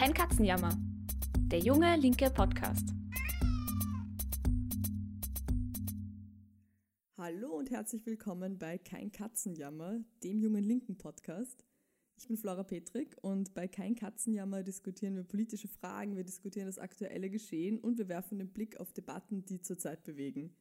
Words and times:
Kein 0.00 0.14
Katzenjammer. 0.14 0.70
Der 1.50 1.58
junge 1.58 1.94
linke 1.96 2.30
Podcast. 2.30 2.88
Hallo 7.18 7.58
und 7.58 7.70
herzlich 7.70 8.06
willkommen 8.06 8.58
bei 8.58 8.78
Kein 8.78 9.12
Katzenjammer, 9.12 10.00
dem 10.24 10.40
jungen 10.40 10.64
linken 10.64 10.96
Podcast. 10.96 11.66
Ich 12.16 12.28
bin 12.28 12.38
Flora 12.38 12.62
Petrik 12.62 13.14
und 13.20 13.52
bei 13.52 13.68
Kein 13.68 13.94
Katzenjammer 13.94 14.62
diskutieren 14.62 15.16
wir 15.16 15.24
politische 15.24 15.68
Fragen, 15.68 16.16
wir 16.16 16.24
diskutieren 16.24 16.64
das 16.64 16.78
aktuelle 16.78 17.28
Geschehen 17.28 17.78
und 17.78 17.98
wir 17.98 18.08
werfen 18.08 18.38
den 18.38 18.54
Blick 18.54 18.80
auf 18.80 18.94
Debatten, 18.94 19.44
die 19.44 19.60
zurzeit 19.60 20.02
bewegen. 20.04 20.56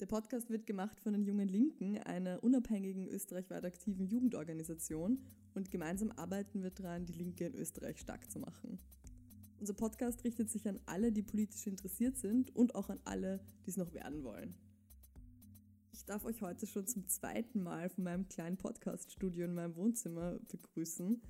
Der 0.00 0.06
Podcast 0.06 0.48
wird 0.48 0.64
gemacht 0.64 1.00
von 1.00 1.12
den 1.12 1.24
Jungen 1.24 1.48
Linken, 1.48 1.98
einer 1.98 2.44
unabhängigen 2.44 3.08
österreichweit 3.08 3.64
aktiven 3.64 4.06
Jugendorganisation 4.06 5.18
und 5.54 5.72
gemeinsam 5.72 6.12
arbeiten 6.12 6.62
wir 6.62 6.70
daran, 6.70 7.04
die 7.04 7.14
Linke 7.14 7.46
in 7.46 7.54
Österreich 7.56 7.98
stark 7.98 8.30
zu 8.30 8.38
machen. 8.38 8.78
Unser 9.58 9.74
Podcast 9.74 10.22
richtet 10.22 10.50
sich 10.50 10.68
an 10.68 10.78
alle, 10.86 11.10
die 11.10 11.24
politisch 11.24 11.66
interessiert 11.66 12.16
sind 12.16 12.54
und 12.54 12.76
auch 12.76 12.90
an 12.90 13.00
alle, 13.04 13.40
die 13.66 13.70
es 13.70 13.76
noch 13.76 13.92
werden 13.92 14.22
wollen. 14.22 14.54
Ich 15.92 16.04
darf 16.04 16.24
euch 16.24 16.42
heute 16.42 16.68
schon 16.68 16.86
zum 16.86 17.08
zweiten 17.08 17.60
Mal 17.60 17.88
von 17.88 18.04
meinem 18.04 18.28
kleinen 18.28 18.56
Podcast-Studio 18.56 19.46
in 19.46 19.54
meinem 19.54 19.74
Wohnzimmer 19.74 20.38
begrüßen. 20.46 21.20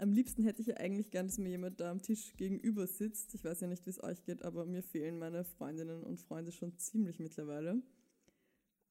Am 0.00 0.12
liebsten 0.12 0.44
hätte 0.44 0.60
ich 0.60 0.68
ja 0.68 0.76
eigentlich 0.76 1.10
gern, 1.10 1.26
dass 1.26 1.38
mir 1.38 1.48
jemand 1.48 1.80
da 1.80 1.90
am 1.90 2.00
Tisch 2.00 2.36
gegenüber 2.36 2.86
sitzt. 2.86 3.34
Ich 3.34 3.42
weiß 3.42 3.60
ja 3.60 3.66
nicht, 3.66 3.84
wie 3.84 3.90
es 3.90 4.02
euch 4.02 4.22
geht, 4.22 4.42
aber 4.42 4.64
mir 4.64 4.82
fehlen 4.82 5.18
meine 5.18 5.42
Freundinnen 5.44 6.04
und 6.04 6.20
Freunde 6.20 6.52
schon 6.52 6.78
ziemlich 6.78 7.18
mittlerweile. 7.18 7.82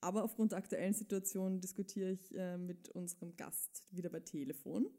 Aber 0.02 0.26
aufgrund 0.26 0.52
der 0.52 0.60
aktuellen 0.60 0.94
Situation 0.94 1.62
diskutiere 1.62 2.12
ich 2.12 2.36
äh, 2.36 2.58
mit 2.58 2.90
unserem 2.90 3.38
Gast 3.38 3.86
wieder 3.90 4.10
bei 4.10 4.20
Telefon. 4.20 4.90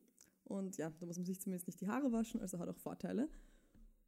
Und 0.44 0.78
ja, 0.78 0.90
da 0.98 1.04
muss 1.04 1.18
man 1.18 1.26
sich 1.26 1.40
zumindest 1.40 1.66
nicht 1.66 1.80
die 1.82 1.88
Haare 1.88 2.10
waschen, 2.10 2.40
also 2.40 2.58
hat 2.58 2.70
auch 2.70 2.78
Vorteile. 2.78 3.28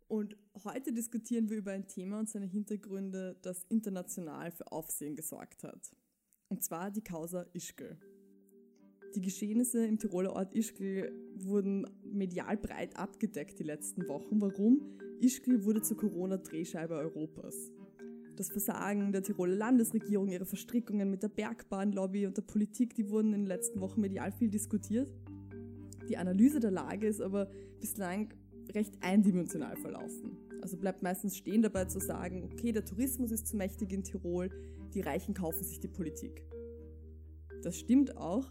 Und 0.09 0.39
heute 0.65 0.95
diskutieren 0.95 1.51
wir 1.51 1.59
über 1.59 1.73
ein 1.73 1.87
Thema 1.87 2.19
und 2.19 2.31
seine 2.31 2.47
Hintergründe, 2.47 3.37
das 3.43 3.65
international 3.69 4.51
für 4.53 4.73
Aufsehen 4.73 5.17
gesorgt 5.17 5.65
hat. 5.65 5.95
Und 6.49 6.65
zwar 6.65 6.91
die 6.91 7.05
Causa 7.05 7.45
Ischgl. 7.53 7.99
Die 9.15 9.21
Geschehnisse 9.21 9.85
im 9.85 9.99
Tiroler 9.99 10.35
Ort 10.35 10.55
Ischgl 10.55 11.11
wurden 11.35 11.85
medial 12.05 12.57
breit 12.57 12.97
abgedeckt 12.97 13.59
die 13.59 13.65
letzten 13.65 14.07
Wochen. 14.07 14.41
Warum? 14.41 14.83
Ischgl 15.21 15.65
wurde 15.65 15.83
zur 15.83 15.97
Corona-Drehscheibe 15.97 16.95
Europas. 16.95 17.73
Das 18.37 18.51
Versagen 18.51 19.11
der 19.11 19.25
Tiroler 19.25 19.57
Landesregierung, 19.57 20.29
ihre 20.29 20.47
Verstrickungen 20.47 21.11
mit 21.11 21.25
der 21.25 21.29
Bergbahnlobby 21.29 22.25
und 22.27 22.37
der 22.37 22.43
Politik, 22.43 22.95
die 22.95 23.11
wurden 23.11 23.35
in 23.35 23.41
den 23.41 23.47
letzten 23.47 23.81
Wochen 23.81 24.01
medial 24.01 24.31
viel 24.31 24.49
diskutiert. 24.49 25.13
Die 26.09 26.17
Analyse 26.17 26.61
der 26.61 26.71
Lage 26.71 27.09
ist 27.09 27.21
aber 27.21 27.51
bislang 27.81 28.33
recht 28.73 28.95
eindimensional 29.01 29.77
verlaufen. 29.77 30.37
Also 30.63 30.77
bleibt 30.77 31.03
meistens 31.03 31.37
stehen 31.37 31.63
dabei 31.63 31.87
zu 31.87 31.99
sagen, 31.99 32.45
okay, 32.45 32.71
der 32.71 32.85
Tourismus 32.85 33.33
ist 33.33 33.49
zu 33.49 33.57
mächtig 33.57 33.93
in 33.93 34.05
Tirol, 34.05 34.51
die 34.95 35.01
Reichen 35.01 35.35
kaufen 35.35 35.65
sich 35.65 35.81
die 35.81 35.89
Politik. 35.89 36.45
Das 37.63 37.77
stimmt 37.77 38.17
auch, 38.17 38.51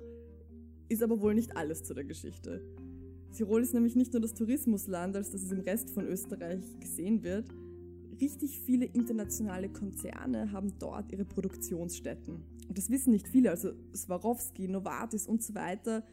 ist 0.90 1.04
aber 1.04 1.22
wohl 1.22 1.36
nicht 1.36 1.56
alles 1.56 1.84
zu 1.84 1.94
der 1.94 2.04
Geschichte. 2.04 2.62
Tirol 3.32 3.62
ist 3.62 3.74
nämlich 3.74 3.96
nicht 3.96 4.12
nur 4.12 4.22
das 4.22 4.34
Tourismusland, 4.34 5.16
als 5.16 5.32
dass 5.32 5.44
es 5.44 5.52
im 5.52 5.60
Rest 5.60 5.92
von 5.92 6.06
Österreich 6.06 6.64
gesehen 6.80 7.24
wird. 7.24 7.48
Richtig 8.20 8.60
viele 8.60 8.86
internationale 8.86 9.70
Konzerne 9.70 10.52
haben 10.52 10.74
dort 10.80 11.12
ihre 11.12 11.26
Produktionsstätten. 11.26 12.44
Und 12.68 12.78
das 12.78 12.90
wissen 12.90 13.12
nicht 13.12 13.28
viele, 13.28 13.52
also 13.52 13.72
Swarovski, 13.96 14.68
Novartis 14.68 15.28
und 15.28 15.44
so 15.44 15.54
weiter. 15.56 16.04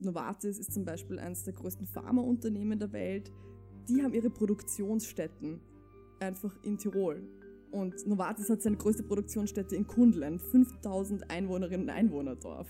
Novartis 0.00 0.58
ist 0.58 0.72
zum 0.72 0.84
Beispiel 0.84 1.18
eines 1.18 1.44
der 1.44 1.52
größten 1.52 1.86
Pharmaunternehmen 1.86 2.78
der 2.78 2.92
Welt. 2.92 3.30
Die 3.88 4.02
haben 4.02 4.14
ihre 4.14 4.30
Produktionsstätten 4.30 5.60
einfach 6.20 6.56
in 6.64 6.78
Tirol. 6.78 7.22
Und 7.70 8.06
Novartis 8.06 8.50
hat 8.50 8.62
seine 8.62 8.76
größte 8.76 9.02
Produktionsstätte 9.02 9.76
in 9.76 9.86
Kundl, 9.86 10.38
5000 10.38 11.30
Einwohnerinnen 11.30 11.86
und 11.86 11.90
Einwohnerdorf. 11.90 12.68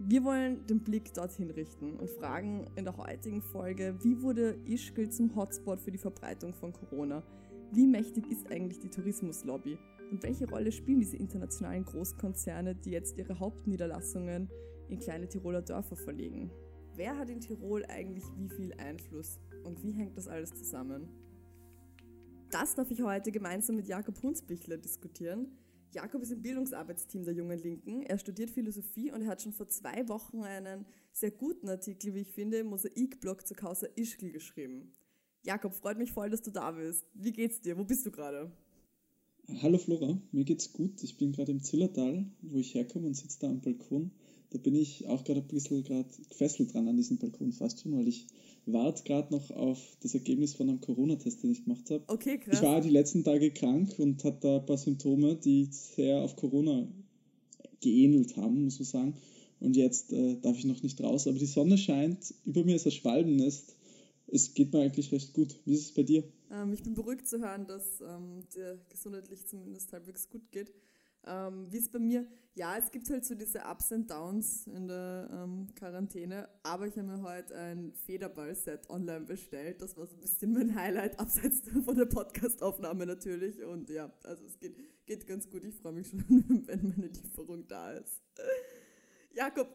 Wir 0.00 0.22
wollen 0.22 0.64
den 0.68 0.78
Blick 0.78 1.12
dorthin 1.12 1.50
richten 1.50 1.96
und 1.96 2.08
fragen 2.08 2.66
in 2.76 2.84
der 2.84 2.96
heutigen 2.96 3.42
Folge, 3.42 3.96
wie 4.00 4.22
wurde 4.22 4.56
Ischgl 4.64 5.10
zum 5.10 5.34
Hotspot 5.34 5.80
für 5.80 5.90
die 5.90 5.98
Verbreitung 5.98 6.54
von 6.54 6.72
Corona? 6.72 7.24
Wie 7.72 7.84
mächtig 7.84 8.30
ist 8.30 8.48
eigentlich 8.48 8.78
die 8.78 8.90
Tourismuslobby? 8.90 9.76
Und 10.12 10.22
welche 10.22 10.48
Rolle 10.48 10.70
spielen 10.70 11.00
diese 11.00 11.16
internationalen 11.16 11.84
Großkonzerne, 11.84 12.76
die 12.76 12.92
jetzt 12.92 13.18
ihre 13.18 13.40
Hauptniederlassungen 13.40 14.48
in 14.88 15.00
kleine 15.00 15.28
Tiroler 15.28 15.62
Dörfer 15.62 15.96
verlegen? 15.96 16.52
Wer 16.94 17.18
hat 17.18 17.28
in 17.28 17.40
Tirol 17.40 17.84
eigentlich 17.86 18.24
wie 18.36 18.48
viel 18.48 18.72
Einfluss 18.74 19.40
und 19.64 19.82
wie 19.82 19.90
hängt 19.90 20.16
das 20.16 20.28
alles 20.28 20.54
zusammen? 20.54 21.08
Das 22.52 22.76
darf 22.76 22.90
ich 22.92 23.02
heute 23.02 23.32
gemeinsam 23.32 23.74
mit 23.74 23.88
Jakob 23.88 24.22
Hunsbichler 24.22 24.78
diskutieren. 24.78 25.48
Jakob 25.92 26.22
ist 26.22 26.32
im 26.32 26.42
Bildungsarbeitsteam 26.42 27.24
der 27.24 27.34
Jungen 27.34 27.58
Linken. 27.58 28.02
Er 28.02 28.18
studiert 28.18 28.50
Philosophie 28.50 29.10
und 29.10 29.22
er 29.22 29.28
hat 29.28 29.42
schon 29.42 29.52
vor 29.52 29.68
zwei 29.68 30.06
Wochen 30.08 30.42
einen 30.42 30.84
sehr 31.12 31.30
guten 31.30 31.68
Artikel, 31.68 32.14
wie 32.14 32.20
ich 32.20 32.32
finde, 32.32 32.58
im 32.58 32.68
Mosaikblog 32.68 33.46
zur 33.46 33.56
Causa 33.56 33.86
Ischgl 33.96 34.30
geschrieben. 34.30 34.92
Jakob, 35.44 35.74
freut 35.74 35.98
mich 35.98 36.12
voll, 36.12 36.30
dass 36.30 36.42
du 36.42 36.50
da 36.50 36.72
bist. 36.72 37.06
Wie 37.14 37.32
geht's 37.32 37.60
dir? 37.60 37.78
Wo 37.78 37.84
bist 37.84 38.04
du 38.04 38.10
gerade? 38.10 38.52
Hallo 39.62 39.78
Flora, 39.78 40.20
mir 40.30 40.44
geht's 40.44 40.74
gut. 40.74 41.02
Ich 41.02 41.16
bin 41.16 41.32
gerade 41.32 41.52
im 41.52 41.62
Zillertal, 41.62 42.26
wo 42.42 42.58
ich 42.58 42.74
herkomme 42.74 43.06
und 43.06 43.14
sitze 43.14 43.38
da 43.40 43.48
am 43.48 43.62
Balkon. 43.62 44.10
Da 44.50 44.58
bin 44.58 44.74
ich 44.74 45.06
auch 45.08 45.24
gerade 45.24 45.40
ein 45.40 45.46
bisschen 45.46 45.84
gerade 45.84 46.08
gefesselt 46.28 46.74
dran 46.74 46.86
an 46.88 46.96
diesem 46.96 47.16
Balkon 47.18 47.52
fast 47.52 47.80
schon, 47.80 47.96
weil 47.96 48.08
ich 48.08 48.26
warte 48.72 49.02
gerade 49.04 49.32
noch 49.32 49.50
auf 49.50 49.78
das 50.00 50.14
Ergebnis 50.14 50.54
von 50.54 50.68
einem 50.68 50.80
Corona-Test, 50.80 51.42
den 51.42 51.52
ich 51.52 51.64
gemacht 51.64 51.90
habe. 51.90 52.04
Okay, 52.06 52.38
krass. 52.38 52.54
Ich 52.54 52.62
war 52.62 52.80
die 52.80 52.90
letzten 52.90 53.24
Tage 53.24 53.50
krank 53.50 53.98
und 53.98 54.22
hatte 54.24 54.38
da 54.40 54.56
ein 54.56 54.66
paar 54.66 54.78
Symptome, 54.78 55.36
die 55.36 55.68
sehr 55.70 56.22
auf 56.22 56.36
Corona 56.36 56.86
geähnelt 57.80 58.36
haben, 58.36 58.64
muss 58.64 58.78
man 58.78 58.86
sagen. 58.86 59.14
Und 59.60 59.76
jetzt 59.76 60.12
äh, 60.12 60.36
darf 60.40 60.56
ich 60.56 60.64
noch 60.64 60.82
nicht 60.82 61.00
raus, 61.00 61.26
aber 61.26 61.38
die 61.38 61.46
Sonne 61.46 61.78
scheint, 61.78 62.34
über 62.44 62.64
mir 62.64 62.76
ist 62.76 62.86
ein 62.86 62.92
Schwalbennest. 62.92 63.74
Es 64.28 64.54
geht 64.54 64.72
mir 64.72 64.80
eigentlich 64.80 65.10
recht 65.10 65.32
gut. 65.32 65.58
Wie 65.64 65.74
ist 65.74 65.86
es 65.86 65.94
bei 65.94 66.02
dir? 66.02 66.22
Ähm, 66.50 66.72
ich 66.72 66.82
bin 66.82 66.94
beruhigt 66.94 67.26
zu 67.26 67.40
hören, 67.40 67.66
dass 67.66 68.00
ähm, 68.00 68.44
dir 68.54 68.78
gesundheitlich 68.88 69.46
zumindest 69.46 69.92
halbwegs 69.92 70.28
gut 70.28 70.50
geht. 70.52 70.72
Ähm, 71.26 71.66
wie 71.70 71.78
es 71.78 71.88
bei 71.90 71.98
mir, 71.98 72.26
ja, 72.54 72.76
es 72.76 72.90
gibt 72.90 73.08
halt 73.10 73.24
so 73.24 73.34
diese 73.34 73.60
Ups 73.60 73.92
und 73.92 74.10
Downs 74.10 74.66
in 74.66 74.88
der 74.88 75.28
ähm, 75.32 75.68
Quarantäne, 75.76 76.48
aber 76.62 76.86
ich 76.86 76.96
habe 76.96 77.06
mir 77.06 77.22
heute 77.22 77.54
ein 77.54 77.92
Federball-Set 78.04 78.90
online 78.90 79.26
bestellt. 79.26 79.80
Das 79.80 79.96
war 79.96 80.06
so 80.06 80.16
ein 80.16 80.20
bisschen 80.20 80.52
mein 80.52 80.74
Highlight, 80.74 81.20
abseits 81.20 81.62
von 81.84 81.96
der 81.96 82.06
Podcast-Aufnahme 82.06 83.06
natürlich. 83.06 83.62
Und 83.62 83.90
ja, 83.90 84.12
also 84.24 84.44
es 84.44 84.58
geht, 84.58 84.76
geht 85.06 85.26
ganz 85.26 85.48
gut. 85.48 85.64
Ich 85.64 85.76
freue 85.76 85.92
mich 85.92 86.08
schon, 86.08 86.24
wenn 86.66 86.88
meine 86.88 87.06
Lieferung 87.06 87.66
da 87.68 87.92
ist. 87.92 88.22
Jakob, 89.34 89.68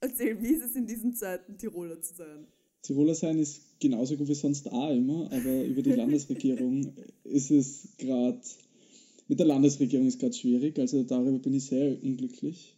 erzähl, 0.00 0.40
wie 0.42 0.54
ist 0.54 0.64
es 0.64 0.74
in 0.74 0.86
diesen 0.86 1.14
Zeiten, 1.14 1.56
Tiroler 1.56 2.00
zu 2.00 2.14
sein? 2.14 2.46
Tiroler 2.82 3.14
sein 3.14 3.38
ist 3.38 3.62
genauso 3.80 4.16
gut 4.16 4.28
wie 4.28 4.34
sonst 4.34 4.70
auch 4.70 4.90
immer, 4.90 5.26
aber 5.32 5.64
über 5.64 5.82
die 5.82 5.92
Landesregierung 5.94 6.92
ist 7.24 7.50
es 7.50 7.88
gerade 7.98 8.40
mit 9.28 9.38
der 9.38 9.46
Landesregierung 9.46 10.06
ist 10.06 10.20
gerade 10.20 10.34
schwierig, 10.34 10.78
also 10.78 11.02
darüber 11.02 11.38
bin 11.38 11.54
ich 11.54 11.64
sehr 11.64 12.02
unglücklich. 12.02 12.76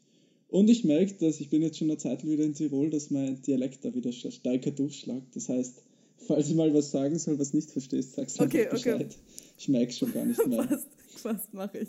Und 0.48 0.70
ich 0.70 0.84
merke, 0.84 1.14
dass 1.14 1.40
ich 1.40 1.50
bin 1.50 1.62
jetzt 1.62 1.78
schon 1.78 1.90
eine 1.90 1.98
Zeit 1.98 2.26
wieder 2.26 2.44
in 2.44 2.54
Tirol, 2.54 2.88
dass 2.88 3.10
mein 3.10 3.40
Dialekt 3.42 3.84
da 3.84 3.94
wieder 3.94 4.12
stärker 4.12 4.70
durchschlagt. 4.70 5.36
Das 5.36 5.50
heißt, 5.50 5.82
falls 6.26 6.48
ich 6.48 6.54
mal 6.54 6.72
was 6.72 6.90
sagen 6.90 7.18
soll, 7.18 7.38
was 7.38 7.52
nicht 7.52 7.70
verstehst, 7.70 8.14
sagst 8.14 8.40
du 8.40 8.44
okay, 8.44 8.62
einfach 8.62 8.72
Bescheid. 8.72 9.06
Okay. 9.06 9.14
Ich 9.58 9.68
merke 9.68 9.92
schon 9.92 10.12
gar 10.12 10.24
nicht 10.24 10.46
mehr. 10.46 10.62
fast, 10.68 10.88
fast 11.16 11.52
mache 11.52 11.78
ich. 11.80 11.88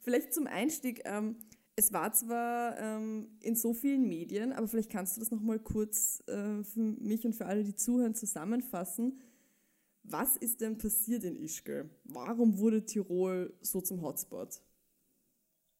Vielleicht 0.00 0.32
zum 0.32 0.46
Einstieg. 0.46 1.02
Ähm, 1.04 1.36
es 1.76 1.92
war 1.92 2.12
zwar 2.12 2.78
ähm, 2.78 3.28
in 3.40 3.54
so 3.54 3.74
vielen 3.74 4.08
Medien, 4.08 4.52
aber 4.52 4.66
vielleicht 4.66 4.90
kannst 4.90 5.16
du 5.16 5.20
das 5.20 5.30
nochmal 5.30 5.58
kurz 5.58 6.22
äh, 6.26 6.64
für 6.64 6.80
mich 6.80 7.24
und 7.24 7.34
für 7.34 7.46
alle, 7.46 7.62
die 7.62 7.76
zuhören, 7.76 8.14
zusammenfassen. 8.14 9.20
Was 10.10 10.36
ist 10.36 10.62
denn 10.62 10.78
passiert 10.78 11.22
in 11.24 11.36
Ischgl? 11.36 11.90
Warum 12.04 12.56
wurde 12.58 12.82
Tirol 12.86 13.52
so 13.60 13.82
zum 13.82 14.00
Hotspot? 14.00 14.60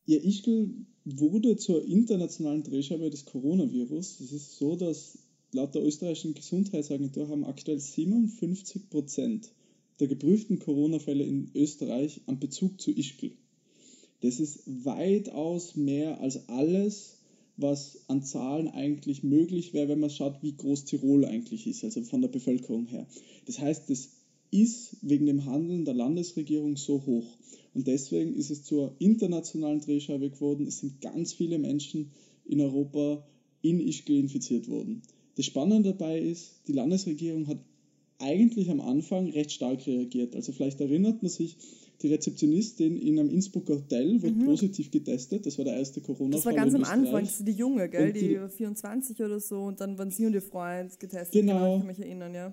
Ja, 0.04 0.18
Ischgl 0.18 0.84
wurde 1.06 1.56
zur 1.56 1.82
internationalen 1.84 2.62
Drehscheibe 2.62 3.08
des 3.08 3.24
Coronavirus. 3.24 4.20
Es 4.20 4.32
ist 4.32 4.58
so, 4.58 4.76
dass 4.76 5.18
laut 5.52 5.74
der 5.74 5.82
österreichischen 5.82 6.34
Gesundheitsagentur 6.34 7.28
haben 7.28 7.44
aktuell 7.46 7.78
57 7.78 8.90
Prozent 8.90 9.50
der 9.98 10.08
geprüften 10.08 10.58
Corona-Fälle 10.58 11.24
in 11.24 11.50
Österreich 11.54 12.20
einen 12.26 12.38
Bezug 12.38 12.80
zu 12.82 12.90
Ischgl. 12.90 13.32
Das 14.20 14.40
ist 14.40 14.60
weitaus 14.66 15.74
mehr 15.74 16.20
als 16.20 16.50
alles, 16.50 17.18
was 17.56 17.98
an 18.08 18.22
Zahlen 18.22 18.68
eigentlich 18.68 19.22
möglich 19.22 19.72
wäre, 19.72 19.88
wenn 19.88 20.00
man 20.00 20.10
schaut, 20.10 20.42
wie 20.42 20.54
groß 20.54 20.84
Tirol 20.84 21.24
eigentlich 21.24 21.66
ist, 21.66 21.82
also 21.82 22.02
von 22.02 22.20
der 22.20 22.28
Bevölkerung 22.28 22.86
her. 22.86 23.06
Das 23.46 23.58
heißt, 23.58 23.88
das 23.90 24.17
ist 24.50 24.96
wegen 25.02 25.26
dem 25.26 25.44
Handeln 25.44 25.84
der 25.84 25.94
Landesregierung 25.94 26.76
so 26.76 27.04
hoch. 27.04 27.26
Und 27.74 27.86
deswegen 27.86 28.34
ist 28.34 28.50
es 28.50 28.64
zur 28.64 28.94
internationalen 28.98 29.80
Drehscheibe 29.80 30.30
geworden. 30.30 30.66
Es 30.66 30.78
sind 30.78 31.00
ganz 31.00 31.32
viele 31.32 31.58
Menschen 31.58 32.10
in 32.44 32.60
Europa 32.60 33.26
in 33.62 33.80
Ischgl 33.80 34.18
infiziert 34.18 34.68
worden. 34.68 35.02
Das 35.36 35.46
Spannende 35.46 35.90
dabei 35.90 36.20
ist, 36.20 36.62
die 36.66 36.72
Landesregierung 36.72 37.46
hat 37.46 37.58
eigentlich 38.18 38.70
am 38.70 38.80
Anfang 38.80 39.30
recht 39.30 39.52
stark 39.52 39.86
reagiert. 39.86 40.34
Also 40.34 40.52
vielleicht 40.52 40.80
erinnert 40.80 41.22
man 41.22 41.30
sich, 41.30 41.56
die 42.02 42.08
Rezeptionistin 42.08 42.96
in 42.96 43.18
einem 43.18 43.30
Innsbrucker 43.30 43.74
Hotel 43.74 44.22
wurde 44.22 44.34
mhm. 44.34 44.44
positiv 44.44 44.90
getestet. 44.90 45.46
Das 45.46 45.58
war 45.58 45.64
der 45.64 45.76
erste 45.76 46.00
Corona-Fall. 46.00 46.38
Das 46.38 46.46
war 46.46 46.52
ganz 46.52 46.74
am 46.74 46.84
Anfang, 46.84 47.24
das 47.24 47.44
die 47.44 47.52
Junge, 47.52 47.88
gell? 47.88 48.12
Die, 48.12 48.20
die 48.28 48.48
24 48.48 49.20
oder 49.20 49.40
so 49.40 49.62
und 49.62 49.80
dann 49.80 49.98
waren 49.98 50.10
sie 50.10 50.26
und 50.26 50.32
ihr 50.32 50.42
Freund 50.42 50.98
getestet. 50.98 51.32
Genau. 51.32 51.74
Ich 51.74 51.78
kann 51.80 51.86
mich 51.86 51.98
erinnern, 51.98 52.34
ja. 52.34 52.52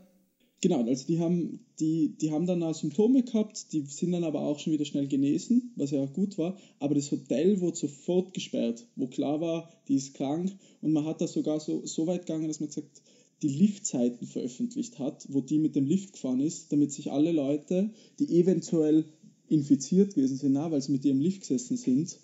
Genau, 0.62 0.84
also 0.84 1.06
die 1.06 1.20
haben, 1.20 1.60
die, 1.80 2.16
die 2.20 2.32
haben 2.32 2.48
dann 2.48 2.64
auch 2.64 2.74
Symptome 2.74 3.24
gehabt, 3.24 3.72
die 3.72 3.82
sind 3.82 4.12
dann 4.14 4.24
aber 4.24 4.42
auch 4.42 4.58
schon 4.58 4.74
wieder 4.74 4.86
schnell 4.86 5.08
genesen, 5.08 5.74
was 5.76 5.92
ja 5.92 6.00
auch 6.02 6.14
gut 6.14 6.38
war. 6.38 6.58
Aber 6.80 6.96
das 6.96 7.12
Hotel 7.12 7.60
wurde 7.62 7.78
sofort 7.78 8.34
gesperrt, 8.34 8.88
wo 8.96 9.08
klar 9.08 9.42
war, 9.42 9.70
die 9.88 9.96
ist 9.96 10.14
krank. 10.16 10.52
Und 10.82 10.94
man 10.94 11.06
hat 11.06 11.22
da 11.22 11.28
sogar 11.28 11.60
so, 11.60 11.86
so 11.86 12.08
weit 12.08 12.26
gegangen, 12.26 12.48
dass 12.48 12.62
man 12.62 12.70
gesagt 12.70 13.02
die 13.42 13.50
Liftzeiten 13.50 14.26
veröffentlicht 14.26 14.98
hat, 14.98 15.28
wo 15.30 15.42
die 15.42 15.60
mit 15.60 15.76
dem 15.76 15.86
Lift 15.86 16.14
gefahren 16.14 16.40
ist, 16.40 16.72
damit 16.72 16.92
sich 16.92 17.12
alle 17.12 17.32
Leute, 17.32 17.92
die 18.18 18.40
eventuell 18.40 19.06
infiziert 19.50 20.16
gewesen 20.16 20.38
sind, 20.38 20.56
weil 20.56 20.82
sie 20.82 20.94
mit 20.94 21.06
ihrem 21.06 21.20
Lift 21.20 21.42
gesessen 21.42 21.78
sind, 21.78 22.18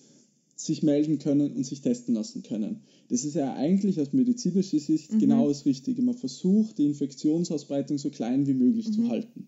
sich 0.66 0.84
melden 0.84 1.18
können 1.18 1.52
und 1.54 1.66
sich 1.66 1.82
testen 1.82 2.14
lassen 2.14 2.44
können. 2.44 2.82
Das 3.10 3.26
ist 3.26 3.34
ja 3.34 3.54
eigentlich 3.54 4.00
aus 4.00 4.14
medizinischer 4.14 4.80
Sicht 4.80 5.14
mhm. 5.14 5.20
genau 5.20 5.48
das 5.48 5.66
Richtige. 5.66 6.02
Man 6.02 6.16
versucht, 6.16 6.78
die 6.78 6.86
Infektionsausbreitung 6.86 7.98
so 7.98 8.10
klein 8.10 8.48
wie 8.48 8.54
möglich 8.54 8.90
mhm. 8.90 8.94
zu 8.94 9.10
halten. 9.10 9.48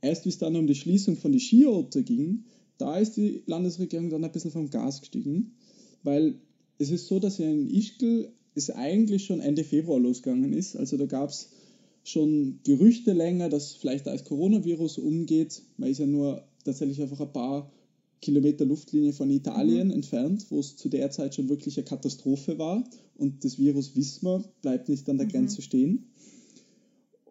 Erst 0.00 0.24
wie 0.24 0.30
es 0.30 0.38
dann 0.38 0.56
um 0.56 0.66
die 0.66 0.74
Schließung 0.74 1.16
von 1.16 1.32
den 1.32 1.40
Skiorten 1.40 2.04
ging, 2.04 2.44
da 2.78 2.98
ist 2.98 3.16
die 3.16 3.42
Landesregierung 3.46 4.08
dann 4.08 4.24
ein 4.24 4.32
bisschen 4.32 4.50
vom 4.50 4.70
Gas 4.70 5.00
gestiegen, 5.00 5.52
weil 6.02 6.36
es 6.78 6.90
ist 6.90 7.08
so, 7.08 7.18
dass 7.18 7.38
ja 7.38 7.50
in 7.50 7.68
Ischgl 7.68 8.32
es 8.54 8.70
eigentlich 8.70 9.24
schon 9.24 9.40
Ende 9.40 9.64
Februar 9.64 10.00
losgegangen 10.00 10.52
ist. 10.52 10.76
Also 10.76 10.96
da 10.96 11.06
gab 11.06 11.30
es 11.30 11.50
schon 12.04 12.60
Gerüchte 12.64 13.12
länger, 13.12 13.48
dass 13.48 13.74
vielleicht 13.74 14.08
als 14.08 14.24
Coronavirus 14.24 14.98
umgeht. 14.98 15.62
Man 15.76 15.90
ist 15.90 15.98
ja 15.98 16.06
nur 16.06 16.44
tatsächlich 16.64 17.02
einfach 17.02 17.20
ein 17.20 17.32
paar 17.32 17.70
Kilometer 18.20 18.66
Luftlinie 18.66 19.12
von 19.12 19.30
Italien 19.30 19.88
mhm. 19.88 19.94
entfernt, 19.94 20.46
wo 20.50 20.60
es 20.60 20.76
zu 20.76 20.88
der 20.88 21.10
Zeit 21.10 21.34
schon 21.34 21.48
wirklich 21.48 21.76
eine 21.76 21.84
Katastrophe 21.84 22.58
war. 22.58 22.84
Und 23.16 23.44
das 23.44 23.58
Virus, 23.58 23.94
wir, 23.94 24.44
bleibt 24.62 24.88
nicht 24.88 25.08
an 25.08 25.18
der 25.18 25.26
mhm. 25.26 25.30
Grenze 25.32 25.62
stehen. 25.62 26.10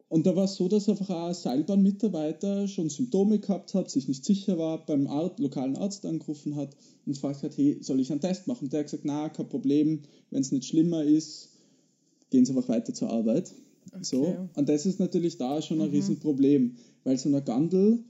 Und 0.07 0.25
da 0.25 0.35
war 0.35 0.45
es 0.45 0.55
so, 0.55 0.67
dass 0.67 0.89
einfach 0.89 1.09
ein 1.11 1.35
Seilbahnmitarbeiter 1.35 2.67
schon 2.67 2.89
Symptome 2.89 3.37
gehabt 3.37 3.75
hat, 3.75 3.91
sich 3.91 4.07
nicht 4.07 4.25
sicher 4.25 4.57
war, 4.57 4.83
beim 4.83 5.05
Art, 5.05 5.39
lokalen 5.39 5.77
Arzt 5.77 6.03
angerufen 6.03 6.55
hat 6.55 6.75
und 7.05 7.13
gefragt 7.13 7.43
hat, 7.43 7.55
hey, 7.57 7.77
soll 7.81 7.99
ich 7.99 8.11
einen 8.11 8.19
Test 8.19 8.47
machen? 8.47 8.65
Und 8.65 8.73
der 8.73 8.79
hat 8.79 8.87
gesagt, 8.87 9.05
na, 9.05 9.29
kein 9.29 9.47
Problem, 9.47 10.01
wenn 10.31 10.41
es 10.41 10.51
nicht 10.51 10.65
schlimmer 10.65 11.03
ist, 11.03 11.49
gehen 12.31 12.43
Sie 12.43 12.53
einfach 12.53 12.69
weiter 12.69 12.95
zur 12.95 13.11
Arbeit. 13.11 13.53
Okay. 13.91 13.99
So. 14.01 14.49
Und 14.55 14.67
das 14.67 14.87
ist 14.87 14.99
natürlich 14.99 15.37
da 15.37 15.61
schon 15.61 15.79
ein 15.79 15.89
mhm. 15.89 15.93
Riesenproblem, 15.93 16.75
weil 17.03 17.17
so 17.19 17.29
eine 17.29 17.43
Gandel 17.43 18.03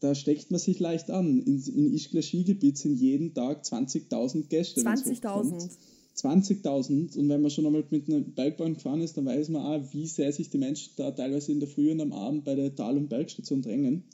da 0.00 0.14
steckt 0.14 0.50
man 0.50 0.60
sich 0.60 0.78
leicht 0.78 1.10
an. 1.10 1.42
In, 1.42 1.62
in 1.62 1.94
Ischgl 1.94 2.22
Skigebiet 2.22 2.78
sind 2.78 2.96
jeden 2.96 3.34
Tag 3.34 3.64
20.000 3.64 4.48
Gäste. 4.48 4.80
20.000? 4.82 5.70
20.000 6.16 7.18
und 7.18 7.28
wenn 7.28 7.42
man 7.42 7.50
schon 7.50 7.66
einmal 7.66 7.84
mit 7.90 8.08
einer 8.08 8.20
Bergbahn 8.20 8.74
gefahren 8.74 9.02
ist, 9.02 9.16
dann 9.16 9.26
weiß 9.26 9.50
man 9.50 9.62
auch, 9.62 9.92
wie 9.92 10.06
sehr 10.06 10.32
sich 10.32 10.48
die 10.48 10.58
Menschen 10.58 10.92
da 10.96 11.10
teilweise 11.10 11.52
in 11.52 11.60
der 11.60 11.68
Früh 11.68 11.90
und 11.90 12.00
am 12.00 12.12
Abend 12.12 12.44
bei 12.44 12.54
der 12.54 12.74
Tal- 12.74 12.96
und 12.96 13.08
Bergstation 13.08 13.60
drängen. 13.60 14.04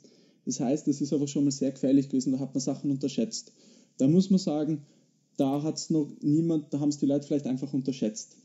Das 0.45 0.59
heißt, 0.59 0.87
das 0.87 0.99
ist 0.99 1.13
aber 1.13 1.27
schon 1.27 1.45
mal 1.45 1.51
sehr 1.51 1.71
gefährlich 1.71 2.09
gewesen, 2.09 2.33
da 2.33 2.39
hat 2.39 2.53
man 2.53 2.61
Sachen 2.61 2.91
unterschätzt. 2.91 3.53
Da 3.97 4.07
muss 4.07 4.29
man 4.29 4.39
sagen, 4.39 4.81
da 5.37 5.63
hat 5.63 5.77
es 5.77 5.89
noch 5.89 6.11
niemand, 6.21 6.73
da 6.73 6.79
haben 6.81 6.89
es 6.89 6.97
die 6.97 7.05
Leute 7.05 7.25
vielleicht 7.25 7.47
einfach 7.47 7.73
unterschätzt. 7.73 8.35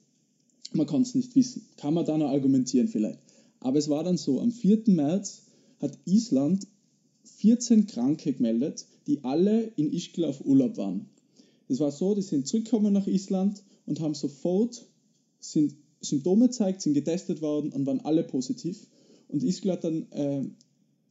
Man 0.73 0.87
kann 0.87 1.03
es 1.03 1.15
nicht 1.15 1.35
wissen. 1.35 1.67
Kann 1.77 1.95
man 1.95 2.07
da 2.07 2.17
noch 2.17 2.29
argumentieren 2.29 2.89
vielleicht. 2.89 3.19
Aber 3.61 3.79
es 3.79 3.89
war 3.89 4.05
dann 4.05 4.17
so, 4.17 4.41
am 4.41 4.53
4. 4.53 4.83
März 4.87 5.43
hat 5.81 5.99
Island 6.05 6.67
14 7.25 7.87
Kranke 7.87 8.33
gemeldet, 8.33 8.87
die 9.07 9.25
alle 9.25 9.73
in 9.77 9.93
Ischgl 9.93 10.25
auf 10.25 10.45
Urlaub 10.45 10.77
waren. 10.77 11.07
Es 11.69 11.81
war 11.81 11.91
so, 11.91 12.15
die 12.15 12.23
sind 12.23 12.47
zurückgekommen 12.47 12.93
nach 12.93 13.07
Island 13.07 13.63
und 13.87 14.01
haben 14.01 14.15
sofort 14.15 14.85
sind 15.41 15.75
Symptome 16.01 16.47
gezeigt, 16.47 16.83
sind 16.83 16.95
getestet 16.95 17.43
worden 17.43 17.73
und 17.73 17.87
waren 17.87 18.01
alle 18.01 18.25
positiv. 18.25 18.87
Und 19.29 19.43
Ischgl 19.43 19.73
hat 19.73 19.85
dann, 19.85 20.11
äh, 20.13 20.43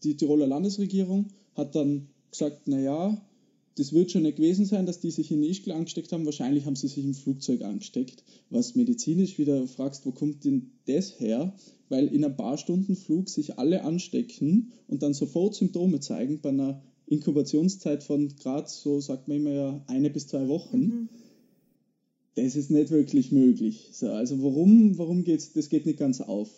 die 0.04 0.18
Tiroler 0.18 0.48
Landesregierung 0.48 1.28
hat 1.56 1.76
dann 1.76 2.08
gesagt, 2.32 2.68
naja, 2.68 3.22
das 3.78 3.94
wird 3.94 4.12
schon 4.12 4.24
nicht 4.24 4.38
gewesen 4.38 4.66
sein, 4.66 4.86
dass 4.86 5.00
die 5.00 5.12
sich 5.12 5.32
in 5.32 5.44
Ischgl 5.44 5.72
angesteckt 5.72 6.12
haben. 6.12 6.26
Wahrscheinlich 6.26 6.66
haben 6.66 6.76
sie 6.76 6.88
sich 6.88 7.04
im 7.04 7.14
Flugzeug 7.14 7.62
angesteckt. 7.62 8.24
Was 8.50 8.76
medizinisch 8.76 9.38
wieder 9.38 9.68
fragst, 9.68 10.06
wo 10.06 10.12
kommt 10.12 10.44
denn 10.46 10.72
das 10.88 11.20
her? 11.20 11.54
Weil 11.90 12.08
in 12.08 12.26
ein 12.26 12.36
paar 12.36 12.58
Stunden 12.58 12.96
Flug 12.96 13.30
sich 13.30 13.60
alle 13.60 13.84
anstecken 13.84 14.72
und 14.88 15.04
dann 15.04 15.14
sofort 15.14 15.56
Symptome 15.56 16.00
zeigen 16.00 16.42
bei 16.42 16.50
einer 16.50 16.82
Inkubationszeit 17.06 18.04
von 18.04 18.36
gerade 18.36 18.68
so, 18.68 19.00
sagt 19.00 19.28
man 19.28 19.38
immer 19.38 19.52
ja, 19.52 19.84
eine 19.88 20.10
bis 20.10 20.28
zwei 20.28 20.48
Wochen. 20.48 20.80
Mhm. 20.80 21.10
Das 22.36 22.56
ist 22.56 22.72
nicht 22.72 22.90
wirklich 22.90 23.32
möglich. 23.32 23.90
So, 23.94 24.10
also 24.10 24.42
warum, 24.42 24.98
warum 24.98 25.24
geht's, 25.24 25.54
das 25.54 25.70
geht 25.70 25.86
nicht 25.86 26.00
ganz 26.00 26.20
auf. 26.20 26.50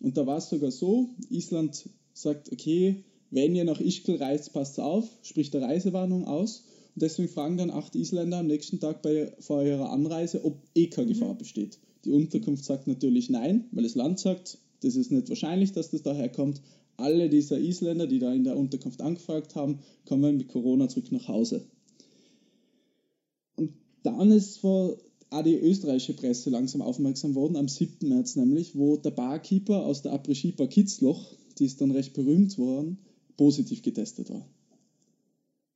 Und 0.00 0.16
da 0.16 0.26
war 0.26 0.38
es 0.38 0.48
sogar 0.48 0.70
so, 0.70 1.08
Island 1.30 1.88
sagt, 2.12 2.52
okay, 2.52 3.04
wenn 3.34 3.54
ihr 3.56 3.64
nach 3.64 3.80
Ischgl 3.80 4.16
reist, 4.16 4.52
passt 4.52 4.78
auf, 4.78 5.08
spricht 5.22 5.54
der 5.54 5.62
Reisewarnung 5.62 6.24
aus. 6.24 6.64
Und 6.94 7.02
deswegen 7.02 7.28
fragen 7.28 7.56
dann 7.56 7.70
acht 7.70 7.96
Isländer 7.96 8.38
am 8.38 8.46
nächsten 8.46 8.78
Tag 8.78 9.02
bei, 9.02 9.32
vor 9.40 9.64
ihrer 9.64 9.90
Anreise, 9.90 10.44
ob 10.44 10.62
eh 10.76 10.86
keine 10.86 11.08
Gefahr 11.08 11.34
mhm. 11.34 11.38
besteht. 11.38 11.78
Die 12.04 12.12
Unterkunft 12.12 12.64
sagt 12.64 12.86
natürlich 12.86 13.30
nein, 13.30 13.64
weil 13.72 13.82
das 13.82 13.96
Land 13.96 14.20
sagt, 14.20 14.58
das 14.82 14.94
ist 14.94 15.10
nicht 15.10 15.28
wahrscheinlich, 15.28 15.72
dass 15.72 15.90
das 15.90 16.02
daher 16.02 16.28
kommt. 16.28 16.60
Alle 16.96 17.28
dieser 17.28 17.58
Isländer, 17.58 18.06
die 18.06 18.20
da 18.20 18.32
in 18.32 18.44
der 18.44 18.56
Unterkunft 18.56 19.00
angefragt 19.02 19.56
haben, 19.56 19.80
kommen 20.04 20.36
mit 20.36 20.46
Corona 20.48 20.88
zurück 20.88 21.10
nach 21.10 21.26
Hause. 21.26 21.64
Und 23.56 23.72
dann 24.04 24.30
ist 24.30 24.58
vor 24.58 24.96
auch 25.30 25.42
die 25.42 25.56
österreichische 25.56 26.14
Presse 26.14 26.50
langsam 26.50 26.82
aufmerksam 26.82 27.34
worden, 27.34 27.56
am 27.56 27.66
7. 27.66 28.08
März 28.08 28.36
nämlich, 28.36 28.76
wo 28.76 28.96
der 28.96 29.10
Barkeeper 29.10 29.84
aus 29.84 30.02
der 30.02 30.12
Après-Ski-Bar 30.12 30.68
Kitzloch, 30.68 31.24
die 31.58 31.64
ist 31.64 31.80
dann 31.80 31.90
recht 31.90 32.14
berühmt 32.14 32.56
worden, 32.58 32.98
positiv 33.36 33.82
getestet 33.82 34.30
war. 34.30 34.46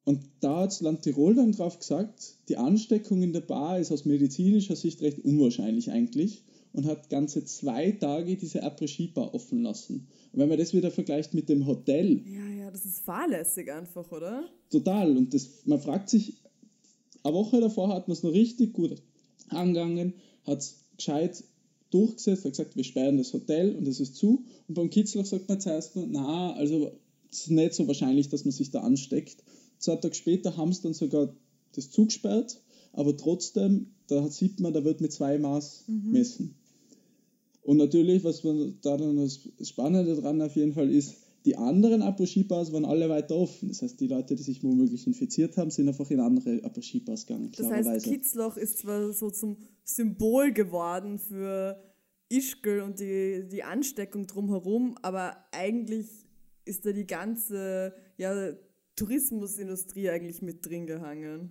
Und 0.04 0.20
da 0.40 0.60
hat 0.60 0.70
das 0.70 0.80
Land 0.80 1.02
Tirol 1.02 1.34
dann 1.34 1.52
drauf 1.52 1.78
gesagt, 1.78 2.36
die 2.48 2.56
Ansteckung 2.56 3.22
in 3.22 3.34
der 3.34 3.42
Bar 3.42 3.78
ist 3.78 3.92
aus 3.92 4.06
medizinischer 4.06 4.74
Sicht 4.74 5.02
recht 5.02 5.18
unwahrscheinlich 5.22 5.90
eigentlich 5.90 6.44
und 6.72 6.86
hat 6.86 7.10
ganze 7.10 7.44
zwei 7.44 7.90
Tage 7.92 8.36
diese 8.36 8.64
Après-Ski-Bar 8.64 9.34
offen 9.34 9.62
lassen. 9.62 10.08
Und 10.32 10.40
wenn 10.40 10.48
man 10.48 10.58
das 10.58 10.72
wieder 10.72 10.90
vergleicht 10.90 11.34
mit 11.34 11.48
dem 11.48 11.66
Hotel. 11.66 12.22
Ja, 12.26 12.64
ja, 12.64 12.70
das 12.70 12.86
ist 12.86 13.00
fahrlässig 13.00 13.70
einfach, 13.70 14.10
oder? 14.10 14.44
Total. 14.70 15.14
Und 15.16 15.34
das, 15.34 15.66
man 15.66 15.80
fragt 15.80 16.08
sich, 16.08 16.38
eine 17.22 17.34
Woche 17.34 17.60
davor 17.60 17.88
hat 17.88 18.08
man 18.08 18.16
es 18.16 18.22
noch 18.22 18.32
richtig 18.32 18.72
gut 18.72 19.02
angegangen, 19.48 20.14
hat 20.44 20.60
es 20.60 20.84
gescheit 20.96 21.44
durchgesetzt, 21.90 22.44
hat 22.44 22.52
gesagt, 22.52 22.76
wir 22.76 22.84
sperren 22.84 23.18
das 23.18 23.32
Hotel 23.32 23.74
und 23.74 23.86
es 23.88 24.00
ist 24.00 24.16
zu. 24.16 24.44
Und 24.68 24.74
beim 24.74 24.88
Kitzloch 24.90 25.26
sagt 25.26 25.48
man 25.48 25.60
zuerst 25.60 25.96
nur, 25.96 26.06
na, 26.06 26.52
also 26.54 26.92
nicht 27.48 27.74
so 27.74 27.86
wahrscheinlich, 27.86 28.28
dass 28.28 28.44
man 28.44 28.52
sich 28.52 28.70
da 28.70 28.80
ansteckt. 28.80 29.42
Zwei 29.78 29.96
Tage 29.96 30.14
später 30.14 30.56
haben 30.56 30.72
sie 30.72 30.82
dann 30.82 30.94
sogar 30.94 31.34
das 31.72 31.90
zugesperrt, 31.90 32.60
aber 32.92 33.16
trotzdem, 33.16 33.94
da 34.08 34.28
sieht 34.28 34.60
man, 34.60 34.72
da 34.72 34.84
wird 34.84 35.00
mit 35.00 35.12
zwei 35.12 35.38
Maß 35.38 35.84
mhm. 35.86 36.10
messen. 36.10 36.54
Und 37.62 37.76
natürlich, 37.76 38.24
was 38.24 38.44
man 38.44 38.78
da 38.82 38.96
dann 38.96 39.16
das 39.16 39.40
Spannende 39.68 40.16
dran 40.16 40.40
auf 40.40 40.56
jeden 40.56 40.72
Fall 40.72 40.90
ist, 40.90 41.16
die 41.44 41.56
anderen 41.56 42.02
Après-Ski-Bars 42.02 42.72
waren 42.72 42.84
alle 42.84 43.08
weiter 43.08 43.36
offen. 43.36 43.68
Das 43.68 43.82
heißt, 43.82 44.00
die 44.00 44.06
Leute, 44.06 44.34
die 44.34 44.42
sich 44.42 44.62
womöglich 44.64 45.06
infiziert 45.06 45.56
haben, 45.56 45.70
sind 45.70 45.88
einfach 45.88 46.10
in 46.10 46.20
andere 46.20 46.62
Après-Ski-Bars 46.64 47.26
gegangen. 47.26 47.52
Das 47.56 47.70
heißt, 47.70 48.04
Kitzloch 48.04 48.56
ist 48.56 48.78
zwar 48.78 49.12
so 49.12 49.30
zum 49.30 49.56
Symbol 49.84 50.52
geworden 50.52 51.18
für 51.18 51.80
Ischgl 52.28 52.80
und 52.80 53.00
die, 53.00 53.48
die 53.50 53.62
Ansteckung 53.62 54.26
drumherum, 54.26 54.96
aber 55.02 55.36
eigentlich 55.52 56.06
ist 56.68 56.86
da 56.86 56.92
die 56.92 57.06
ganze 57.06 57.92
ja, 58.16 58.52
Tourismusindustrie 58.96 60.10
eigentlich 60.10 60.42
mit 60.42 60.64
drin 60.66 60.86
gehangen. 60.86 61.50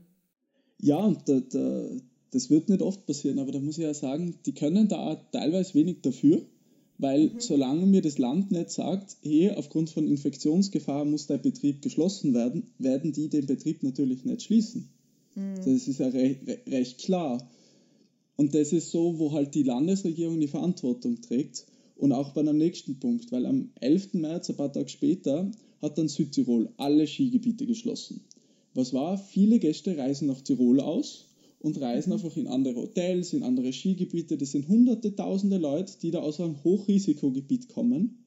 Ja, 0.79 1.11
da, 1.25 1.39
da, 1.39 1.89
das 2.31 2.49
wird 2.49 2.69
nicht 2.69 2.81
oft 2.81 3.05
passieren, 3.05 3.39
aber 3.39 3.51
da 3.51 3.59
muss 3.59 3.77
ich 3.77 3.83
ja 3.83 3.93
sagen, 3.93 4.35
die 4.45 4.53
können 4.53 4.87
da 4.87 5.15
teilweise 5.31 5.73
wenig 5.73 6.01
dafür, 6.01 6.45
weil 6.97 7.29
mhm. 7.29 7.39
solange 7.39 7.85
mir 7.85 8.01
das 8.01 8.17
Land 8.17 8.51
nicht 8.51 8.69
sagt, 8.69 9.17
hey, 9.21 9.51
aufgrund 9.51 9.89
von 9.89 10.07
Infektionsgefahr 10.07 11.05
muss 11.05 11.27
der 11.27 11.37
Betrieb 11.37 11.81
geschlossen 11.81 12.33
werden, 12.33 12.67
werden 12.77 13.11
die 13.11 13.29
den 13.29 13.45
Betrieb 13.45 13.83
natürlich 13.83 14.25
nicht 14.25 14.43
schließen. 14.43 14.89
Mhm. 15.35 15.55
Das 15.57 15.87
ist 15.87 15.99
ja 15.99 16.07
re 16.07 16.37
recht 16.67 16.99
klar. 16.99 17.49
Und 18.35 18.53
das 18.53 18.71
ist 18.71 18.91
so, 18.91 19.17
wo 19.17 19.31
halt 19.31 19.55
die 19.55 19.63
Landesregierung 19.63 20.39
die 20.39 20.47
Verantwortung 20.47 21.21
trägt. 21.21 21.65
Und 21.97 22.11
auch 22.11 22.31
bei 22.31 22.41
einem 22.41 22.57
nächsten 22.57 22.99
Punkt, 22.99 23.31
weil 23.31 23.45
am 23.45 23.71
11. 23.81 24.13
März, 24.13 24.49
ein 24.49 24.55
paar 24.55 24.71
Tage 24.71 24.89
später, 24.89 25.51
hat 25.81 25.97
dann 25.97 26.07
Südtirol 26.07 26.69
alle 26.77 27.07
Skigebiete 27.07 27.65
geschlossen. 27.65 28.21
Was 28.73 28.93
war? 28.93 29.17
Viele 29.17 29.59
Gäste 29.59 29.97
reisen 29.97 30.27
nach 30.27 30.41
Tirol 30.41 30.79
aus 30.79 31.25
und 31.59 31.81
reisen 31.81 32.13
einfach 32.13 32.37
in 32.37 32.47
andere 32.47 32.75
Hotels, 32.75 33.33
in 33.33 33.43
andere 33.43 33.73
Skigebiete. 33.73 34.37
Das 34.37 34.51
sind 34.51 34.67
hunderte, 34.67 35.15
tausende 35.15 35.57
Leute, 35.57 35.93
die 36.01 36.11
da 36.11 36.19
aus 36.19 36.39
einem 36.39 36.63
Hochrisikogebiet 36.63 37.69
kommen. 37.69 38.23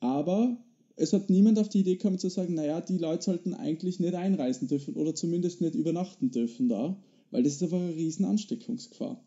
Aber 0.00 0.58
es 0.96 1.12
hat 1.12 1.30
niemand 1.30 1.58
auf 1.58 1.70
die 1.70 1.80
Idee 1.80 1.96
gekommen 1.96 2.18
zu 2.18 2.28
sagen, 2.28 2.54
naja, 2.54 2.80
die 2.80 2.98
Leute 2.98 3.24
sollten 3.24 3.54
eigentlich 3.54 3.98
nicht 4.00 4.14
einreisen 4.14 4.68
dürfen 4.68 4.94
oder 4.94 5.14
zumindest 5.14 5.60
nicht 5.60 5.74
übernachten 5.74 6.30
dürfen 6.30 6.68
da, 6.68 6.96
weil 7.30 7.42
das 7.42 7.54
ist 7.54 7.62
einfach 7.62 7.80
eine 7.80 7.96
riesen 7.96 8.26
Ansteckungsgefahr. 8.26 9.20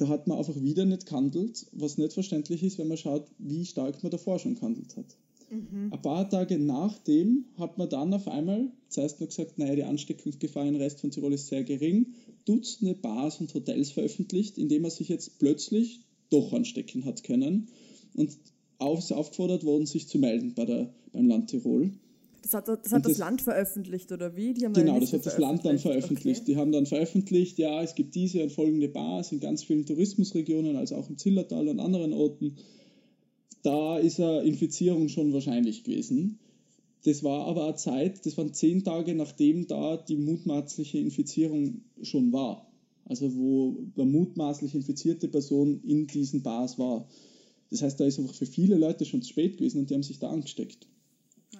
Da 0.00 0.08
hat 0.08 0.26
man 0.26 0.38
einfach 0.38 0.58
wieder 0.58 0.86
nicht 0.86 1.04
gehandelt, 1.04 1.66
was 1.72 1.98
nicht 1.98 2.14
verständlich 2.14 2.62
ist, 2.62 2.78
wenn 2.78 2.88
man 2.88 2.96
schaut, 2.96 3.26
wie 3.38 3.66
stark 3.66 4.02
man 4.02 4.10
davor 4.10 4.38
schon 4.38 4.54
gehandelt 4.54 4.96
hat. 4.96 5.04
Mhm. 5.50 5.92
Ein 5.92 6.00
paar 6.00 6.30
Tage 6.30 6.58
nachdem 6.58 7.44
hat 7.58 7.76
man 7.76 7.90
dann 7.90 8.14
auf 8.14 8.26
einmal 8.26 8.70
zuerst 8.88 9.20
noch 9.20 9.28
gesagt, 9.28 9.58
naja, 9.58 9.74
die 9.74 9.84
Ansteckungsgefahr 9.84 10.66
im 10.66 10.76
Rest 10.76 11.00
von 11.00 11.10
Tirol 11.10 11.34
ist 11.34 11.48
sehr 11.48 11.64
gering, 11.64 12.14
Dutzende 12.46 12.94
Bars 12.94 13.40
und 13.40 13.52
Hotels 13.52 13.90
veröffentlicht, 13.90 14.56
indem 14.56 14.82
man 14.82 14.90
sich 14.90 15.10
jetzt 15.10 15.38
plötzlich 15.38 16.00
doch 16.30 16.54
anstecken 16.54 17.04
hat 17.04 17.22
können. 17.22 17.68
Und 18.14 18.38
auf, 18.78 19.10
aufgefordert 19.10 19.64
worden, 19.64 19.84
sich 19.84 20.08
zu 20.08 20.18
melden 20.18 20.54
bei 20.54 20.64
der, 20.64 20.94
beim 21.12 21.28
Land 21.28 21.50
Tirol. 21.50 21.92
Das 22.42 22.54
hat, 22.54 22.68
das, 22.68 22.92
hat 22.92 23.04
das, 23.04 23.12
das, 23.12 23.18
Land 23.18 23.42
veröffentlicht, 23.42 24.10
oder 24.12 24.36
wie? 24.36 24.54
genau, 24.54 24.98
das 24.98 25.12
hat 25.12 25.26
das 25.26 25.38
Land 25.38 25.64
dann 25.64 25.78
veröffentlicht. 25.78 26.42
Okay. 26.42 26.52
Die 26.52 26.56
haben 26.56 26.72
dann 26.72 26.86
veröffentlicht, 26.86 27.58
ja, 27.58 27.82
es 27.82 27.94
gibt 27.94 28.14
diese 28.14 28.42
und 28.42 28.52
folgende 28.52 28.88
Bars 28.88 29.32
in 29.32 29.40
ganz 29.40 29.62
vielen 29.64 29.86
Tourismusregionen, 29.86 30.76
also 30.76 30.96
auch 30.96 31.08
im 31.08 31.18
Zillertal 31.18 31.68
und 31.68 31.80
anderen 31.80 32.12
Orten. 32.12 32.56
Da 33.62 33.98
ist 33.98 34.20
eine 34.20 34.42
Infizierung 34.42 35.08
schon 35.08 35.32
wahrscheinlich 35.32 35.84
gewesen. 35.84 36.38
Das 37.04 37.24
war 37.24 37.46
aber 37.46 37.64
eine 37.64 37.76
Zeit, 37.76 38.26
das 38.26 38.36
waren 38.36 38.52
zehn 38.52 38.84
Tage 38.84 39.14
nachdem 39.14 39.66
da 39.66 39.96
die 39.96 40.16
mutmaßliche 40.16 40.98
Infizierung 40.98 41.82
schon 42.02 42.32
war. 42.32 42.70
Also 43.04 43.34
wo 43.34 43.76
eine 43.96 44.06
mutmaßlich 44.06 44.74
infizierte 44.74 45.28
Person 45.28 45.80
in 45.82 46.06
diesen 46.06 46.42
Bars 46.42 46.78
war. 46.78 47.08
Das 47.70 47.82
heißt, 47.82 47.98
da 47.98 48.04
ist 48.04 48.18
einfach 48.18 48.34
für 48.34 48.46
viele 48.46 48.76
Leute 48.76 49.04
schon 49.04 49.22
zu 49.22 49.30
spät 49.30 49.56
gewesen 49.56 49.80
und 49.80 49.90
die 49.90 49.94
haben 49.94 50.02
sich 50.02 50.18
da 50.18 50.30
angesteckt. 50.30 50.86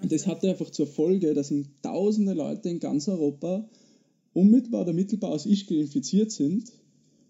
Und 0.03 0.13
das 0.13 0.27
hatte 0.27 0.49
einfach 0.49 0.71
zur 0.71 0.87
Folge, 0.87 1.35
dass 1.35 1.51
in 1.51 1.69
tausende 1.83 2.33
Leute 2.33 2.69
in 2.69 2.81
ganz 2.81 3.09
Europa 3.09 3.69
unmittelbar 4.33 4.83
oder 4.83 4.93
mittelbar 4.93 5.31
aus 5.31 5.47
Ischgl 5.47 5.81
infiziert 5.81 6.31
sind 6.31 6.73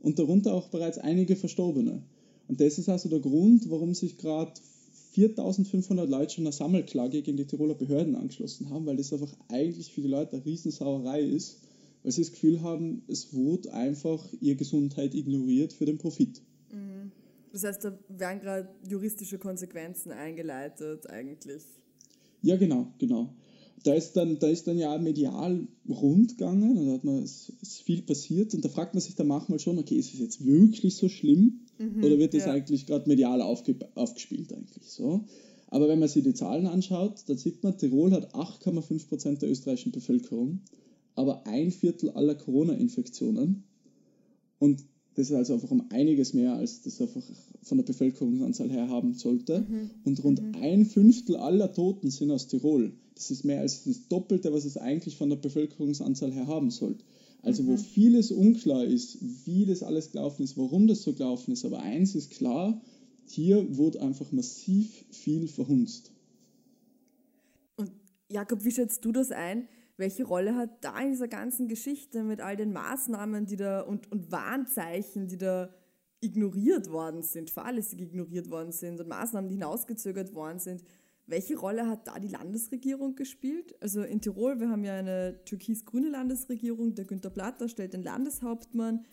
und 0.00 0.18
darunter 0.18 0.54
auch 0.54 0.68
bereits 0.68 0.98
einige 0.98 1.36
Verstorbene. 1.36 2.02
Und 2.48 2.60
das 2.60 2.78
ist 2.78 2.88
also 2.88 3.08
der 3.08 3.20
Grund, 3.20 3.70
warum 3.70 3.94
sich 3.94 4.18
gerade 4.18 4.52
4500 5.12 6.08
Leute 6.08 6.34
schon 6.34 6.46
eine 6.46 6.52
Sammelklage 6.52 7.22
gegen 7.22 7.36
die 7.36 7.46
Tiroler 7.46 7.74
Behörden 7.74 8.14
angeschlossen 8.14 8.70
haben, 8.70 8.86
weil 8.86 8.96
das 8.96 9.12
einfach 9.12 9.34
eigentlich 9.48 9.92
für 9.92 10.02
die 10.02 10.08
Leute 10.08 10.36
eine 10.36 10.44
Riesensauerei 10.44 11.22
ist, 11.22 11.60
weil 12.02 12.12
sie 12.12 12.22
das 12.22 12.30
Gefühl 12.30 12.62
haben, 12.62 13.02
es 13.08 13.34
wurde 13.34 13.72
einfach 13.72 14.24
ihre 14.40 14.56
Gesundheit 14.56 15.14
ignoriert 15.14 15.72
für 15.72 15.86
den 15.86 15.98
Profit. 15.98 16.40
Mhm. 16.72 17.12
Das 17.52 17.64
heißt, 17.64 17.84
da 17.84 17.98
werden 18.08 18.40
gerade 18.40 18.68
juristische 18.88 19.38
Konsequenzen 19.38 20.12
eingeleitet 20.12 21.10
eigentlich. 21.10 21.64
Ja, 22.42 22.56
genau, 22.56 22.92
genau. 22.98 23.34
Da 23.82 23.94
ist 23.94 24.12
dann, 24.12 24.38
da 24.38 24.48
ist 24.48 24.66
dann 24.66 24.76
ja 24.76 24.96
medial 24.98 25.66
rundgegangen 25.88 26.76
und 26.76 26.86
da 26.86 26.92
hat 26.92 27.04
man, 27.04 27.22
es 27.22 27.50
ist 27.62 27.82
viel 27.82 28.02
passiert 28.02 28.54
und 28.54 28.64
da 28.64 28.68
fragt 28.68 28.94
man 28.94 29.00
sich 29.00 29.14
dann 29.14 29.28
manchmal 29.28 29.58
schon, 29.58 29.78
okay, 29.78 29.96
ist 29.96 30.12
es 30.12 30.20
jetzt 30.20 30.44
wirklich 30.44 30.96
so 30.96 31.08
schlimm 31.08 31.60
mhm, 31.78 32.04
oder 32.04 32.18
wird 32.18 32.34
das 32.34 32.44
ja. 32.44 32.52
eigentlich 32.52 32.86
gerade 32.86 33.08
medial 33.08 33.40
aufge, 33.40 33.76
aufgespielt 33.94 34.52
eigentlich 34.52 34.90
so? 34.90 35.24
Aber 35.68 35.88
wenn 35.88 36.00
man 36.00 36.08
sich 36.08 36.24
die 36.24 36.34
Zahlen 36.34 36.66
anschaut, 36.66 37.22
dann 37.26 37.38
sieht 37.38 37.62
man, 37.62 37.78
Tirol 37.78 38.10
hat 38.10 38.34
8,5% 38.34 39.38
der 39.38 39.50
österreichischen 39.50 39.92
Bevölkerung, 39.92 40.60
aber 41.14 41.46
ein 41.46 41.70
Viertel 41.70 42.10
aller 42.10 42.34
Corona-Infektionen. 42.34 43.62
Und 44.58 44.84
das 45.14 45.30
ist 45.30 45.36
also 45.36 45.54
einfach 45.54 45.70
um 45.70 45.86
einiges 45.90 46.34
mehr, 46.34 46.54
als 46.54 46.82
das 46.82 47.00
einfach 47.00 47.22
von 47.62 47.78
der 47.78 47.84
Bevölkerungsanzahl 47.84 48.70
her 48.70 48.88
haben 48.88 49.14
sollte. 49.14 49.60
Mhm. 49.60 49.90
Und 50.04 50.24
rund 50.24 50.42
mhm. 50.42 50.54
ein 50.60 50.86
Fünftel 50.86 51.36
aller 51.36 51.72
Toten 51.72 52.10
sind 52.10 52.30
aus 52.30 52.48
Tirol. 52.48 52.92
Das 53.14 53.30
ist 53.30 53.44
mehr 53.44 53.60
als 53.60 53.84
das 53.84 54.08
Doppelte, 54.08 54.52
was 54.52 54.64
es 54.64 54.76
eigentlich 54.76 55.16
von 55.16 55.28
der 55.28 55.36
Bevölkerungsanzahl 55.36 56.32
her 56.32 56.46
haben 56.46 56.70
sollte. 56.70 57.04
Also 57.42 57.62
mhm. 57.62 57.68
wo 57.68 57.76
vieles 57.76 58.30
unklar 58.30 58.84
ist, 58.84 59.18
wie 59.46 59.66
das 59.66 59.82
alles 59.82 60.12
gelaufen 60.12 60.42
ist, 60.42 60.56
warum 60.56 60.86
das 60.86 61.02
so 61.02 61.12
gelaufen 61.12 61.52
ist. 61.52 61.64
Aber 61.64 61.80
eins 61.80 62.14
ist 62.14 62.30
klar, 62.30 62.80
hier 63.26 63.76
wurde 63.76 64.00
einfach 64.00 64.32
massiv 64.32 65.04
viel 65.10 65.48
verhunzt. 65.48 66.12
Und 67.76 67.90
Jakob, 68.30 68.64
wie 68.64 68.70
schätzt 68.70 69.04
du 69.04 69.12
das 69.12 69.30
ein? 69.30 69.68
welche 70.00 70.24
Rolle 70.24 70.56
hat 70.56 70.82
da 70.82 70.98
in 70.98 71.10
dieser 71.10 71.28
ganzen 71.28 71.68
Geschichte 71.68 72.24
mit 72.24 72.40
all 72.40 72.56
den 72.56 72.72
Maßnahmen, 72.72 73.46
die 73.46 73.56
da 73.56 73.82
und, 73.82 74.10
und 74.10 74.32
Warnzeichen, 74.32 75.28
die 75.28 75.36
da 75.36 75.68
ignoriert 76.20 76.90
worden 76.90 77.22
sind, 77.22 77.50
fahrlässig 77.50 78.00
ignoriert 78.00 78.50
worden 78.50 78.72
sind 78.72 79.00
und 79.00 79.08
Maßnahmen, 79.08 79.48
die 79.48 79.54
hinausgezögert 79.54 80.34
worden 80.34 80.58
sind. 80.58 80.82
Welche 81.26 81.56
Rolle 81.56 81.86
hat 81.86 82.08
da 82.08 82.18
die 82.18 82.28
Landesregierung 82.28 83.14
gespielt? 83.14 83.74
Also 83.80 84.02
in 84.02 84.20
Tirol, 84.20 84.58
wir 84.58 84.68
haben 84.68 84.84
ja 84.84 84.94
eine 84.94 85.38
türkis-grüne 85.44 86.10
Landesregierung, 86.10 86.94
der 86.94 87.04
Günter 87.04 87.30
Platter 87.30 87.68
stellt 87.68 87.92
den 87.92 88.02
Landeshauptmann. 88.02 89.04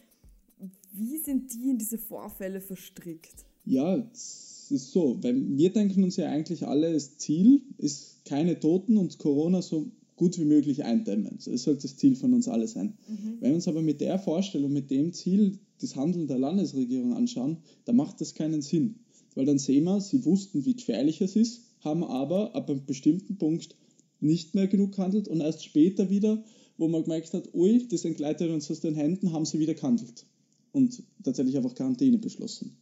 Wie 0.92 1.18
sind 1.20 1.54
die 1.54 1.70
in 1.70 1.78
diese 1.78 2.00
Vorfälle 2.00 2.60
verstrickt? 2.60 3.46
Ja, 3.66 3.98
es 4.12 4.72
ist 4.72 4.92
so, 4.92 5.22
weil 5.22 5.36
wir 5.58 5.72
denken 5.72 6.04
uns 6.04 6.16
ja 6.18 6.30
eigentlich 6.30 6.66
alle, 6.66 6.92
das 6.92 7.18
Ziel 7.18 7.62
ist 7.78 8.26
keine 8.26 8.60
Toten 8.60 8.98
und 8.98 9.20
Corona 9.20 9.62
so 9.62 9.92
gut 10.16 10.40
wie 10.40 10.46
möglich 10.46 10.84
eindämmen. 10.84 11.38
Das 11.46 11.62
sollte 11.62 11.84
das 11.84 11.98
Ziel 11.98 12.16
von 12.16 12.34
uns 12.34 12.48
alle 12.48 12.68
sein. 12.68 12.98
Mhm. 13.08 13.38
Wenn 13.40 13.52
wir 13.52 13.56
uns 13.56 13.68
aber 13.68 13.84
mit 13.84 14.02
der 14.02 14.18
Vorstellung, 14.18 14.74
mit 14.74 14.90
dem 14.90 15.14
Ziel 15.14 15.60
das 15.82 15.96
Handeln 15.96 16.28
der 16.28 16.40
Landesregierung 16.40 17.14
anschauen, 17.14 17.58
dann 17.86 17.96
macht 17.96 18.22
das 18.22 18.34
keinen 18.34 18.62
Sinn. 18.62 18.96
Weil 19.36 19.46
dann 19.46 19.60
sehen 19.60 19.84
wir, 19.84 20.02
sie 20.02 20.26
wussten, 20.26 20.66
wie 20.66 20.76
gefährlich 20.76 21.22
es 21.22 21.36
ist, 21.36 21.62
haben 21.82 22.04
aber 22.04 22.56
ab 22.56 22.70
einem 22.70 22.86
bestimmten 22.86 23.38
Punkt 23.38 23.76
nicht 24.20 24.56
mehr 24.56 24.68
genug 24.68 24.96
gehandelt 24.96 25.28
und 25.28 25.42
erst 25.42 25.64
später 25.64 26.10
wieder, 26.10 26.44
wo 26.78 26.88
man 26.88 27.04
gemerkt 27.04 27.34
hat, 27.34 27.54
ui, 27.54 27.88
das 27.88 28.06
entgleitet 28.06 28.50
uns 28.50 28.70
aus 28.72 28.80
den 28.80 28.96
Händen, 28.96 29.32
haben 29.32 29.46
sie 29.46 29.60
wieder 29.60 29.74
gehandelt 29.74 30.26
und 30.72 31.04
tatsächlich 31.24 31.58
einfach 31.58 31.76
Quarantäne 31.76 32.18
beschlossen. 32.18 32.78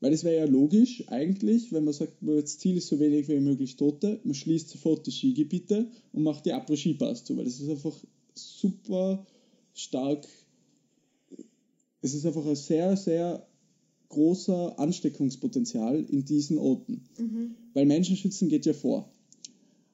Weil 0.00 0.12
es 0.12 0.24
wäre 0.24 0.36
ja 0.36 0.44
logisch 0.44 1.04
eigentlich, 1.08 1.72
wenn 1.72 1.84
man 1.84 1.94
sagt, 1.94 2.14
das 2.20 2.58
Ziel 2.58 2.76
ist 2.76 2.88
so 2.88 3.00
wenig 3.00 3.28
wie 3.28 3.40
möglich 3.40 3.76
Tote, 3.76 4.20
man 4.24 4.34
schließt 4.34 4.68
sofort 4.68 5.06
die 5.06 5.12
Skigebiete 5.12 5.88
und 6.12 6.22
macht 6.22 6.44
die 6.44 6.52
Après-Ski-Pass 6.52 7.24
zu, 7.24 7.36
weil 7.36 7.44
das 7.44 7.60
ist 7.60 7.70
einfach 7.70 7.96
super 8.34 9.26
stark, 9.72 10.26
es 12.04 12.14
ist 12.14 12.26
einfach 12.26 12.46
ein 12.46 12.56
sehr, 12.56 12.96
sehr 12.96 13.46
großer 14.08 14.78
Ansteckungspotenzial 14.78 16.04
in 16.04 16.24
diesen 16.24 16.58
Orten. 16.58 17.02
Mhm. 17.18 17.54
Weil 17.72 17.86
Menschen 17.86 18.16
schützen 18.16 18.48
geht 18.48 18.66
ja 18.66 18.72
vor. 18.72 19.10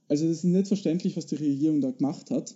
Also 0.08 0.26
das 0.26 0.38
ist 0.38 0.44
nicht 0.44 0.68
verständlich, 0.68 1.16
was 1.16 1.26
die 1.26 1.36
Regierung 1.36 1.80
da 1.80 1.90
gemacht 1.90 2.30
hat. 2.30 2.54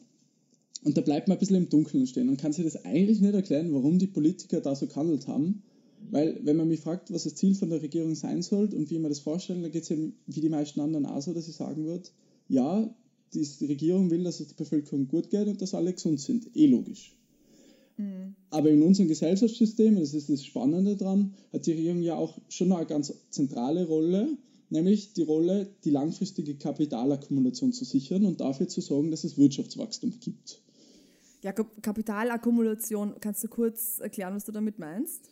Und 0.82 0.96
da 0.96 1.00
bleibt 1.00 1.28
man 1.28 1.36
ein 1.36 1.40
bisschen 1.40 1.56
im 1.56 1.68
Dunkeln 1.70 2.06
stehen 2.06 2.28
und 2.28 2.36
kann 2.36 2.52
sich 2.52 2.64
das 2.64 2.84
eigentlich 2.84 3.20
nicht 3.20 3.32
erklären, 3.32 3.72
warum 3.72 3.98
die 3.98 4.06
Politiker 4.06 4.60
da 4.60 4.74
so 4.74 4.86
gehandelt 4.86 5.26
haben 5.28 5.62
weil, 6.10 6.38
wenn 6.44 6.56
man 6.56 6.68
mich 6.68 6.80
fragt, 6.80 7.12
was 7.12 7.24
das 7.24 7.34
Ziel 7.34 7.54
von 7.54 7.70
der 7.70 7.82
Regierung 7.82 8.14
sein 8.14 8.42
soll 8.42 8.72
und 8.74 8.90
wie 8.90 8.98
man 8.98 9.10
das 9.10 9.20
vorstellen, 9.20 9.62
dann 9.62 9.72
geht 9.72 9.84
es 9.84 9.88
ja 9.88 9.96
wie 10.26 10.40
die 10.40 10.48
meisten 10.48 10.80
anderen 10.80 11.06
auch 11.06 11.22
so, 11.22 11.32
dass 11.32 11.48
ich 11.48 11.56
sagen 11.56 11.84
würde, 11.84 12.08
ja, 12.48 12.94
die, 13.32 13.48
die 13.60 13.66
Regierung 13.66 14.10
will, 14.10 14.22
dass 14.22 14.40
es 14.40 14.48
der 14.48 14.54
Bevölkerung 14.54 15.08
gut 15.08 15.30
geht 15.30 15.46
und 15.46 15.60
dass 15.60 15.74
alle 15.74 15.92
gesund 15.92 16.20
sind. 16.20 16.54
Eh 16.54 16.66
logisch. 16.66 17.16
Mhm. 17.96 18.34
Aber 18.50 18.70
in 18.70 18.82
unserem 18.82 19.08
Gesellschaftssystem, 19.08 19.96
das 19.98 20.14
ist 20.14 20.28
das 20.28 20.44
Spannende 20.44 20.96
dran, 20.96 21.34
hat 21.52 21.66
die 21.66 21.72
Regierung 21.72 22.02
ja 22.02 22.16
auch 22.16 22.38
schon 22.48 22.72
eine 22.72 22.86
ganz 22.86 23.12
zentrale 23.30 23.86
Rolle, 23.86 24.36
nämlich 24.70 25.12
die 25.12 25.22
Rolle, 25.22 25.68
die 25.84 25.90
langfristige 25.90 26.56
Kapitalakkumulation 26.56 27.72
zu 27.72 27.84
sichern 27.84 28.24
und 28.24 28.40
dafür 28.40 28.68
zu 28.68 28.80
sorgen, 28.80 29.10
dass 29.10 29.24
es 29.24 29.38
Wirtschaftswachstum 29.38 30.12
gibt. 30.20 30.60
Ja, 31.42 31.52
Kapitalakkumulation, 31.52 33.14
kannst 33.20 33.44
du 33.44 33.48
kurz 33.48 33.98
erklären, 33.98 34.34
was 34.34 34.44
du 34.44 34.52
damit 34.52 34.78
meinst? 34.78 35.28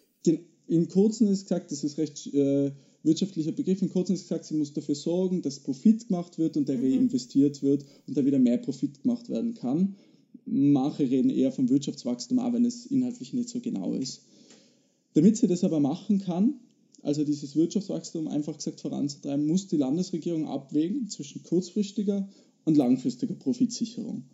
in 0.69 0.89
Kurzen 0.89 1.29
ist 1.29 1.43
gesagt, 1.43 1.71
das 1.71 1.85
ist 1.85 1.99
recht 1.99 2.33
äh, 2.33 2.71
wirtschaftlicher 3.03 3.53
Begriff, 3.53 3.83
in 3.83 3.91
Kurzen 3.91 4.15
ist 4.15 4.23
gesagt, 4.23 4.45
sie 4.45 4.55
muss 4.55 4.73
dafür 4.73 4.95
sorgen, 4.95 5.43
dass 5.43 5.61
Profit 5.61 6.09
gemacht 6.09 6.39
wird 6.39 6.57
und 6.57 6.69
der 6.69 6.79
mhm. 6.79 6.85
reinvestiert 6.85 7.63
wird 7.63 7.85
und 8.07 8.17
da 8.17 8.25
wieder 8.25 8.39
mehr 8.39 8.59
Profit 8.59 9.03
gemacht 9.03 9.29
werden 9.29 9.55
kann. 9.55 9.97
Manche 10.45 11.05
reden 11.05 11.31
eher 11.31 11.53
vom 11.53 11.69
Wirtschaftswachstum, 11.69 12.39
auch 12.39 12.53
wenn 12.53 12.65
es 12.65 12.87
inhaltlich 12.87 13.33
nicht 13.33 13.49
so 13.49 13.61
genau 13.61 13.95
ist. 13.95 14.23
Damit 15.15 15.37
sie 15.37 15.47
das 15.47 15.65
aber 15.65 15.81
machen 15.81 16.21
kann, 16.21 16.55
also 17.03 17.25
dieses 17.25 17.57
Wirtschaftswachstum 17.57 18.29
einfach 18.29 18.57
gesagt 18.57 18.81
voranzutreiben, 18.81 19.47
muss 19.47 19.67
die 19.67 19.77
Landesregierung 19.77 20.47
abwägen 20.47 21.09
zwischen 21.09 21.43
kurzfristiger 21.43 22.29
und 22.65 22.77
langfristiger 22.77 23.35
Profitsicherung. 23.35 24.25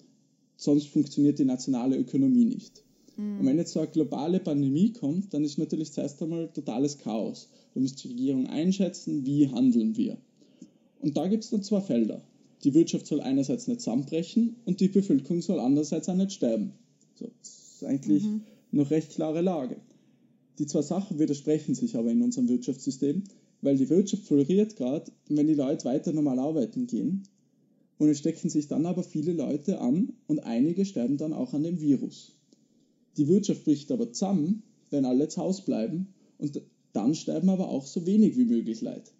Sonst 0.56 0.88
funktioniert 0.88 1.38
die 1.38 1.44
nationale 1.44 1.96
Ökonomie 1.96 2.44
nicht. 2.44 2.84
Mhm. 3.16 3.40
Und 3.40 3.46
wenn 3.46 3.58
jetzt 3.58 3.72
so 3.72 3.80
eine 3.80 3.88
globale 3.88 4.40
Pandemie 4.40 4.92
kommt, 4.92 5.32
dann 5.32 5.44
ist 5.44 5.58
natürlich 5.58 5.92
zuerst 5.92 6.22
einmal 6.22 6.48
totales 6.52 6.98
Chaos. 6.98 7.48
Da 7.74 7.80
muss 7.80 7.94
die 7.96 8.08
Regierung 8.08 8.46
einschätzen, 8.46 9.24
wie 9.24 9.48
handeln 9.48 9.96
wir. 9.96 10.18
Und 11.00 11.16
da 11.16 11.26
gibt 11.28 11.44
es 11.44 11.50
dann 11.50 11.62
zwei 11.62 11.80
Felder. 11.80 12.22
Die 12.64 12.74
Wirtschaft 12.74 13.06
soll 13.06 13.20
einerseits 13.20 13.68
nicht 13.68 13.80
zusammenbrechen 13.80 14.56
und 14.64 14.80
die 14.80 14.88
Bevölkerung 14.88 15.42
soll 15.42 15.60
andererseits 15.60 16.08
auch 16.08 16.16
nicht 16.16 16.32
sterben. 16.32 16.72
So, 17.14 17.30
ist 17.42 17.84
eigentlich 17.84 18.24
mhm. 18.24 18.42
noch 18.72 18.90
recht 18.90 19.10
klare 19.10 19.40
Lage. 19.40 19.76
Die 20.58 20.66
zwei 20.66 20.82
Sachen 20.82 21.18
widersprechen 21.18 21.74
sich 21.74 21.96
aber 21.96 22.10
in 22.10 22.22
unserem 22.22 22.48
Wirtschaftssystem, 22.48 23.22
weil 23.62 23.76
die 23.76 23.88
Wirtschaft 23.88 24.24
floriert 24.24 24.76
gerade, 24.76 25.10
wenn 25.28 25.46
die 25.46 25.54
Leute 25.54 25.84
weiter 25.84 26.12
normal 26.12 26.38
arbeiten 26.38 26.86
gehen. 26.86 27.22
Und 27.98 28.08
es 28.08 28.18
stecken 28.18 28.48
sich 28.48 28.68
dann 28.68 28.86
aber 28.86 29.02
viele 29.02 29.32
Leute 29.32 29.80
an 29.80 30.12
und 30.26 30.40
einige 30.40 30.84
sterben 30.84 31.16
dann 31.16 31.32
auch 31.32 31.52
an 31.54 31.64
dem 31.64 31.80
Virus. 31.80 32.32
Die 33.16 33.26
Wirtschaft 33.28 33.64
bricht 33.64 33.90
aber 33.90 34.12
zusammen, 34.12 34.62
wenn 34.90 35.04
alle 35.04 35.28
zu 35.28 35.40
Hause 35.40 35.62
bleiben 35.62 36.08
und 36.38 36.60
dann 36.92 37.14
sterben 37.14 37.48
aber 37.48 37.68
auch 37.68 37.86
so 37.86 38.06
wenig 38.06 38.36
wie 38.36 38.44
möglich 38.44 38.80
Leute. 38.80 39.10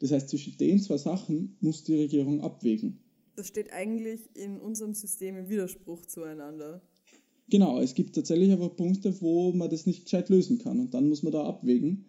Das 0.00 0.12
heißt, 0.12 0.28
zwischen 0.28 0.56
den 0.56 0.80
zwei 0.80 0.96
Sachen 0.96 1.56
muss 1.60 1.84
die 1.84 1.96
Regierung 1.96 2.40
abwägen. 2.40 2.98
Das 3.36 3.48
steht 3.48 3.72
eigentlich 3.72 4.20
in 4.34 4.58
unserem 4.58 4.94
System 4.94 5.36
im 5.36 5.48
Widerspruch 5.48 6.06
zueinander. 6.06 6.82
Genau, 7.50 7.80
es 7.80 7.94
gibt 7.94 8.14
tatsächlich 8.14 8.52
aber 8.52 8.68
Punkte, 8.68 9.20
wo 9.20 9.52
man 9.52 9.70
das 9.70 9.86
nicht 9.86 10.04
gescheit 10.04 10.28
lösen 10.28 10.58
kann 10.58 10.80
und 10.80 10.92
dann 10.92 11.08
muss 11.08 11.22
man 11.22 11.32
da 11.32 11.44
abwägen. 11.44 12.04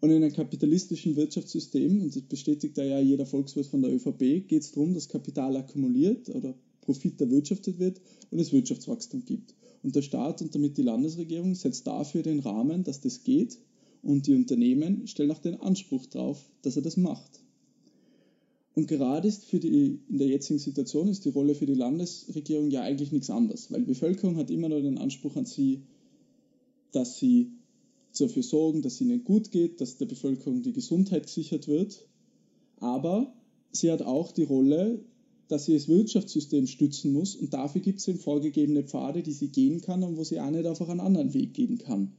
Und 0.00 0.10
in 0.10 0.22
einem 0.22 0.32
kapitalistischen 0.32 1.16
Wirtschaftssystem, 1.16 2.02
und 2.02 2.14
das 2.14 2.22
bestätigt 2.22 2.78
da 2.78 2.84
ja 2.84 3.00
jeder 3.00 3.26
Volkswirt 3.26 3.66
von 3.66 3.82
der 3.82 3.92
ÖVP, 3.92 4.46
geht 4.46 4.62
es 4.62 4.70
darum, 4.70 4.94
dass 4.94 5.08
Kapital 5.08 5.56
akkumuliert 5.56 6.28
oder 6.28 6.54
Profit 6.82 7.20
erwirtschaftet 7.20 7.80
wird 7.80 8.00
und 8.30 8.38
es 8.38 8.52
Wirtschaftswachstum 8.52 9.24
gibt. 9.24 9.54
Und 9.82 9.96
der 9.96 10.02
Staat 10.02 10.40
und 10.42 10.54
damit 10.54 10.76
die 10.76 10.82
Landesregierung 10.82 11.54
setzt 11.54 11.86
dafür 11.86 12.22
den 12.22 12.38
Rahmen, 12.38 12.84
dass 12.84 13.00
das 13.00 13.24
geht 13.24 13.58
und 14.02 14.26
die 14.26 14.34
Unternehmen 14.34 15.06
stellen 15.06 15.30
auch 15.30 15.38
den 15.38 15.60
Anspruch 15.60 16.06
darauf, 16.06 16.44
dass 16.62 16.76
er 16.76 16.82
das 16.82 16.96
macht. 16.96 17.40
Und 18.74 18.86
gerade 18.86 19.26
ist 19.26 19.44
für 19.44 19.58
die, 19.58 19.98
in 20.08 20.18
der 20.18 20.28
jetzigen 20.28 20.60
Situation 20.60 21.08
ist 21.08 21.24
die 21.24 21.30
Rolle 21.30 21.56
für 21.56 21.66
die 21.66 21.74
Landesregierung 21.74 22.70
ja 22.70 22.82
eigentlich 22.82 23.10
nichts 23.10 23.28
anderes, 23.28 23.72
weil 23.72 23.80
die 23.80 23.86
Bevölkerung 23.86 24.36
hat 24.36 24.50
immer 24.50 24.68
noch 24.68 24.80
den 24.80 24.98
Anspruch 24.98 25.34
an 25.36 25.46
sie, 25.46 25.82
dass 26.92 27.18
sie 27.18 27.50
dafür 28.16 28.42
sorgen, 28.42 28.82
dass 28.82 28.94
es 28.94 29.00
ihnen 29.00 29.24
gut 29.24 29.50
geht, 29.50 29.80
dass 29.80 29.96
der 29.96 30.06
Bevölkerung 30.06 30.62
die 30.62 30.72
Gesundheit 30.72 31.26
gesichert 31.26 31.66
wird. 31.66 32.06
Aber 32.76 33.34
sie 33.72 33.90
hat 33.90 34.02
auch 34.02 34.30
die 34.32 34.44
Rolle, 34.44 35.00
dass 35.48 35.64
sie 35.64 35.74
das 35.74 35.88
Wirtschaftssystem 35.88 36.66
stützen 36.66 37.12
muss 37.12 37.34
und 37.34 37.54
dafür 37.54 37.80
gibt 37.80 38.00
es 38.00 38.08
eben 38.08 38.18
vorgegebene 38.18 38.84
Pfade, 38.84 39.22
die 39.22 39.32
sie 39.32 39.48
gehen 39.48 39.80
kann 39.80 40.02
und 40.02 40.16
wo 40.16 40.24
sie 40.24 40.40
auch 40.40 40.50
nicht 40.50 40.66
einfach 40.66 40.88
einen 40.88 41.00
anderen 41.00 41.34
Weg 41.34 41.54
gehen 41.54 41.78
kann. 41.78 42.12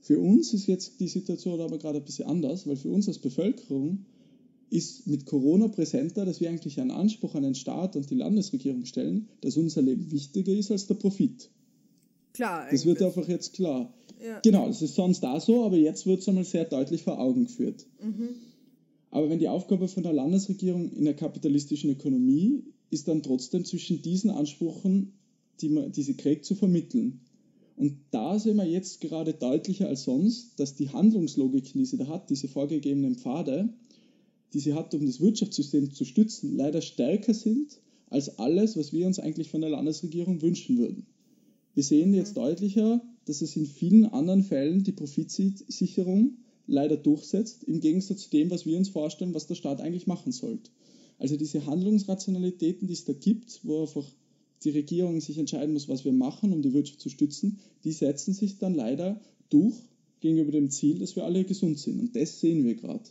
Für 0.00 0.18
uns 0.18 0.54
ist 0.54 0.66
jetzt 0.66 1.00
die 1.00 1.08
Situation 1.08 1.60
aber 1.60 1.78
gerade 1.78 1.98
ein 1.98 2.04
bisschen 2.04 2.28
anders, 2.28 2.66
weil 2.66 2.76
für 2.76 2.88
uns 2.88 3.08
als 3.08 3.18
Bevölkerung 3.18 4.06
ist 4.70 5.06
mit 5.06 5.26
Corona 5.26 5.68
präsenter, 5.68 6.24
dass 6.24 6.40
wir 6.40 6.48
eigentlich 6.48 6.80
einen 6.80 6.90
Anspruch 6.90 7.34
an 7.34 7.42
den 7.42 7.54
Staat 7.54 7.96
und 7.96 8.08
die 8.10 8.14
Landesregierung 8.14 8.84
stellen, 8.84 9.28
dass 9.40 9.56
unser 9.56 9.82
Leben 9.82 10.10
wichtiger 10.10 10.52
ist 10.52 10.70
als 10.70 10.86
der 10.86 10.94
Profit. 10.94 11.50
Klar. 12.34 12.62
Eigentlich. 12.62 12.80
Das 12.80 12.86
wird 12.86 13.02
einfach 13.02 13.28
jetzt 13.28 13.54
klar. 13.54 13.92
Ja. 14.22 14.40
Genau, 14.40 14.66
das 14.66 14.82
ist 14.82 14.94
sonst 14.94 15.20
da 15.20 15.40
so, 15.40 15.64
aber 15.64 15.76
jetzt 15.76 16.06
wird 16.06 16.20
es 16.20 16.28
einmal 16.28 16.44
sehr 16.44 16.64
deutlich 16.64 17.02
vor 17.02 17.18
Augen 17.18 17.44
geführt. 17.44 17.86
Mhm. 18.02 18.28
Aber 19.10 19.30
wenn 19.30 19.38
die 19.38 19.48
Aufgabe 19.48 19.88
von 19.88 20.02
der 20.02 20.12
Landesregierung 20.12 20.92
in 20.92 21.04
der 21.04 21.14
kapitalistischen 21.14 21.90
Ökonomie 21.90 22.62
ist 22.90 23.08
dann 23.08 23.22
trotzdem 23.22 23.64
zwischen 23.64 24.02
diesen 24.02 24.30
Ansprüchen, 24.30 25.12
die, 25.60 25.68
man, 25.68 25.92
die 25.92 26.02
sie 26.02 26.14
kriegt, 26.14 26.44
zu 26.44 26.54
vermitteln. 26.54 27.20
Und 27.78 27.98
da 28.10 28.40
sehen 28.40 28.56
wir 28.56 28.64
jetzt 28.64 29.00
gerade 29.00 29.34
deutlicher 29.34 29.86
als 29.88 30.02
sonst, 30.02 30.58
dass 30.58 30.74
die 30.74 30.88
Handlungslogiken, 30.88 31.78
die 31.78 31.86
sie 31.86 31.96
da 31.96 32.08
hat, 32.08 32.28
diese 32.28 32.48
vorgegebenen 32.48 33.14
Pfade, 33.14 33.68
die 34.52 34.58
sie 34.58 34.74
hat, 34.74 34.92
um 34.94 35.06
das 35.06 35.20
Wirtschaftssystem 35.20 35.92
zu 35.92 36.04
stützen, 36.04 36.56
leider 36.56 36.80
stärker 36.80 37.34
sind 37.34 37.78
als 38.10 38.40
alles, 38.40 38.76
was 38.76 38.92
wir 38.92 39.06
uns 39.06 39.20
eigentlich 39.20 39.50
von 39.50 39.60
der 39.60 39.70
Landesregierung 39.70 40.42
wünschen 40.42 40.76
würden. 40.76 41.06
Wir 41.74 41.84
sehen 41.84 42.12
jetzt 42.14 42.36
mhm. 42.36 42.40
deutlicher, 42.40 43.00
dass 43.26 43.42
es 43.42 43.54
in 43.54 43.66
vielen 43.66 44.06
anderen 44.06 44.42
Fällen 44.42 44.82
die 44.82 44.92
Profitsicherung 44.92 46.38
leider 46.66 46.96
durchsetzt, 46.96 47.62
im 47.62 47.78
Gegensatz 47.78 48.22
zu 48.22 48.30
dem, 48.30 48.50
was 48.50 48.66
wir 48.66 48.76
uns 48.76 48.88
vorstellen, 48.88 49.34
was 49.34 49.46
der 49.46 49.54
Staat 49.54 49.80
eigentlich 49.80 50.08
machen 50.08 50.32
sollte. 50.32 50.70
Also 51.18 51.36
diese 51.36 51.64
Handlungsrationalitäten, 51.66 52.88
die 52.88 52.94
es 52.94 53.04
da 53.04 53.12
gibt, 53.12 53.60
wo 53.62 53.82
einfach 53.82 54.04
die 54.64 54.70
Regierung 54.70 55.20
sich 55.20 55.38
entscheiden 55.38 55.72
muss, 55.72 55.88
was 55.88 56.04
wir 56.04 56.12
machen, 56.12 56.52
um 56.52 56.62
die 56.62 56.72
Wirtschaft 56.72 57.00
zu 57.00 57.08
stützen, 57.08 57.60
die 57.84 57.92
setzen 57.92 58.34
sich 58.34 58.58
dann 58.58 58.74
leider 58.74 59.20
durch 59.50 59.74
gegenüber 60.20 60.52
dem 60.52 60.70
Ziel, 60.70 60.98
dass 60.98 61.16
wir 61.16 61.24
alle 61.24 61.44
gesund 61.44 61.78
sind. 61.78 62.00
Und 62.00 62.16
das 62.16 62.40
sehen 62.40 62.64
wir 62.64 62.74
gerade. 62.74 63.04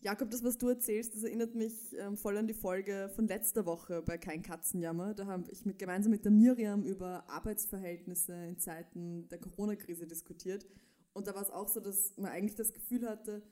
Jakob, 0.00 0.30
das, 0.30 0.44
was 0.44 0.58
du 0.58 0.68
erzählst, 0.68 1.14
das 1.14 1.22
erinnert 1.22 1.54
mich 1.54 1.72
ähm, 1.98 2.18
voll 2.18 2.36
an 2.36 2.46
die 2.46 2.52
Folge 2.52 3.10
von 3.16 3.26
letzter 3.26 3.64
Woche 3.64 4.02
bei 4.02 4.18
Kein 4.18 4.42
Katzenjammer. 4.42 5.14
Da 5.14 5.24
habe 5.24 5.44
ich 5.50 5.64
mit, 5.64 5.78
gemeinsam 5.78 6.10
mit 6.10 6.26
der 6.26 6.32
Miriam 6.32 6.84
über 6.84 7.24
Arbeitsverhältnisse 7.30 8.34
in 8.34 8.58
Zeiten 8.58 9.26
der 9.30 9.38
Corona-Krise 9.38 10.06
diskutiert. 10.06 10.66
Und 11.14 11.26
da 11.26 11.34
war 11.34 11.42
es 11.42 11.50
auch 11.50 11.68
so, 11.68 11.80
dass 11.80 12.18
man 12.18 12.30
eigentlich 12.30 12.56
das 12.56 12.74
Gefühl 12.74 13.08
hatte, 13.08 13.42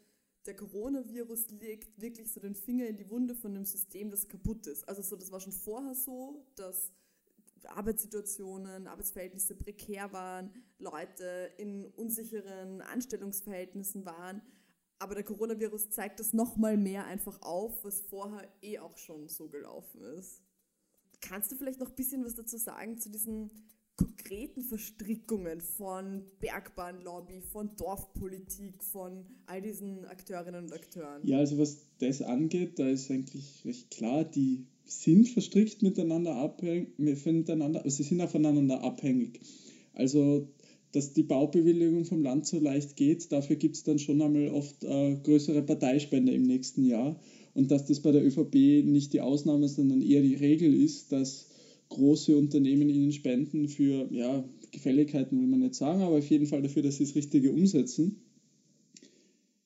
der 0.45 0.55
Coronavirus 0.55 1.53
legt 1.53 2.01
wirklich 2.01 2.31
so 2.31 2.41
den 2.41 2.55
Finger 2.55 2.87
in 2.87 2.97
die 2.97 3.09
Wunde 3.09 3.35
von 3.35 3.53
einem 3.53 3.65
System, 3.65 4.11
das 4.11 4.29
kaputt 4.29 4.67
ist. 4.67 4.87
Also 4.89 5.01
so, 5.01 5.17
das 5.17 5.33
war 5.33 5.41
schon 5.41 5.53
vorher 5.53 5.95
so, 5.95 6.45
dass 6.57 6.93
Arbeitssituationen, 7.67 8.87
Arbeitsverhältnisse 8.87 9.55
prekär 9.55 10.13
waren, 10.13 10.51
Leute 10.79 11.51
in 11.59 11.87
unsicheren 11.87 12.81
Anstellungsverhältnissen 12.81 14.05
waren. 14.05 14.43
Aber 14.99 15.15
der 15.15 15.25
Coronavirus 15.25 15.91
zeigt 15.91 16.21
das 16.21 16.33
nochmal 16.33 16.77
mehr 16.77 17.05
einfach 17.07 17.43
auf, 17.43 17.85
was 17.85 18.01
vorher 18.01 18.49
eh 18.63 18.79
auch 18.79 18.97
schon 18.97 19.29
so 19.29 19.49
gelaufen 19.49 20.01
ist. 20.19 20.43
Kannst 21.21 21.51
du 21.51 21.57
vielleicht 21.57 21.81
noch 21.81 21.89
ein 21.89 21.97
bisschen 21.97 22.25
was 22.25 22.35
dazu 22.35 22.57
sagen 22.57 22.99
zu 22.99 23.11
diesen 23.11 23.51
konkreten 23.97 24.63
Verstrickungen 24.63 25.61
von 25.61 26.25
Bergbahnlobby, 26.41 27.41
von 27.41 27.75
Dorfpolitik, 27.77 28.83
von 28.83 29.27
all 29.47 29.63
diesen 29.63 30.05
Akteurinnen 30.07 30.65
und 30.65 30.73
Akteuren? 30.73 31.27
Ja, 31.27 31.39
also 31.39 31.59
was 31.59 31.79
das 31.99 32.23
angeht, 32.23 32.79
da 32.79 32.89
ist 32.89 33.11
eigentlich 33.11 33.65
recht 33.65 33.91
klar, 33.91 34.25
die 34.25 34.67
sind 34.85 35.29
verstrickt 35.29 35.83
miteinander 35.83 36.37
abhängig, 36.37 36.99
miteinander, 36.99 37.85
also 37.85 37.97
sie 37.97 38.03
sind 38.03 38.21
aufeinander 38.21 38.83
abhängig. 38.83 39.41
Also 39.95 40.49
dass 40.93 41.15
die 41.15 41.23
Baubewilligung 41.23 42.05
vom 42.05 42.23
Land 42.23 42.47
so 42.47 42.59
leicht 42.59 42.97
geht. 42.97 43.33
Dafür 43.33 43.57
gibt 43.57 43.77
es 43.77 43.83
dann 43.83 43.99
schon 43.99 44.21
einmal 44.21 44.49
oft 44.49 44.85
äh, 44.85 45.17
größere 45.23 45.63
Parteispende 45.63 46.33
im 46.33 46.43
nächsten 46.43 46.85
Jahr. 46.85 47.19
Und 47.55 47.71
dass 47.71 47.87
das 47.87 48.01
bei 48.01 48.13
der 48.13 48.25
ÖVP 48.25 48.55
nicht 48.85 49.13
die 49.13 49.21
Ausnahme, 49.21 49.69
sondern 49.69 50.03
eher 50.03 50.23
die 50.23 50.35
Regel 50.35 50.75
ist, 50.75 51.13
dass 51.13 51.49
große 51.89 52.37
Unternehmen 52.37 52.89
ihnen 52.89 53.13
spenden 53.13 53.69
für 53.69 54.09
ja, 54.13 54.45
Gefälligkeiten, 54.71 55.39
will 55.41 55.47
man 55.47 55.61
nicht 55.61 55.75
sagen, 55.75 56.03
aber 56.03 56.19
auf 56.19 56.31
jeden 56.31 56.47
Fall 56.47 56.63
dafür, 56.63 56.83
dass 56.83 56.97
sie 56.97 57.05
das 57.05 57.15
Richtige 57.15 57.53
umsetzen. 57.53 58.17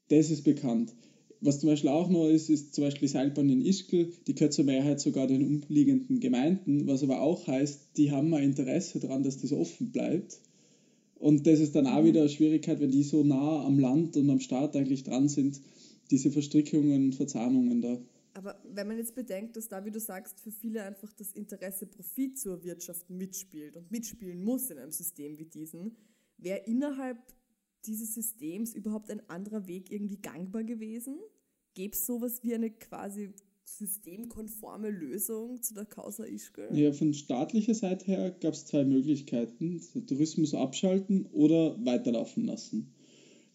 Das 0.09 0.31
ist 0.31 0.43
bekannt. 0.43 0.95
Was 1.41 1.61
zum 1.61 1.69
Beispiel 1.69 1.91
auch 1.91 2.09
noch 2.09 2.29
ist, 2.29 2.49
ist 2.49 2.75
zum 2.75 2.85
Beispiel 2.85 3.09
die 3.09 3.13
Seilbahn 3.13 3.51
in 3.51 3.61
Ischgl, 3.61 4.13
die 4.27 4.35
gehört 4.35 4.55
zur 4.55 4.65
Mehrheit 4.65 5.01
sogar 5.01 5.27
den 5.27 5.45
umliegenden 5.45 6.21
Gemeinden, 6.21 6.87
was 6.87 7.03
aber 7.03 7.21
auch 7.21 7.47
heißt, 7.47 7.97
die 7.97 8.11
haben 8.11 8.33
ein 8.35 8.45
Interesse 8.45 9.01
daran, 9.01 9.23
dass 9.23 9.41
das 9.41 9.53
offen 9.53 9.93
bleibt. 9.93 10.41
Und 11.19 11.47
das 11.47 11.61
ist 11.61 11.75
dann 11.75 11.87
auch 11.87 12.03
mhm. 12.03 12.07
wieder 12.07 12.21
eine 12.21 12.29
Schwierigkeit, 12.29 12.81
wenn 12.81 12.91
die 12.91 13.03
so 13.03 13.23
nah 13.23 13.65
am 13.65 13.79
Land 13.79 14.17
und 14.17 14.31
am 14.31 14.41
Staat 14.41 14.77
eigentlich 14.77 15.05
dran 15.05 15.29
sind, 15.29 15.61
diese 16.11 16.31
Verstrickungen, 16.31 17.13
Verzahnungen 17.13 17.81
da. 17.81 17.99
Aber 18.35 18.61
wenn 18.71 18.87
man 18.87 18.99
jetzt 18.99 19.15
bedenkt, 19.15 19.57
dass 19.57 19.69
da, 19.69 19.85
wie 19.87 19.91
du 19.91 19.99
sagst, 19.99 20.41
für 20.41 20.51
viele 20.51 20.83
einfach 20.83 21.11
das 21.15 21.33
Interesse 21.33 21.87
Profit 21.87 22.39
zu 22.39 22.51
erwirtschaften 22.51 23.17
mitspielt 23.17 23.77
und 23.79 23.91
mitspielen 23.91 24.45
muss 24.45 24.69
in 24.71 24.79
einem 24.79 24.93
System 24.93 25.39
wie 25.39 25.47
diesem, 25.47 25.97
wäre 26.37 26.61
innerhalb 26.67 27.17
dieses 27.87 28.15
Systems 28.15 28.75
überhaupt 28.75 29.11
ein 29.11 29.29
anderer 29.29 29.67
Weg 29.67 29.91
irgendwie 29.91 30.19
gangbar 30.19 30.65
gewesen? 30.65 31.19
Gäbe 31.75 31.95
es 31.95 32.07
sowas 32.07 32.43
wie 32.43 32.55
eine 32.55 32.71
quasi 32.71 33.35
systemkonforme 33.65 34.91
Lösung 34.91 35.61
zu 35.63 35.75
der 35.75 35.85
Causa 35.85 36.25
Ischgl? 36.25 36.69
Ja, 36.73 36.93
von 36.93 37.13
staatlicher 37.13 37.75
Seite 37.75 38.07
her 38.07 38.31
gab 38.41 38.55
es 38.55 38.67
zwei 38.67 38.85
Möglichkeiten. 38.85 39.81
Den 39.95 40.07
Tourismus 40.07 40.55
abschalten 40.55 41.27
oder 41.33 41.77
weiterlaufen 41.85 42.47
lassen. 42.47 42.95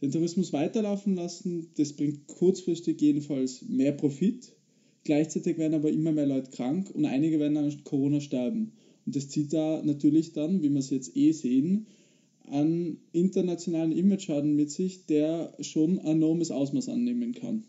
Den 0.01 0.11
Tourismus 0.11 0.51
weiterlaufen 0.51 1.15
lassen, 1.15 1.71
das 1.75 1.93
bringt 1.93 2.27
kurzfristig 2.27 2.99
jedenfalls 3.01 3.61
mehr 3.61 3.91
Profit. 3.91 4.53
Gleichzeitig 5.03 5.57
werden 5.57 5.75
aber 5.75 5.91
immer 5.91 6.11
mehr 6.11 6.27
Leute 6.27 6.51
krank 6.51 6.89
und 6.91 7.05
einige 7.05 7.39
werden 7.39 7.57
an 7.57 7.83
Corona 7.83 8.19
sterben. 8.19 8.73
Und 9.05 9.15
das 9.15 9.29
zieht 9.29 9.53
da 9.53 9.81
natürlich 9.83 10.33
dann, 10.33 10.61
wie 10.61 10.69
wir 10.69 10.79
es 10.79 10.89
jetzt 10.89 11.15
eh 11.15 11.31
sehen, 11.31 11.87
einen 12.51 12.99
internationalen 13.13 13.91
Imageschaden 13.91 14.55
mit 14.55 14.71
sich, 14.71 15.05
der 15.05 15.53
schon 15.61 15.99
ein 15.99 16.17
enormes 16.17 16.51
Ausmaß 16.51 16.89
annehmen 16.89 17.33
kann. 17.33 17.63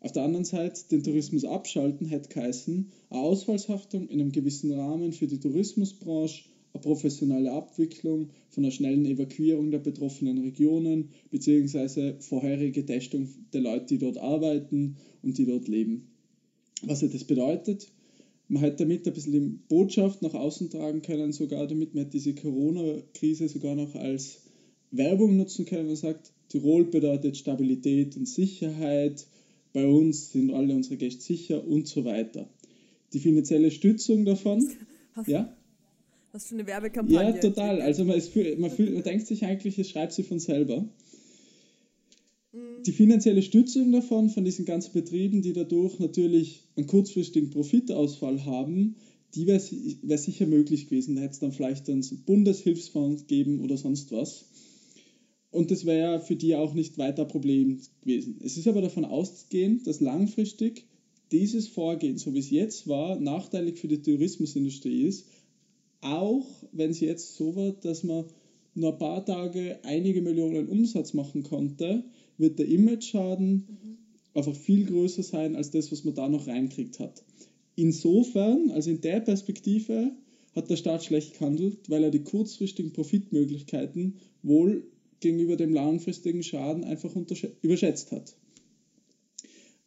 Auf 0.00 0.12
der 0.12 0.22
anderen 0.22 0.44
Seite 0.44 0.88
den 0.90 1.02
Tourismus 1.02 1.44
abschalten 1.44 2.06
hätte 2.06 2.28
geheißen, 2.28 2.90
eine 3.10 3.20
Ausfallshaftung 3.20 4.08
in 4.08 4.20
einem 4.20 4.32
gewissen 4.32 4.72
Rahmen 4.72 5.12
für 5.12 5.26
die 5.26 5.40
Tourismusbranche, 5.40 6.44
eine 6.72 6.82
professionelle 6.82 7.52
Abwicklung 7.52 8.30
von 8.50 8.64
einer 8.64 8.70
schnellen 8.70 9.06
Evakuierung 9.06 9.70
der 9.70 9.78
betroffenen 9.78 10.38
Regionen 10.38 11.08
bzw. 11.30 12.20
vorherige 12.20 12.84
Testung 12.86 13.28
der 13.52 13.62
Leute, 13.62 13.86
die 13.86 13.98
dort 13.98 14.18
arbeiten 14.18 14.96
und 15.22 15.38
die 15.38 15.46
dort 15.46 15.66
leben. 15.66 16.08
Was 16.82 17.00
das 17.00 17.24
bedeutet? 17.24 17.88
Man 18.48 18.62
hat 18.62 18.80
damit 18.80 19.06
ein 19.06 19.12
bisschen 19.12 19.32
die 19.32 19.58
Botschaft 19.68 20.22
nach 20.22 20.34
außen 20.34 20.70
tragen 20.70 21.02
können, 21.02 21.32
sogar 21.32 21.66
damit 21.66 21.94
man 21.94 22.08
diese 22.08 22.34
Corona-Krise 22.34 23.48
sogar 23.48 23.74
noch 23.74 23.94
als 23.94 24.40
Werbung 24.90 25.36
nutzen 25.36 25.66
können. 25.66 25.86
Man 25.86 25.96
sagt, 25.96 26.32
Tirol 26.48 26.86
bedeutet 26.86 27.36
Stabilität 27.36 28.16
und 28.16 28.26
Sicherheit, 28.26 29.26
bei 29.74 29.86
uns 29.86 30.32
sind 30.32 30.52
alle 30.52 30.74
unsere 30.74 30.96
Gäste 30.96 31.22
sicher 31.22 31.66
und 31.66 31.86
so 31.86 32.04
weiter. 32.04 32.48
Die 33.12 33.20
finanzielle 33.20 33.70
Stützung 33.70 34.24
davon, 34.24 34.66
Hast, 35.12 35.28
ja? 35.28 35.54
hast 36.32 36.50
du 36.50 36.54
eine 36.54 36.66
Werbekampagne? 36.66 37.34
Ja, 37.34 37.40
total. 37.40 37.82
Also 37.82 38.04
man, 38.04 38.16
ist, 38.16 38.34
man, 38.58 38.70
fühlt, 38.70 38.94
man 38.94 39.02
denkt 39.02 39.26
sich 39.26 39.44
eigentlich, 39.44 39.78
es 39.78 39.90
schreibt 39.90 40.12
sie 40.12 40.22
von 40.22 40.38
selber. 40.38 40.88
Die 42.86 42.92
finanzielle 42.92 43.42
Stützung 43.42 43.92
davon, 43.92 44.30
von 44.30 44.44
diesen 44.44 44.64
ganzen 44.64 44.92
Betrieben, 44.92 45.42
die 45.42 45.52
dadurch 45.52 45.98
natürlich 45.98 46.62
einen 46.76 46.86
kurzfristigen 46.86 47.50
Profitausfall 47.50 48.44
haben, 48.44 48.94
die 49.34 49.46
wäre 49.46 49.60
wär 50.02 50.18
sicher 50.18 50.46
möglich 50.46 50.86
gewesen. 50.86 51.16
Da 51.16 51.22
hätte 51.22 51.32
es 51.32 51.38
dann 51.38 51.52
vielleicht 51.52 51.88
einen 51.90 52.02
Bundeshilfsfonds 52.24 53.26
gegeben 53.26 53.60
oder 53.60 53.76
sonst 53.76 54.10
was. 54.12 54.46
Und 55.50 55.70
das 55.70 55.84
wäre 55.84 56.20
für 56.20 56.36
die 56.36 56.54
auch 56.54 56.74
nicht 56.74 56.98
weiter 56.98 57.24
Problem 57.24 57.78
gewesen. 58.00 58.36
Es 58.42 58.56
ist 58.56 58.66
aber 58.66 58.80
davon 58.80 59.04
auszugehen, 59.04 59.82
dass 59.84 60.00
langfristig 60.00 60.84
dieses 61.32 61.68
Vorgehen, 61.68 62.16
so 62.16 62.34
wie 62.34 62.38
es 62.38 62.50
jetzt 62.50 62.86
war, 62.86 63.18
nachteilig 63.18 63.78
für 63.78 63.88
die 63.88 64.02
Tourismusindustrie 64.02 65.02
ist, 65.02 65.26
auch 66.00 66.46
wenn 66.72 66.90
es 66.90 67.00
jetzt 67.00 67.34
so 67.36 67.54
wird, 67.56 67.84
dass 67.84 68.02
man 68.02 68.24
nur 68.74 68.92
ein 68.92 68.98
paar 68.98 69.24
Tage 69.24 69.78
einige 69.82 70.22
Millionen 70.22 70.68
Umsatz 70.68 71.12
machen 71.12 71.42
konnte, 71.42 72.04
wird 72.38 72.58
der 72.58 72.66
Image-Schaden 72.66 73.52
mhm. 73.52 73.98
einfach 74.34 74.54
viel 74.54 74.86
größer 74.86 75.22
sein 75.22 75.56
als 75.56 75.70
das, 75.70 75.92
was 75.92 76.04
man 76.04 76.14
da 76.14 76.28
noch 76.28 76.46
reinkriegt 76.46 76.98
hat. 76.98 77.24
Insofern, 77.74 78.70
also 78.70 78.90
in 78.90 79.00
der 79.00 79.20
Perspektive, 79.20 80.12
hat 80.54 80.70
der 80.70 80.76
Staat 80.76 81.04
schlecht 81.04 81.38
gehandelt, 81.38 81.88
weil 81.88 82.04
er 82.04 82.10
die 82.10 82.24
kurzfristigen 82.24 82.92
Profitmöglichkeiten 82.92 84.16
wohl 84.42 84.84
gegenüber 85.20 85.56
dem 85.56 85.72
langfristigen 85.72 86.42
Schaden 86.42 86.84
einfach 86.84 87.14
überschätzt 87.62 88.12
hat. 88.12 88.36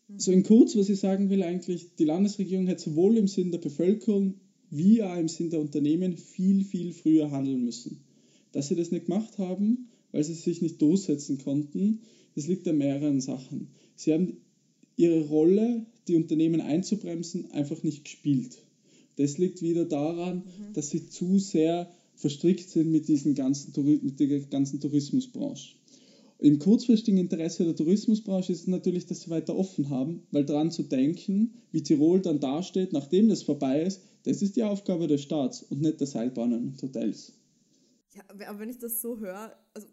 Mhm. 0.07 0.19
So 0.19 0.31
in 0.31 0.43
kurz, 0.43 0.75
was 0.75 0.89
ich 0.89 0.99
sagen 0.99 1.29
will 1.29 1.43
eigentlich, 1.43 1.95
die 1.95 2.05
Landesregierung 2.05 2.67
hat 2.67 2.79
sowohl 2.79 3.17
im 3.17 3.27
Sinn 3.27 3.51
der 3.51 3.59
Bevölkerung 3.59 4.35
wie 4.69 5.03
auch 5.03 5.17
im 5.17 5.27
Sinn 5.27 5.49
der 5.49 5.59
Unternehmen 5.59 6.17
viel, 6.17 6.63
viel 6.63 6.93
früher 6.93 7.31
handeln 7.31 7.63
müssen. 7.63 8.05
Dass 8.53 8.69
sie 8.69 8.75
das 8.75 8.91
nicht 8.91 9.05
gemacht 9.05 9.37
haben, 9.37 9.89
weil 10.11 10.23
sie 10.23 10.33
sich 10.33 10.61
nicht 10.61 10.81
durchsetzen 10.81 11.37
konnten, 11.37 12.01
das 12.35 12.47
liegt 12.47 12.67
an 12.67 12.77
mehreren 12.77 13.21
Sachen. 13.21 13.69
Sie 13.95 14.13
haben 14.13 14.37
ihre 14.95 15.27
Rolle, 15.27 15.85
die 16.07 16.15
Unternehmen 16.15 16.61
einzubremsen, 16.61 17.51
einfach 17.51 17.83
nicht 17.83 18.03
gespielt. 18.03 18.57
Das 19.17 19.37
liegt 19.37 19.61
wieder 19.61 19.85
daran, 19.85 20.37
mhm. 20.37 20.73
dass 20.73 20.89
sie 20.89 21.09
zu 21.09 21.37
sehr 21.39 21.91
verstrickt 22.15 22.69
sind 22.69 22.91
mit, 22.91 23.07
diesen 23.07 23.35
ganzen, 23.35 23.73
mit 24.03 24.19
der 24.19 24.39
ganzen 24.41 24.79
Tourismusbranche. 24.79 25.75
Im 26.39 26.57
kurzfristigen 26.57 27.19
Interesse 27.19 27.65
der 27.65 27.75
Tourismusbranche 27.75 28.51
ist 28.51 28.61
es 28.61 28.67
natürlich, 28.67 29.05
dass 29.05 29.21
sie 29.21 29.29
weiter 29.29 29.55
offen 29.55 29.89
haben, 29.89 30.23
weil 30.31 30.43
daran 30.43 30.71
zu 30.71 30.81
denken, 30.81 31.53
wie 31.71 31.83
Tirol 31.83 32.19
dann 32.19 32.39
dasteht, 32.39 32.93
nachdem 32.93 33.29
das 33.29 33.43
vorbei 33.43 33.83
ist, 33.83 34.01
das 34.23 34.41
ist 34.41 34.55
die 34.55 34.63
Aufgabe 34.63 35.07
des 35.07 35.21
Staats 35.21 35.63
und 35.63 35.81
nicht 35.81 35.99
der 35.99 36.07
Seilbahnen 36.07 36.69
und 36.69 36.81
Hotels. 36.81 37.33
Ja, 38.15 38.23
aber 38.27 38.59
wenn 38.59 38.69
ich 38.69 38.79
das 38.79 39.01
so 39.01 39.19
höre, 39.19 39.55
also 39.73 39.87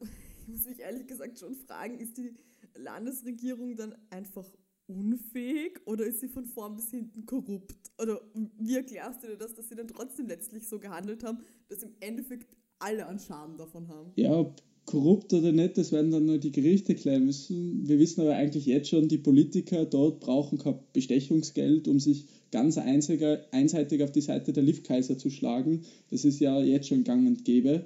ich 0.49 0.53
muss 0.57 0.67
mich 0.67 0.81
ehrlich 0.81 1.07
gesagt 1.07 1.39
schon 1.39 1.55
fragen, 1.55 1.99
ist 1.99 2.17
die 2.17 2.33
Landesregierung 2.75 3.77
dann 3.77 3.95
einfach 4.09 4.47
unfähig 4.87 5.81
oder 5.85 6.07
ist 6.07 6.21
sie 6.21 6.29
von 6.29 6.47
vorn 6.47 6.75
bis 6.75 6.91
hinten 6.91 7.27
korrupt? 7.27 7.75
Oder 8.01 8.21
wie 8.59 8.77
erklärst 8.77 9.23
du 9.23 9.27
dir 9.27 9.37
das, 9.37 9.55
dass 9.55 9.69
sie 9.69 9.75
dann 9.75 9.89
trotzdem 9.89 10.27
letztlich 10.27 10.67
so 10.67 10.79
gehandelt 10.79 11.23
haben, 11.23 11.41
dass 11.69 11.83
im 11.83 11.93
Endeffekt 12.01 12.57
alle 12.79 13.07
an 13.07 13.19
Schaden 13.19 13.59
davon 13.59 13.89
haben? 13.89 14.13
Ja, 14.17 14.33
ob 14.39 14.63
korrupt 14.87 15.35
oder 15.35 15.53
nicht, 15.53 15.77
das 15.77 15.93
werden 15.93 16.11
dann 16.11 16.25
nur 16.25 16.39
die 16.39 16.53
Gerichte 16.53 16.95
klären 16.95 17.27
müssen. 17.27 17.87
Wir 17.87 17.99
wissen 17.99 18.23
aber 18.23 18.35
eigentlich 18.35 18.65
jetzt 18.65 18.89
schon, 18.89 19.09
die 19.09 19.19
Politiker 19.19 19.85
dort 19.85 20.21
brauchen 20.21 20.57
kein 20.57 20.79
Bestechungsgeld, 20.95 21.89
um 21.89 22.01
sich 22.01 22.27
ganz 22.51 22.79
einziger, 22.79 23.45
einseitig 23.51 24.03
auf 24.03 24.13
die 24.13 24.23
Seite 24.23 24.55
der 24.55 24.63
Liftkaiser 24.63 25.19
zu 25.19 25.29
schlagen. 25.29 25.83
Das 26.09 26.25
ist 26.25 26.41
ja 26.41 26.63
jetzt 26.63 26.89
schon 26.89 27.05
gang 27.05 27.27
und 27.27 27.45
gäbe. 27.45 27.85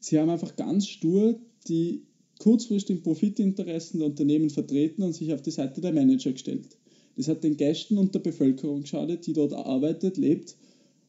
Sie 0.00 0.18
haben 0.18 0.30
einfach 0.30 0.56
ganz 0.56 0.88
stur 0.88 1.38
die 1.68 2.02
kurzfristigen 2.38 3.02
Profitinteressen 3.02 4.00
der 4.00 4.08
Unternehmen 4.08 4.50
vertreten 4.50 5.02
und 5.02 5.14
sich 5.14 5.32
auf 5.32 5.42
die 5.42 5.50
Seite 5.50 5.80
der 5.80 5.92
Manager 5.92 6.32
gestellt. 6.32 6.76
Das 7.16 7.28
hat 7.28 7.44
den 7.44 7.56
Gästen 7.56 7.96
und 7.98 8.14
der 8.14 8.20
Bevölkerung 8.20 8.82
geschadet, 8.82 9.26
die 9.26 9.32
dort 9.32 9.54
arbeitet, 9.54 10.18
lebt 10.18 10.56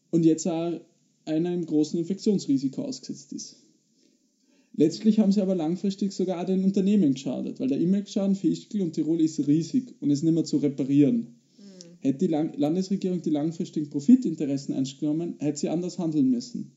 und 0.09 0.23
jetzt 0.23 0.47
auch 0.47 0.79
einem 1.25 1.65
großen 1.65 1.99
Infektionsrisiko 1.99 2.83
ausgesetzt 2.83 3.33
ist. 3.33 3.57
Letztlich 4.73 5.19
haben 5.19 5.31
sie 5.31 5.41
aber 5.41 5.55
langfristig 5.55 6.13
sogar 6.13 6.45
den 6.45 6.63
Unternehmen 6.63 7.15
geschadet, 7.15 7.59
weil 7.59 7.67
der 7.67 7.79
Image-Schaden 7.79 8.35
für 8.35 8.47
Ischgl 8.47 8.81
und 8.81 8.93
Tirol 8.93 9.19
ist 9.19 9.45
riesig 9.47 9.95
und 9.99 10.11
ist 10.11 10.23
nicht 10.23 10.33
mehr 10.33 10.45
zu 10.45 10.57
reparieren. 10.57 11.35
Mhm. 11.57 11.97
Hätte 11.99 12.27
die 12.27 12.33
Landesregierung 12.57 13.21
die 13.21 13.31
langfristigen 13.31 13.89
Profitinteressen 13.89 14.75
ernst 14.75 14.99
genommen, 14.99 15.35
hätte 15.39 15.57
sie 15.57 15.69
anders 15.69 15.97
handeln 15.97 16.29
müssen. 16.29 16.71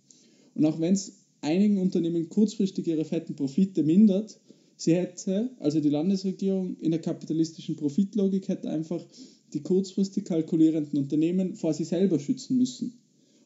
Und 0.55 0.65
auch 0.65 0.81
wenn 0.81 0.95
es 0.95 1.20
einigen 1.41 1.79
Unternehmen 1.79 2.29
kurzfristig 2.29 2.87
ihre 2.87 3.05
fetten 3.05 3.35
Profite 3.35 3.83
mindert, 3.83 4.41
sie 4.77 4.95
hätte, 4.95 5.51
also 5.59 5.81
die 5.81 5.89
Landesregierung 5.89 6.77
in 6.81 6.91
der 6.91 7.01
kapitalistischen 7.01 7.77
Profitlogik 7.77 8.49
hätte 8.49 8.71
einfach 8.71 9.05
die 9.53 9.63
kurzfristig 9.63 10.25
kalkulierenden 10.25 10.99
Unternehmen 10.99 11.55
vor 11.55 11.75
sich 11.75 11.89
selber 11.89 12.19
schützen 12.19 12.57
müssen, 12.57 12.95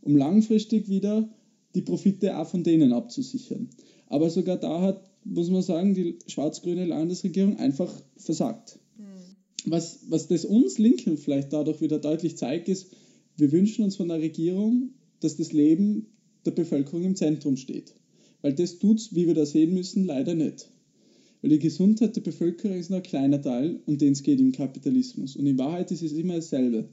um 0.02 0.16
langfristig 0.16 0.88
wieder 0.88 1.28
die 1.74 1.82
Profite 1.82 2.38
auch 2.38 2.48
von 2.48 2.62
denen 2.62 2.92
abzusichern. 2.92 3.68
Aber 4.06 4.30
sogar 4.30 4.58
da 4.58 4.80
hat, 4.80 5.10
muss 5.24 5.50
man 5.50 5.62
sagen, 5.62 5.94
die 5.94 6.18
schwarz-grüne 6.26 6.84
Landesregierung 6.84 7.56
einfach 7.58 7.92
versagt. 8.16 8.78
Mhm. 8.98 9.70
Was, 9.70 10.00
was 10.08 10.28
das 10.28 10.44
uns 10.44 10.78
Linken 10.78 11.16
vielleicht 11.16 11.52
dadurch 11.52 11.80
wieder 11.80 11.98
deutlich 11.98 12.36
zeigt, 12.36 12.68
ist, 12.68 12.88
wir 13.36 13.50
wünschen 13.50 13.84
uns 13.84 13.96
von 13.96 14.08
der 14.08 14.20
Regierung, 14.20 14.90
dass 15.20 15.36
das 15.36 15.52
Leben 15.52 16.06
der 16.46 16.52
Bevölkerung 16.52 17.04
im 17.04 17.16
Zentrum 17.16 17.56
steht. 17.56 17.94
Weil 18.42 18.52
das 18.52 18.78
tut 18.78 18.98
es, 18.98 19.14
wie 19.14 19.26
wir 19.26 19.34
da 19.34 19.46
sehen 19.46 19.74
müssen, 19.74 20.04
leider 20.04 20.34
nicht. 20.34 20.68
Weil 21.40 21.50
die 21.50 21.58
Gesundheit 21.58 22.16
der 22.16 22.22
Bevölkerung 22.22 22.76
ist 22.76 22.90
nur 22.90 23.00
ein 23.00 23.02
kleiner 23.02 23.40
Teil, 23.40 23.80
um 23.86 23.98
den 23.98 24.12
es 24.12 24.22
geht 24.22 24.40
im 24.40 24.52
Kapitalismus. 24.52 25.36
Und 25.36 25.46
in 25.46 25.58
Wahrheit 25.58 25.90
ist 25.90 26.02
es 26.02 26.12
immer 26.12 26.36
dasselbe. 26.36 26.88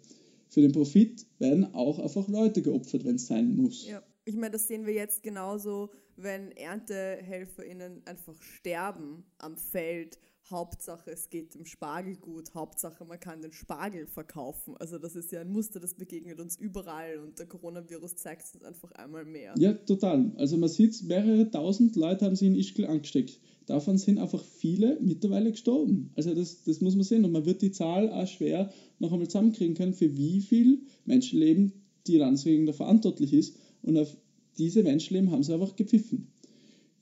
Für 0.49 0.61
den 0.61 0.73
Profit 0.73 1.25
werden 1.39 1.73
auch 1.73 1.99
einfach 1.99 2.27
Leute 2.27 2.61
geopfert, 2.61 3.05
wenn 3.05 3.15
es 3.15 3.27
sein 3.27 3.55
muss. 3.55 3.87
Ja, 3.87 4.03
ich 4.25 4.35
meine, 4.35 4.51
das 4.51 4.67
sehen 4.67 4.85
wir 4.85 4.93
jetzt 4.93 5.23
genauso, 5.23 5.89
wenn 6.17 6.51
ErntehelferInnen 6.51 8.01
einfach 8.05 8.41
sterben 8.41 9.23
am 9.37 9.57
Feld 9.57 10.19
Hauptsache 10.49 11.11
es 11.11 11.29
geht 11.29 11.55
dem 11.55 11.65
Spargel 11.65 12.15
gut, 12.15 12.53
Hauptsache 12.53 13.05
man 13.05 13.19
kann 13.19 13.41
den 13.41 13.53
Spargel 13.53 14.07
verkaufen. 14.07 14.75
Also 14.77 14.97
das 14.97 15.15
ist 15.15 15.31
ja 15.31 15.41
ein 15.41 15.51
Muster, 15.51 15.79
das 15.79 15.93
begegnet 15.93 16.39
uns 16.39 16.57
überall 16.57 17.19
und 17.19 17.39
der 17.39 17.45
Coronavirus 17.45 18.15
zeigt 18.15 18.43
es 18.45 18.55
uns 18.55 18.63
einfach 18.63 18.91
einmal 18.93 19.25
mehr. 19.25 19.53
Ja, 19.57 19.73
total. 19.73 20.31
Also 20.37 20.57
man 20.57 20.69
sieht, 20.69 21.03
mehrere 21.03 21.49
tausend 21.49 21.95
Leute 21.95 22.25
haben 22.25 22.35
sich 22.35 22.47
in 22.47 22.55
Ischgl 22.55 22.85
angesteckt. 22.85 23.39
Davon 23.65 23.97
sind 23.97 24.17
einfach 24.17 24.43
viele 24.43 24.99
mittlerweile 24.99 25.51
gestorben. 25.51 26.11
Also 26.15 26.33
das, 26.33 26.63
das 26.63 26.81
muss 26.81 26.95
man 26.95 27.03
sehen 27.03 27.23
und 27.23 27.31
man 27.31 27.45
wird 27.45 27.61
die 27.61 27.71
Zahl 27.71 28.11
auch 28.11 28.27
schwer 28.27 28.71
noch 28.99 29.13
einmal 29.13 29.27
zusammenkriegen 29.27 29.75
können, 29.75 29.93
für 29.93 30.17
wie 30.17 30.41
viel 30.41 30.81
Menschenleben 31.05 31.73
die 32.07 32.17
Landesregierung 32.17 32.65
da 32.65 32.73
verantwortlich 32.73 33.33
ist 33.33 33.55
und 33.83 33.97
auf 33.97 34.17
diese 34.57 34.83
Menschenleben 34.83 35.31
haben 35.31 35.43
sie 35.43 35.53
einfach 35.53 35.75
gepfiffen. 35.75 36.27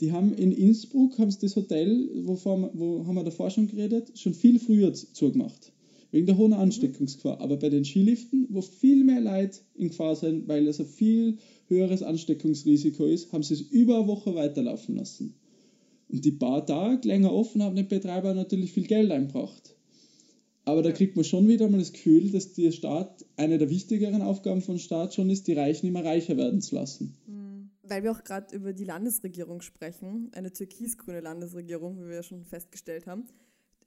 Die 0.01 0.13
haben 0.13 0.33
in 0.33 0.51
Innsbruck 0.53 1.19
haben 1.19 1.29
sie 1.29 1.39
das 1.41 1.55
Hotel, 1.55 2.09
wovor, 2.23 2.71
wo 2.73 3.05
haben 3.05 3.15
wir 3.15 3.23
davor 3.23 3.49
schon 3.49 3.67
geredet, 3.67 4.17
schon 4.17 4.33
viel 4.33 4.59
früher 4.59 4.93
zugemacht. 4.93 5.73
Wegen 6.11 6.25
der 6.25 6.37
hohen 6.37 6.53
Ansteckungsgefahr. 6.53 7.39
Aber 7.41 7.57
bei 7.57 7.69
den 7.69 7.85
Skiliften, 7.85 8.47
wo 8.49 8.61
viel 8.61 9.03
mehr 9.03 9.21
Leute 9.21 9.59
in 9.75 9.89
Gefahr 9.89 10.15
sind, 10.15 10.47
weil 10.47 10.67
es 10.67 10.79
ein 10.79 10.87
viel 10.87 11.37
höheres 11.67 12.01
Ansteckungsrisiko 12.01 13.05
ist, 13.05 13.31
haben 13.31 13.43
sie 13.43 13.55
es 13.55 13.61
über 13.61 13.97
eine 13.97 14.07
Woche 14.07 14.33
weiterlaufen 14.33 14.95
lassen. 14.95 15.35
Und 16.07 16.25
die 16.25 16.31
paar 16.31 16.65
Tage 16.65 17.07
länger 17.07 17.31
offen 17.31 17.61
haben 17.61 17.75
den 17.75 17.87
Betreiber 17.87 18.33
natürlich 18.33 18.71
viel 18.71 18.87
Geld 18.87 19.11
einbracht. 19.11 19.75
Aber 20.65 20.81
da 20.81 20.91
kriegt 20.91 21.15
man 21.15 21.25
schon 21.25 21.47
wieder 21.47 21.69
mal 21.69 21.77
das 21.77 21.93
Gefühl, 21.93 22.31
dass 22.31 22.53
der 22.53 22.71
Staat, 22.71 23.25
eine 23.35 23.57
der 23.57 23.69
wichtigeren 23.69 24.21
Aufgaben 24.21 24.61
von 24.61 24.79
Staat 24.79 25.13
schon 25.13 25.29
ist, 25.29 25.47
die 25.47 25.53
Reichen 25.53 25.87
immer 25.87 26.03
reicher 26.03 26.37
werden 26.37 26.61
zu 26.61 26.75
lassen. 26.75 27.13
Mhm 27.27 27.38
weil 27.89 28.03
wir 28.03 28.11
auch 28.11 28.23
gerade 28.23 28.55
über 28.55 28.73
die 28.73 28.85
Landesregierung 28.85 29.61
sprechen, 29.61 30.31
eine 30.33 30.53
türkisgrüne 30.53 31.21
Landesregierung, 31.21 31.99
wie 31.99 32.07
wir 32.07 32.15
ja 32.15 32.23
schon 32.23 32.45
festgestellt 32.45 33.07
haben, 33.07 33.25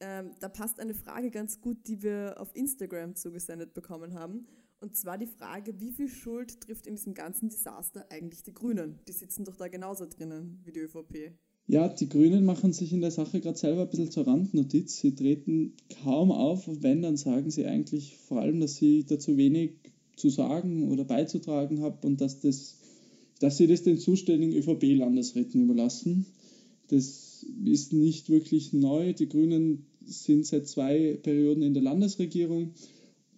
ähm, 0.01 0.31
da 0.41 0.49
passt 0.49 0.81
eine 0.81 0.95
Frage 0.95 1.31
ganz 1.31 1.61
gut, 1.61 1.87
die 1.87 2.03
wir 2.03 2.35
auf 2.39 2.55
Instagram 2.55 3.15
zugesendet 3.15 3.73
bekommen 3.73 4.15
haben. 4.15 4.47
Und 4.81 4.97
zwar 4.97 5.17
die 5.17 5.29
Frage, 5.29 5.79
wie 5.79 5.93
viel 5.93 6.09
Schuld 6.09 6.61
trifft 6.61 6.89
in 6.89 6.97
diesem 6.97 7.15
ganzen 7.15 7.49
Desaster 7.49 8.05
eigentlich 8.11 8.43
die 8.43 8.53
Grünen? 8.53 8.99
Die 9.07 9.13
sitzen 9.13 9.45
doch 9.45 9.55
da 9.55 9.69
genauso 9.69 10.07
drinnen 10.07 10.61
wie 10.65 10.73
die 10.73 10.81
ÖVP. 10.81 11.33
Ja, 11.69 11.89
die 11.89 12.09
Grünen 12.09 12.45
machen 12.45 12.73
sich 12.73 12.93
in 12.93 13.01
der 13.01 13.13
Sache 13.13 13.41
gerade 13.41 13.57
selber 13.57 13.83
ein 13.83 13.91
bisschen 13.91 14.11
zur 14.11 14.27
Randnotiz. 14.27 14.99
Sie 14.99 15.15
treten 15.15 15.77
kaum 16.03 16.33
auf 16.33 16.67
und 16.67 16.83
wenn, 16.83 17.03
dann 17.03 17.17
sagen 17.17 17.51
sie 17.51 17.67
eigentlich 17.67 18.19
vor 18.19 18.41
allem, 18.41 18.59
dass 18.59 18.75
sie 18.75 19.05
dazu 19.05 19.37
wenig 19.37 19.75
zu 20.17 20.29
sagen 20.29 20.91
oder 20.91 21.05
beizutragen 21.05 21.81
habe 21.81 22.05
und 22.05 22.21
dass, 22.21 22.41
das, 22.41 22.82
dass 23.43 23.57
sie 23.57 23.67
das 23.67 23.83
den 23.83 23.99
zuständigen 23.99 24.55
ÖVP-Landesräten 24.55 25.65
überlassen. 25.65 26.27
Das 26.87 27.45
ist 27.65 27.93
nicht 27.93 28.31
wirklich 28.31 28.73
neu. 28.73 29.15
Die 29.15 29.29
Grünen 29.29 29.87
sind 30.05 30.47
seit 30.47 30.69
zwei 30.69 31.19
Perioden 31.21 31.63
in 31.63 31.75
der 31.75 31.83
Landesregierung, 31.83 32.71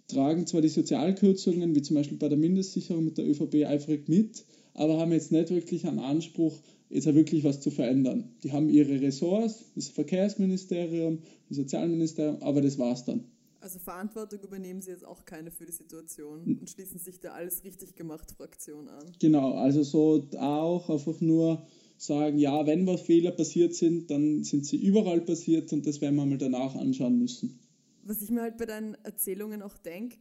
tragen 0.09 0.47
zwar 0.47 0.61
die 0.61 0.69
Sozialkürzungen, 0.69 1.75
wie 1.75 1.81
zum 1.81 1.97
Beispiel 1.97 2.19
bei 2.19 2.29
der 2.29 2.37
Mindestsicherung 2.37 3.03
mit 3.03 3.17
der 3.17 3.27
ÖVP 3.27 3.65
eifrig 3.67 4.11
mit, 4.11 4.45
aber 4.75 4.99
haben 4.99 5.13
jetzt 5.13 5.33
nicht 5.33 5.49
wirklich 5.49 5.87
einen 5.87 6.01
Anspruch, 6.01 6.55
jetzt 6.91 7.09
auch 7.09 7.15
wirklich 7.15 7.43
was 7.43 7.63
zu 7.63 7.71
verändern. 7.71 8.25
Die 8.43 8.53
haben 8.53 8.69
ihre 8.69 9.01
Ressorts, 9.01 9.65
das 9.75 9.89
Verkehrsministerium, 9.89 11.21
das 11.49 11.57
Sozialministerium, 11.57 12.43
aber 12.43 12.61
das 12.61 12.79
war's 12.79 13.07
dann. 13.07 13.25
Also 13.65 13.79
Verantwortung 13.79 14.43
übernehmen 14.43 14.83
Sie 14.83 14.91
jetzt 14.91 15.07
auch 15.07 15.25
keine 15.25 15.51
für 15.51 15.65
die 15.65 15.73
Situation 15.73 16.59
und 16.61 16.69
schließen 16.69 16.99
sich 16.99 17.19
der 17.19 17.33
alles 17.33 17.65
richtig 17.65 17.97
gemacht 17.97 18.31
Fraktion 18.31 18.91
an. 18.91 19.11
Genau, 19.19 19.55
also 19.55 19.83
so 19.83 20.29
auch 20.39 20.91
einfach 20.91 21.19
nur 21.23 21.67
sagen, 21.97 22.37
ja, 22.37 22.67
wenn 22.67 22.87
was 22.87 23.01
Fehler 23.01 23.31
passiert 23.31 23.75
sind, 23.75 24.11
dann 24.11 24.45
sind 24.45 24.67
sie 24.67 24.77
überall 24.77 25.23
passiert 25.23 25.73
und 25.73 25.87
das 25.87 26.03
werden 26.03 26.17
wir 26.17 26.27
mal 26.27 26.37
danach 26.37 26.75
anschauen 26.75 27.19
müssen. 27.19 27.59
Was 28.03 28.21
ich 28.21 28.29
mir 28.29 28.43
halt 28.43 28.59
bei 28.59 28.67
deinen 28.67 28.97
Erzählungen 28.97 29.63
auch 29.63 29.79
denke, 29.79 30.19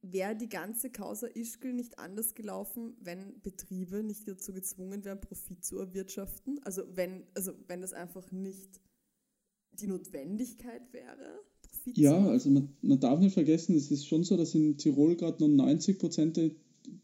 wäre 0.00 0.34
die 0.34 0.48
ganze 0.48 0.88
Causa 0.88 1.26
Ischgl 1.26 1.74
nicht 1.74 1.98
anders 1.98 2.34
gelaufen, 2.34 2.96
wenn 2.98 3.42
Betriebe 3.42 4.02
nicht 4.02 4.26
dazu 4.26 4.54
gezwungen 4.54 5.04
wären, 5.04 5.20
Profit 5.20 5.62
zu 5.62 5.80
erwirtschaften? 5.80 6.60
Also 6.64 6.84
wenn, 6.94 7.24
also 7.34 7.52
wenn 7.66 7.82
das 7.82 7.92
einfach 7.92 8.32
nicht 8.32 8.80
die 9.72 9.86
Notwendigkeit 9.86 10.94
wäre? 10.94 11.40
Profit 11.84 11.98
ja, 11.98 12.26
also 12.26 12.50
man, 12.50 12.68
man 12.82 13.00
darf 13.00 13.20
nicht 13.20 13.34
vergessen, 13.34 13.76
es 13.76 13.90
ist 13.90 14.06
schon 14.06 14.24
so, 14.24 14.36
dass 14.36 14.54
in 14.54 14.76
Tirol 14.76 15.16
gerade 15.16 15.42
noch 15.42 15.64
90 15.64 15.98
Prozent 15.98 16.36
der 16.36 16.50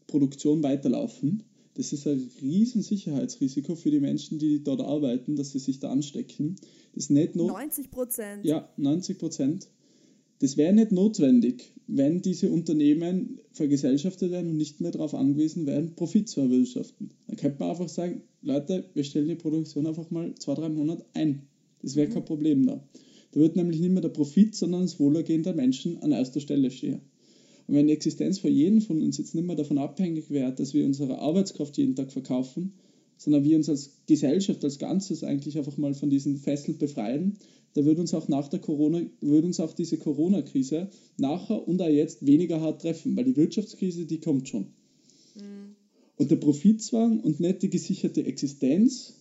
Produktion 0.07 0.63
weiterlaufen. 0.63 1.43
Das 1.75 1.91
ist 1.91 2.07
ein 2.07 2.29
riesen 2.41 2.81
Sicherheitsrisiko 2.81 3.75
für 3.75 3.91
die 3.91 3.99
Menschen, 3.99 4.39
die 4.39 4.63
dort 4.63 4.81
arbeiten, 4.81 5.35
dass 5.35 5.51
sie 5.51 5.59
sich 5.59 5.79
da 5.79 5.91
anstecken. 5.91 6.55
Das 6.93 7.05
ist 7.05 7.09
nicht 7.09 7.35
90 7.35 7.91
Prozent? 7.91 8.45
Ja, 8.45 8.69
90 8.77 9.17
Prozent. 9.17 9.67
Das 10.39 10.57
wäre 10.57 10.73
nicht 10.73 10.91
notwendig, 10.91 11.73
wenn 11.87 12.21
diese 12.21 12.49
Unternehmen 12.49 13.39
vergesellschaftet 13.51 14.31
werden 14.31 14.51
und 14.51 14.57
nicht 14.57 14.81
mehr 14.81 14.91
darauf 14.91 15.13
angewiesen 15.13 15.65
wären, 15.65 15.95
Profit 15.95 16.29
zu 16.29 16.41
erwirtschaften. 16.41 17.11
Dann 17.27 17.37
könnte 17.37 17.59
man 17.59 17.69
einfach 17.69 17.89
sagen, 17.89 18.21
Leute, 18.41 18.85
wir 18.93 19.03
stellen 19.03 19.27
die 19.27 19.35
Produktion 19.35 19.87
einfach 19.87 20.09
mal 20.11 20.33
zwei, 20.35 20.55
drei 20.55 20.69
Monate 20.69 21.05
ein. 21.13 21.43
Das 21.81 21.95
wäre 21.95 22.07
mhm. 22.07 22.13
kein 22.13 22.25
Problem 22.25 22.65
da. 22.65 22.83
Da 23.35 23.41
wird 23.41 23.57
nämlich 23.57 23.81
nicht 23.81 23.91
mehr 23.91 24.01
der 24.01 24.09
Profit, 24.09 24.55
sondern 24.55 24.83
das 24.83 24.97
Wohlergehen 24.97 25.43
der 25.43 25.53
Menschen 25.53 26.01
an 26.01 26.13
erster 26.13 26.39
Stelle 26.39 26.71
stehen. 26.71 27.01
Und 27.67 27.75
wenn 27.75 27.87
die 27.87 27.93
Existenz 27.93 28.39
für 28.39 28.47
jeden 28.47 28.79
von 28.79 29.01
uns 29.01 29.17
jetzt 29.17 29.35
nicht 29.35 29.45
mehr 29.45 29.57
davon 29.57 29.77
abhängig 29.77 30.29
wäre, 30.29 30.53
dass 30.53 30.73
wir 30.73 30.85
unsere 30.85 31.19
Arbeitskraft 31.19 31.77
jeden 31.77 31.95
Tag 31.95 32.13
verkaufen, 32.13 32.71
sondern 33.17 33.43
wir 33.43 33.57
uns 33.57 33.67
als 33.67 33.91
Gesellschaft, 34.07 34.63
als 34.63 34.79
Ganzes 34.79 35.25
eigentlich 35.25 35.57
einfach 35.57 35.75
mal 35.77 35.93
von 35.93 36.09
diesen 36.09 36.37
Fesseln 36.37 36.77
befreien, 36.77 37.37
da 37.73 37.83
würde 37.83 37.99
uns 37.99 38.13
auch 38.13 38.29
nach 38.29 38.47
der 38.47 38.59
Corona, 38.59 39.01
würde 39.19 39.47
uns 39.47 39.59
auch 39.59 39.73
diese 39.73 39.97
Corona-Krise 39.97 40.89
nachher 41.17 41.67
und 41.67 41.81
auch 41.81 41.89
jetzt 41.89 42.25
weniger 42.25 42.61
hart 42.61 42.83
treffen, 42.83 43.17
weil 43.17 43.25
die 43.25 43.35
Wirtschaftskrise, 43.35 44.05
die 44.05 44.21
kommt 44.21 44.47
schon. 44.47 44.67
Mhm. 45.35 45.75
Und 46.15 46.31
der 46.31 46.37
Profitzwang 46.37 47.19
und 47.19 47.41
nicht 47.41 47.63
die 47.63 47.69
gesicherte 47.69 48.25
Existenz 48.25 49.15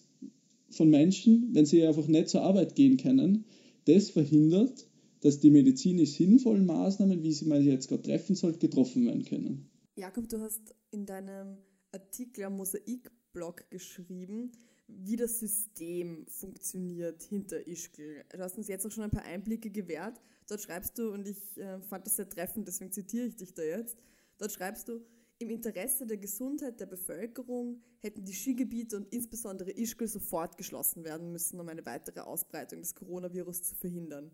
von 0.70 0.88
Menschen, 0.88 1.48
wenn 1.52 1.66
sie 1.66 1.84
einfach 1.84 2.06
nicht 2.06 2.28
zur 2.28 2.42
Arbeit 2.42 2.76
gehen 2.76 2.96
können, 2.96 3.44
das 3.86 4.10
verhindert, 4.10 4.86
dass 5.20 5.40
die 5.40 5.50
medizinisch 5.50 6.12
sinnvollen 6.12 6.66
Maßnahmen, 6.66 7.22
wie 7.22 7.32
sie 7.32 7.46
man 7.46 7.62
jetzt 7.62 7.88
gerade 7.88 8.02
treffen 8.02 8.36
soll, 8.36 8.52
getroffen 8.58 9.06
werden 9.06 9.24
können. 9.24 9.70
Jakob, 9.96 10.28
du 10.28 10.40
hast 10.40 10.74
in 10.90 11.06
deinem 11.06 11.58
Artikel 11.92 12.44
am 12.44 12.56
Mosaik-Blog 12.56 13.70
geschrieben, 13.70 14.52
wie 14.86 15.16
das 15.16 15.38
System 15.40 16.26
funktioniert 16.26 17.22
hinter 17.22 17.66
Ischgl. 17.66 18.24
Du 18.30 18.38
hast 18.38 18.58
uns 18.58 18.68
jetzt 18.68 18.86
auch 18.86 18.90
schon 18.90 19.04
ein 19.04 19.10
paar 19.10 19.24
Einblicke 19.24 19.70
gewährt. 19.70 20.20
Dort 20.46 20.60
schreibst 20.60 20.98
du, 20.98 21.10
und 21.10 21.26
ich 21.26 21.56
äh, 21.56 21.80
fand 21.80 22.06
das 22.06 22.16
sehr 22.16 22.28
treffend, 22.28 22.68
deswegen 22.68 22.92
zitiere 22.92 23.26
ich 23.26 23.36
dich 23.36 23.54
da 23.54 23.62
jetzt, 23.62 23.96
dort 24.36 24.52
schreibst 24.52 24.88
du, 24.88 25.00
im 25.44 25.50
Interesse 25.50 26.06
der 26.06 26.16
Gesundheit 26.16 26.80
der 26.80 26.86
Bevölkerung 26.86 27.82
hätten 27.98 28.24
die 28.24 28.32
Skigebiete 28.32 28.96
und 28.96 29.12
insbesondere 29.12 29.70
Ischgl 29.72 30.08
sofort 30.08 30.56
geschlossen 30.56 31.04
werden 31.04 31.32
müssen, 31.32 31.60
um 31.60 31.68
eine 31.68 31.84
weitere 31.84 32.20
Ausbreitung 32.20 32.80
des 32.80 32.94
Coronavirus 32.94 33.62
zu 33.62 33.74
verhindern. 33.74 34.30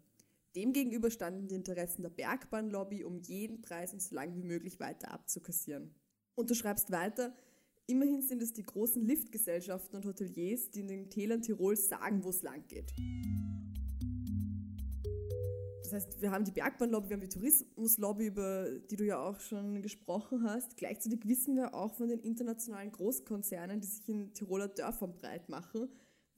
Demgegenüber 0.55 1.11
standen 1.11 1.49
die 1.49 1.57
Interessen 1.57 2.03
der 2.03 2.11
Bergbahnlobby, 2.11 3.03
um 3.03 3.19
jeden 3.19 3.61
Preis 3.61 3.93
und 3.93 4.01
so 4.01 4.15
lange 4.15 4.37
wie 4.37 4.43
möglich 4.43 4.79
weiter 4.79 5.11
abzukassieren. 5.11 5.95
Und 6.37 6.49
du 6.49 6.55
schreibst 6.55 6.93
weiter, 6.93 7.35
immerhin 7.87 8.23
sind 8.23 8.41
es 8.41 8.53
die 8.53 8.63
großen 8.63 9.05
Liftgesellschaften 9.05 9.97
und 9.97 10.07
Hoteliers, 10.07 10.71
die 10.71 10.81
in 10.81 10.89
den 10.89 11.11
Tälern 11.11 11.43
Tirols 11.43 11.89
sagen, 11.89 12.23
wo 12.23 12.31
es 12.31 12.43
lang 12.43 12.67
geht. 12.69 12.93
Das 15.91 16.05
heißt, 16.05 16.23
wir 16.23 16.31
haben 16.31 16.45
die 16.45 16.53
Bergbahnlobby, 16.53 17.09
wir 17.09 17.17
haben 17.17 17.23
die 17.23 17.29
Tourismuslobby, 17.29 18.27
über 18.27 18.67
die 18.91 18.97
du 18.97 19.05
ja 19.05 19.21
auch 19.21 19.41
schon 19.41 19.83
gesprochen 19.83 20.45
hast. 20.45 20.77
Gleichzeitig 20.77 21.27
wissen 21.27 21.57
wir 21.57 21.75
auch 21.75 21.95
von 21.95 22.09
den 22.09 22.21
internationalen 22.21 22.93
Großkonzernen, 22.93 23.81
die 23.81 23.87
sich 23.87 24.09
in 24.09 24.33
Tiroler 24.33 24.69
Dörfern 24.69 25.15
breit 25.21 25.49
machen, 25.49 25.89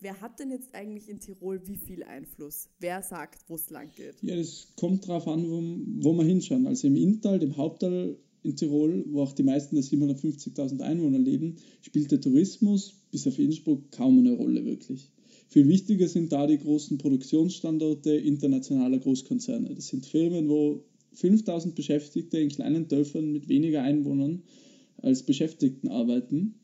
Wer 0.02 0.20
hat 0.20 0.40
denn 0.40 0.50
jetzt 0.50 0.74
eigentlich 0.74 1.08
in 1.08 1.20
Tirol 1.20 1.64
wie 1.68 1.76
viel 1.76 2.02
Einfluss? 2.02 2.68
Wer 2.80 3.02
sagt, 3.02 3.48
wo 3.48 3.54
es 3.54 3.70
lang 3.70 3.92
geht? 3.94 4.16
Ja, 4.20 4.34
das 4.34 4.72
kommt 4.74 5.06
darauf 5.06 5.28
an, 5.28 5.48
wo, 5.48 5.62
wo 6.02 6.12
wir 6.14 6.24
hinschauen. 6.24 6.66
Also 6.66 6.88
im 6.88 6.96
Inntal, 6.96 7.38
dem 7.38 7.56
Hauptteil 7.56 8.18
in 8.42 8.56
Tirol, 8.56 9.04
wo 9.06 9.22
auch 9.22 9.32
die 9.32 9.44
meisten 9.44 9.76
der 9.76 9.84
750.000 9.84 10.80
Einwohner 10.80 11.20
leben, 11.20 11.54
spielt 11.82 12.10
der 12.10 12.20
Tourismus 12.20 12.96
bis 13.12 13.28
auf 13.28 13.38
Innsbruck 13.38 13.92
kaum 13.92 14.18
eine 14.18 14.32
Rolle 14.32 14.64
wirklich. 14.64 15.11
Viel 15.52 15.68
wichtiger 15.68 16.08
sind 16.08 16.32
da 16.32 16.46
die 16.46 16.56
großen 16.56 16.96
Produktionsstandorte 16.96 18.10
internationaler 18.10 18.98
Großkonzerne. 18.98 19.74
Das 19.74 19.88
sind 19.88 20.06
Firmen, 20.06 20.48
wo 20.48 20.82
5000 21.12 21.74
Beschäftigte 21.74 22.38
in 22.38 22.48
kleinen 22.48 22.88
Dörfern 22.88 23.30
mit 23.32 23.50
weniger 23.50 23.82
Einwohnern 23.82 24.44
als 25.02 25.24
Beschäftigten 25.24 25.88
arbeiten 25.88 26.54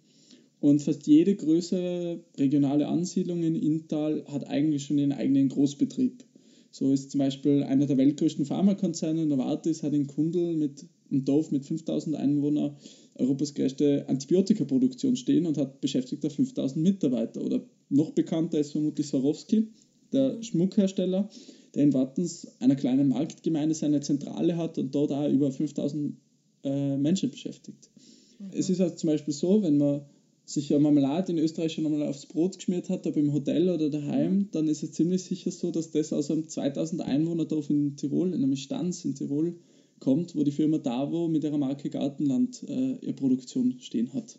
und 0.60 0.80
fast 0.80 1.06
jede 1.06 1.36
größere 1.36 2.24
regionale 2.38 2.88
Ansiedlung 2.88 3.42
in 3.42 3.56
Inntal 3.56 4.24
hat 4.26 4.46
eigentlich 4.48 4.86
schon 4.86 4.96
ihren 4.96 5.12
eigenen 5.12 5.50
Großbetrieb. 5.50 6.24
So 6.70 6.90
ist 6.90 7.10
zum 7.10 7.18
Beispiel 7.18 7.64
einer 7.64 7.84
der 7.84 7.98
weltgrößten 7.98 8.46
Pharmakonzerne, 8.46 9.26
Novartis, 9.26 9.82
hat 9.82 9.92
in 9.92 10.06
Kundl 10.06 10.56
mit 10.56 10.86
einem 11.10 11.26
Dorf 11.26 11.50
mit 11.50 11.66
5000 11.66 12.16
Einwohnern 12.16 12.74
Europas 13.16 13.52
größte 13.52 14.08
Antibiotikaproduktion 14.08 15.16
stehen 15.16 15.44
und 15.44 15.58
hat 15.58 15.82
beschäftigt 15.82 16.24
5000 16.32 16.82
Mitarbeiter. 16.82 17.44
Oder 17.44 17.66
noch 17.90 18.10
bekannter 18.10 18.58
ist 18.58 18.72
vermutlich 18.72 19.06
Swarovski, 19.06 19.68
der 20.12 20.42
Schmuckhersteller, 20.42 21.28
der 21.74 21.84
in 21.84 21.92
Wattens, 21.92 22.46
einer 22.60 22.76
kleinen 22.76 23.08
Marktgemeinde, 23.08 23.74
seine 23.74 24.00
Zentrale 24.00 24.56
hat 24.56 24.78
und 24.78 24.94
dort 24.94 25.12
auch 25.12 25.28
über 25.28 25.50
5000 25.50 26.16
äh, 26.64 26.96
Menschen 26.96 27.30
beschäftigt. 27.30 27.90
Mhm. 28.38 28.50
Es 28.52 28.70
ist 28.70 28.80
also 28.80 28.94
zum 28.94 29.10
Beispiel 29.10 29.34
so, 29.34 29.62
wenn 29.62 29.78
man 29.78 30.02
sich 30.44 30.72
eine 30.72 30.82
Marmelade 30.82 31.32
in 31.32 31.38
Österreich 31.38 31.72
schon 31.72 31.84
einmal 31.84 32.08
aufs 32.08 32.24
Brot 32.24 32.56
geschmiert 32.56 32.88
hat, 32.88 33.06
ob 33.06 33.16
im 33.16 33.34
Hotel 33.34 33.68
oder 33.68 33.90
daheim, 33.90 34.32
mhm. 34.32 34.48
dann 34.52 34.68
ist 34.68 34.82
es 34.82 34.92
ziemlich 34.92 35.22
sicher 35.24 35.50
so, 35.50 35.70
dass 35.70 35.90
das 35.90 36.12
aus 36.12 36.30
einem 36.30 36.48
2000 36.48 37.02
Einwohner-Dorf 37.02 37.68
in 37.68 37.96
Tirol, 37.96 38.32
in 38.32 38.42
einem 38.42 38.56
Stanz 38.56 39.04
in 39.04 39.14
Tirol, 39.14 39.56
kommt, 40.00 40.34
wo 40.34 40.44
die 40.44 40.52
Firma 40.52 40.78
Davo 40.78 41.28
mit 41.28 41.44
ihrer 41.44 41.58
Marke 41.58 41.90
Gartenland 41.90 42.62
äh, 42.68 42.96
ihre 43.00 43.12
Produktion 43.14 43.76
stehen 43.80 44.12
hat. 44.14 44.38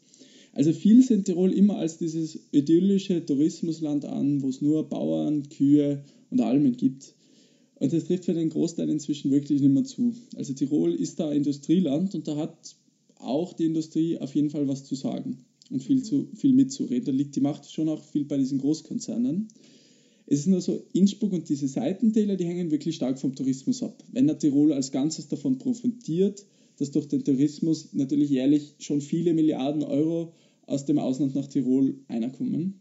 Also 0.53 0.73
viel 0.73 1.03
sind 1.03 1.25
Tirol 1.25 1.53
immer 1.53 1.77
als 1.77 1.97
dieses 1.97 2.39
idyllische 2.51 3.25
Tourismusland 3.25 4.05
an, 4.05 4.41
wo 4.41 4.49
es 4.49 4.61
nur 4.61 4.89
Bauern, 4.89 5.47
Kühe 5.49 6.03
und 6.31 6.41
Almen 6.41 6.75
gibt. 6.75 7.13
Und 7.75 7.93
das 7.93 8.05
trifft 8.05 8.25
für 8.25 8.33
den 8.33 8.49
Großteil 8.49 8.89
inzwischen 8.89 9.31
wirklich 9.31 9.61
nicht 9.61 9.73
mehr 9.73 9.85
zu. 9.85 10.13
Also 10.35 10.53
Tirol 10.53 10.93
ist 10.93 11.19
da 11.19 11.31
Industrieland 11.31 12.13
und 12.15 12.27
da 12.27 12.35
hat 12.35 12.75
auch 13.15 13.53
die 13.53 13.65
Industrie 13.65 14.17
auf 14.17 14.35
jeden 14.35 14.49
Fall 14.49 14.67
was 14.67 14.83
zu 14.83 14.95
sagen 14.95 15.37
und 15.69 15.83
viel, 15.83 16.03
zu, 16.03 16.27
viel 16.35 16.53
mitzureden. 16.53 17.05
Da 17.05 17.11
liegt 17.11 17.35
die 17.35 17.41
Macht 17.41 17.71
schon 17.71 17.89
auch 17.89 18.03
viel 18.03 18.25
bei 18.25 18.37
diesen 18.37 18.59
Großkonzernen. 18.59 19.47
Es 20.25 20.41
ist 20.41 20.47
nur 20.47 20.61
so, 20.61 20.83
Innsbruck 20.93 21.33
und 21.33 21.49
diese 21.49 21.67
Seitentäler, 21.67 22.35
die 22.35 22.45
hängen 22.45 22.71
wirklich 22.71 22.95
stark 22.95 23.19
vom 23.19 23.35
Tourismus 23.35 23.81
ab. 23.81 24.03
Wenn 24.11 24.27
der 24.27 24.37
Tirol 24.37 24.73
als 24.73 24.91
Ganzes 24.91 25.27
davon 25.27 25.57
profitiert, 25.57 26.45
dass 26.77 26.91
durch 26.91 27.07
den 27.07 27.23
Tourismus 27.23 27.89
natürlich 27.93 28.29
jährlich 28.29 28.75
schon 28.79 29.01
viele 29.01 29.33
Milliarden 29.33 29.83
Euro 29.83 30.33
aus 30.69 30.85
dem 30.85 30.99
Ausland 30.99 31.35
nach 31.35 31.47
Tirol 31.47 31.99
einkommen. 32.07 32.79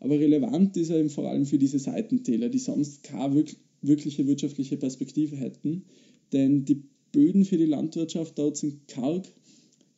Aber 0.00 0.18
relevant 0.18 0.76
ist 0.76 0.90
er 0.90 0.98
eben 0.98 1.10
vor 1.10 1.28
allem 1.28 1.46
für 1.46 1.58
diese 1.58 1.78
Seitentäler, 1.78 2.48
die 2.48 2.58
sonst 2.58 3.02
keine 3.02 3.44
wirkliche 3.82 4.26
wirtschaftliche 4.26 4.76
Perspektive 4.76 5.36
hätten. 5.36 5.84
Denn 6.32 6.64
die 6.64 6.82
Böden 7.12 7.44
für 7.44 7.56
die 7.56 7.64
Landwirtschaft 7.64 8.38
dort 8.38 8.56
sind 8.56 8.86
karg 8.88 9.26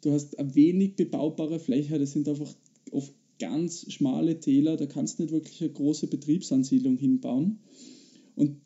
Du 0.02 0.12
hast 0.12 0.38
eine 0.38 0.54
wenig 0.54 0.96
bebaubare 0.96 1.58
Fläche, 1.58 1.98
das 1.98 2.12
sind 2.12 2.26
einfach 2.26 2.54
oft 2.90 3.12
ganz 3.38 3.92
schmale 3.92 4.40
Täler, 4.40 4.76
da 4.76 4.86
kannst 4.86 5.18
du 5.18 5.24
nicht 5.24 5.32
wirklich 5.32 5.60
eine 5.60 5.72
große 5.72 6.06
Betriebsansiedlung 6.06 6.96
hinbauen. 6.96 7.58
Und 8.34 8.60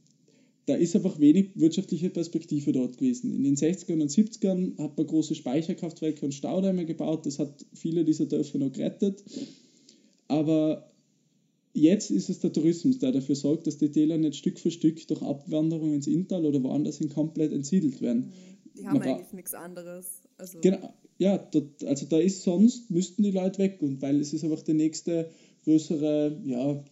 da 0.66 0.74
ist 0.74 0.96
einfach 0.96 1.20
wenig 1.20 1.50
wirtschaftliche 1.56 2.10
Perspektive 2.10 2.72
dort 2.72 2.96
gewesen. 2.96 3.34
In 3.34 3.44
den 3.44 3.56
60ern 3.56 4.00
und 4.00 4.10
70ern 4.10 4.78
hat 4.78 4.96
man 4.96 5.06
große 5.06 5.34
Speicherkraftwerke 5.34 6.24
und 6.24 6.32
Staudämme 6.32 6.86
gebaut. 6.86 7.26
Das 7.26 7.38
hat 7.38 7.66
viele 7.74 8.04
dieser 8.04 8.26
Dörfer 8.26 8.58
noch 8.58 8.72
gerettet. 8.72 9.22
Aber 10.26 10.90
jetzt 11.74 12.10
ist 12.10 12.30
es 12.30 12.40
der 12.40 12.52
Tourismus, 12.52 12.98
der 12.98 13.12
dafür 13.12 13.34
sorgt, 13.34 13.66
dass 13.66 13.76
die 13.76 13.90
Täler 13.90 14.16
nicht 14.16 14.36
Stück 14.36 14.58
für 14.58 14.70
Stück 14.70 15.06
durch 15.06 15.20
Abwanderung 15.20 15.92
ins 15.92 16.06
Inntal 16.06 16.46
oder 16.46 16.62
woanders 16.62 16.98
hin 16.98 17.10
komplett 17.10 17.52
entsiedelt 17.52 18.00
werden. 18.00 18.32
Die 18.74 18.86
haben 18.86 18.98
man 18.98 19.08
eigentlich 19.08 19.32
nichts 19.34 19.54
anderes. 19.54 20.22
Also 20.38 20.60
genau, 20.60 20.94
ja, 21.18 21.36
dort, 21.38 21.84
also 21.84 22.06
da 22.06 22.18
ist 22.18 22.42
sonst, 22.42 22.90
müssten 22.90 23.22
die 23.22 23.30
Leute 23.30 23.58
weg 23.58 23.82
und 23.82 24.00
weil 24.00 24.18
es 24.20 24.32
ist 24.32 24.44
einfach 24.44 24.62
der 24.62 24.74
nächste 24.74 25.30
größere 25.64 26.40
ja, 26.44 26.82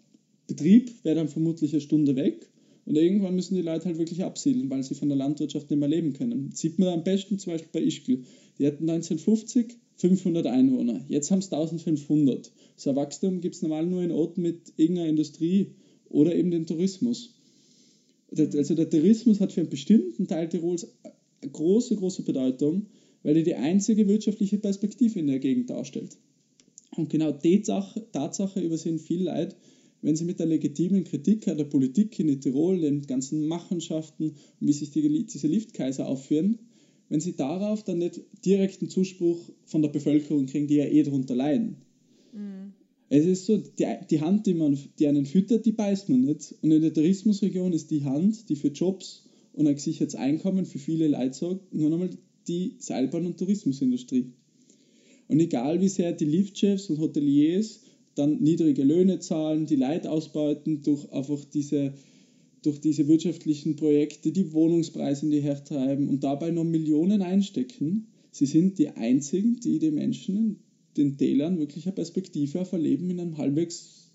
Betrieb, 0.46 0.92
wäre 1.04 1.16
dann 1.16 1.28
vermutlich 1.28 1.72
eine 1.72 1.80
Stunde 1.80 2.14
weg 2.16 2.52
und 2.85 2.97
irgendwann 2.97 3.37
müssen 3.37 3.55
die 3.55 3.62
Leute 3.62 3.87
halt 3.87 3.99
wirklich 3.99 4.25
absiedeln, 4.25 4.68
weil 4.71 4.83
sie 4.83 4.95
von 4.95 5.09
der 5.09 5.16
Landwirtschaft 5.16 5.71
nicht 5.71 5.79
mehr 5.79 5.88
leben 5.88 6.12
können. 6.12 6.51
Das 6.51 6.61
sieht 6.61 6.79
man 6.79 6.88
am 6.88 7.05
besten 7.05 7.38
zum 7.38 7.53
Beispiel 7.53 7.71
bei 7.73 7.87
Ischgl. 7.87 8.25
Die 8.59 8.66
hatten 8.66 8.88
1950 8.88 9.77
500 9.97 10.47
Einwohner, 10.47 11.05
jetzt 11.09 11.31
haben 11.31 11.38
es 11.38 11.53
1500. 11.53 12.51
So 12.77 12.90
ein 12.90 12.97
Wachstum 12.97 13.40
gibt 13.40 13.55
es 13.55 13.62
normal 13.62 13.87
nur 13.87 14.03
in 14.03 14.11
Orten 14.11 14.42
mit 14.42 14.73
irgendeiner 14.77 15.09
Industrie 15.09 15.75
oder 16.09 16.35
eben 16.35 16.51
den 16.51 16.66
Tourismus. 16.66 17.35
Also 18.37 18.75
der 18.75 18.90
Tourismus 18.90 19.40
hat 19.40 19.53
für 19.53 19.61
einen 19.61 19.71
bestimmten 19.71 20.27
Teil 20.27 20.49
Tirols 20.49 20.88
eine 21.40 21.53
große, 21.53 21.97
große 21.97 22.23
Bedeutung, 22.23 22.87
weil 23.23 23.37
er 23.37 23.42
die 23.42 23.55
einzige 23.55 24.09
wirtschaftliche 24.09 24.59
Perspektive 24.59 25.21
in 25.21 25.29
der 25.29 25.38
Gegend 25.38 25.71
darstellt. 25.71 26.16
Und 26.97 27.11
genau 27.11 27.31
die 27.31 27.62
Tatsache 27.62 28.61
übersehen 28.61 28.99
viele 28.99 29.25
Leute, 29.25 29.55
wenn 30.03 30.17
sie 30.17 30.25
mit 30.25 30.41
der 30.41 30.47
legitimen 30.47 31.05
Kritik 31.05 31.49
an 31.49 31.57
der 31.57 31.65
Politik 31.65 32.19
in 32.19 32.41
Tirol, 32.41 32.81
den 32.81 33.03
ganzen 33.03 33.47
Machenschaften 33.47 34.35
wie 34.61 34.73
sich 34.73 34.91
die, 34.91 35.25
diese 35.25 35.47
Liftkaiser 35.47 36.07
aufführen, 36.07 36.59
wenn 37.09 37.21
sie 37.21 37.37
darauf 37.37 37.85
dann 37.85 37.99
nicht 37.99 38.21
direkten 38.45 38.88
Zuspruch 38.88 39.38
von 39.65 39.83
der 39.83 39.91
Bevölkerung 39.91 40.47
kriegen, 40.47 40.67
die 40.67 40.77
ja 40.77 40.87
eh 40.87 41.03
darunter 41.03 41.35
leiden. 41.35 41.77
Mhm. 42.33 42.73
Es 43.09 43.27
ist 43.27 43.45
so, 43.45 43.59
die, 43.59 43.87
die 44.11 44.21
Hand, 44.23 44.47
die, 44.47 44.55
man, 44.55 44.79
die 44.99 45.07
einen 45.07 45.27
füttert, 45.27 45.67
die 45.67 45.73
beißt 45.73 46.09
man 46.09 46.23
nicht. 46.23 46.55
Und 46.62 46.73
in 46.73 46.81
der 46.81 46.95
Tourismusregion 46.95 47.75
ist 47.75 47.91
die 47.91 48.05
Hand, 48.05 48.49
die 48.49 48.57
für 48.57 48.69
Jobs 48.69 49.29
und 49.53 49.67
ein 49.67 49.75
gesichertes 49.75 50.15
Einkommen 50.15 50.65
für 50.65 50.79
viele 50.79 51.09
Leute 51.09 51.35
sorgt, 51.35 51.75
nur 51.75 51.91
nochmal 51.91 52.11
die 52.49 52.77
Seilbahn- 52.79 53.27
und 53.27 53.38
Tourismusindustrie. 53.38 54.33
Und 55.29 55.41
egal 55.41 55.81
wie 55.83 55.88
sehr 55.88 56.12
die 56.12 56.25
Liftchefs 56.25 56.88
und 56.88 56.99
Hoteliers 56.99 57.83
dann 58.14 58.42
niedrige 58.42 58.85
Löhne 58.85 59.18
zahlen, 59.18 59.66
die 59.66 59.77
Leute 59.77 60.11
ausbeuten 60.11 60.83
durch 60.83 61.11
einfach 61.12 61.44
diese, 61.44 61.94
durch 62.62 62.81
diese 62.81 63.09
wirtschaftlichen 63.09 63.77
Projekte, 63.77 64.33
die 64.33 64.53
Wohnungspreise 64.53 65.27
in 65.27 65.33
die 65.33 65.42
Höhe 65.42 65.62
treiben 65.64 66.09
und 66.09 66.22
dabei 66.22 66.51
noch 66.51 66.64
Millionen 66.64 67.22
einstecken. 67.22 68.09
Sie 68.31 68.46
sind 68.46 68.79
die 68.79 68.90
einzigen, 68.90 69.61
die 69.61 69.79
den 69.79 69.94
Menschen, 69.94 70.61
den 70.96 71.16
Tälern 71.16 71.59
wirklich 71.59 71.87
eine 71.87 71.94
Perspektive 71.94 72.61
auf 72.61 72.75
ein 72.75 72.81
Leben 72.81 73.09
in 73.11 73.20
einem 73.20 73.38
halbwegs 73.38 74.11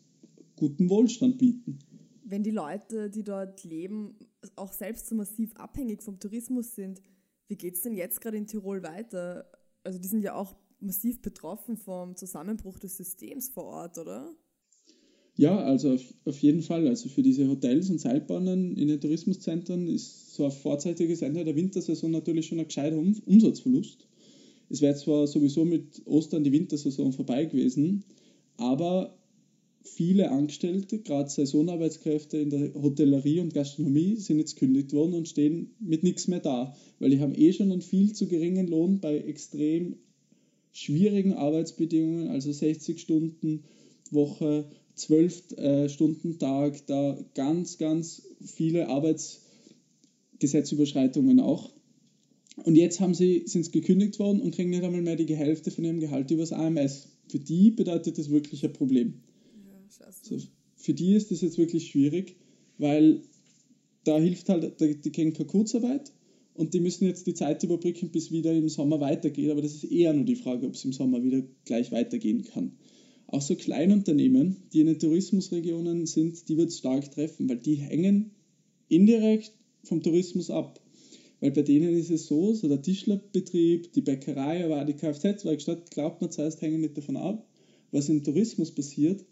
guten 0.55 0.89
Wohlstand 0.89 1.37
bieten. 1.37 1.79
Wenn 2.23 2.43
die 2.43 2.51
Leute, 2.51 3.09
die 3.09 3.23
dort 3.23 3.63
leben, 3.63 4.15
auch 4.55 4.73
selbst 4.73 5.07
so 5.07 5.15
massiv 5.15 5.55
abhängig 5.55 6.03
vom 6.03 6.19
Tourismus 6.19 6.75
sind, 6.75 7.01
wie 7.47 7.55
geht 7.55 7.75
es 7.75 7.81
denn 7.81 7.95
jetzt 7.95 8.21
gerade 8.21 8.37
in 8.37 8.47
Tirol 8.47 8.83
weiter? 8.83 9.49
Also 9.83 9.97
die 9.99 10.07
sind 10.07 10.21
ja 10.21 10.35
auch 10.35 10.55
massiv 10.79 11.21
betroffen 11.21 11.77
vom 11.77 12.15
Zusammenbruch 12.15 12.79
des 12.79 12.97
Systems 12.97 13.49
vor 13.49 13.65
Ort, 13.65 13.97
oder? 13.97 14.35
Ja, 15.35 15.59
also 15.59 15.93
auf, 15.93 16.01
auf 16.25 16.39
jeden 16.39 16.63
Fall. 16.63 16.87
Also 16.87 17.09
für 17.09 17.21
diese 17.21 17.47
Hotels 17.47 17.89
und 17.89 18.01
Seilbahnen 18.01 18.75
in 18.75 18.87
den 18.87 18.99
Tourismuszentren 18.99 19.87
ist 19.87 20.33
so 20.33 20.45
ein 20.45 20.51
vorzeitiges 20.51 21.21
Ende 21.21 21.43
der 21.43 21.55
Wintersaison 21.55 22.09
natürlich 22.11 22.47
schon 22.47 22.59
ein 22.59 22.65
gescheiter 22.65 22.97
um 22.97 23.15
Umsatzverlust. 23.25 24.07
Es 24.69 24.81
wäre 24.81 24.95
zwar 24.95 25.27
sowieso 25.27 25.63
mit 25.63 26.01
Ostern 26.05 26.43
die 26.43 26.51
Wintersaison 26.51 27.13
vorbei 27.13 27.45
gewesen, 27.45 28.03
aber 28.57 29.17
viele 29.83 30.31
Angestellte, 30.31 30.99
gerade 30.99 31.29
Saisonarbeitskräfte 31.29 32.37
in 32.37 32.49
der 32.49 32.73
Hotellerie 32.73 33.39
und 33.39 33.53
Gastronomie, 33.53 34.15
sind 34.15 34.39
jetzt 34.39 34.57
kündigt 34.57 34.91
worden 34.91 35.13
und 35.13 35.29
stehen 35.29 35.75
mit 35.79 36.03
nichts 36.03 36.27
mehr 36.27 36.39
da, 36.39 36.75
weil 36.99 37.11
die 37.11 37.19
haben 37.19 37.35
eh 37.35 37.53
schon 37.53 37.71
einen 37.71 37.81
viel 37.81 38.11
zu 38.13 38.27
geringen 38.27 38.67
Lohn 38.67 38.99
bei 38.99 39.19
extrem 39.19 39.95
schwierigen 40.77 41.33
Arbeitsbedingungen, 41.33 42.27
also 42.27 42.51
60 42.51 43.01
Stunden 43.01 43.63
Woche, 44.11 44.69
12 44.93 45.57
äh, 45.57 45.89
Stunden 45.89 46.37
Tag, 46.37 46.85
da 46.85 47.17
ganz, 47.33 47.79
ganz 47.79 48.21
viele 48.45 48.87
Arbeitsgesetzüberschreitungen 48.87 51.39
auch. 51.39 51.73
Und 52.63 52.75
jetzt 52.75 52.99
haben 52.99 53.15
sie, 53.15 53.47
sind 53.47 53.65
sie 53.65 53.71
gekündigt 53.71 54.19
worden 54.19 54.39
und 54.39 54.53
kriegen 54.53 54.69
nicht 54.69 54.83
einmal 54.83 55.01
mehr 55.01 55.15
die 55.15 55.35
Hälfte 55.35 55.71
von 55.71 55.83
ihrem 55.83 55.99
Gehalt 55.99 56.29
übers 56.29 56.51
AMS. 56.51 57.07
Für 57.27 57.39
die 57.39 57.71
bedeutet 57.71 58.19
das 58.19 58.29
wirklich 58.29 58.63
ein 58.63 58.73
Problem. 58.73 59.15
Ja, 59.65 59.79
so, 60.21 60.37
für 60.75 60.93
die 60.93 61.15
ist 61.15 61.31
das 61.31 61.41
jetzt 61.41 61.57
wirklich 61.57 61.87
schwierig, 61.87 62.35
weil 62.77 63.23
da 64.03 64.19
hilft 64.19 64.47
halt, 64.49 64.79
die 64.79 65.11
kriegen 65.11 65.33
keine 65.33 65.47
Kurzarbeit 65.47 66.11
und 66.57 66.73
die 66.73 66.79
müssen 66.79 67.05
jetzt 67.05 67.27
die 67.27 67.35
Zeit 67.35 67.63
überbrücken, 67.63 68.09
bis 68.09 68.31
wieder 68.31 68.51
im 68.51 68.67
Sommer 68.67 68.99
weitergeht. 68.99 69.51
Aber 69.51 69.61
das 69.61 69.75
ist 69.75 69.83
eher 69.83 70.11
nur 70.13 70.25
die 70.25 70.35
Frage, 70.35 70.65
ob 70.65 70.73
es 70.73 70.83
im 70.83 70.91
Sommer 70.91 71.23
wieder 71.23 71.43
gleich 71.65 71.91
weitergehen 71.91 72.43
kann. 72.43 72.71
Auch 73.27 73.41
so 73.41 73.55
Kleinunternehmen, 73.55 74.57
die 74.73 74.81
in 74.81 74.87
den 74.87 74.97
Tourismusregionen 74.97 76.07
sind, 76.07 76.49
die 76.49 76.57
wird 76.57 76.69
es 76.69 76.79
stark 76.79 77.11
treffen, 77.11 77.47
weil 77.47 77.57
die 77.57 77.75
hängen 77.75 78.31
indirekt 78.89 79.53
vom 79.83 80.01
Tourismus 80.01 80.49
ab. 80.49 80.81
Weil 81.41 81.51
bei 81.51 81.61
denen 81.61 81.95
ist 81.95 82.09
es 82.09 82.25
so, 82.25 82.55
so 82.55 82.67
der 82.67 82.81
Tischlerbetrieb, 82.81 83.93
die 83.93 84.01
Bäckerei, 84.01 84.65
aber 84.65 84.81
auch 84.81 84.85
die 84.85 84.93
Kfz-Werkstatt, 84.93 85.91
glaubt 85.91 86.21
man 86.21 86.31
zuerst, 86.31 86.61
hängen 86.61 86.81
nicht 86.81 86.97
davon 86.97 87.17
ab, 87.17 87.47
was 87.91 88.09
im 88.09 88.23
Tourismus 88.23 88.71
passiert. 88.71 89.23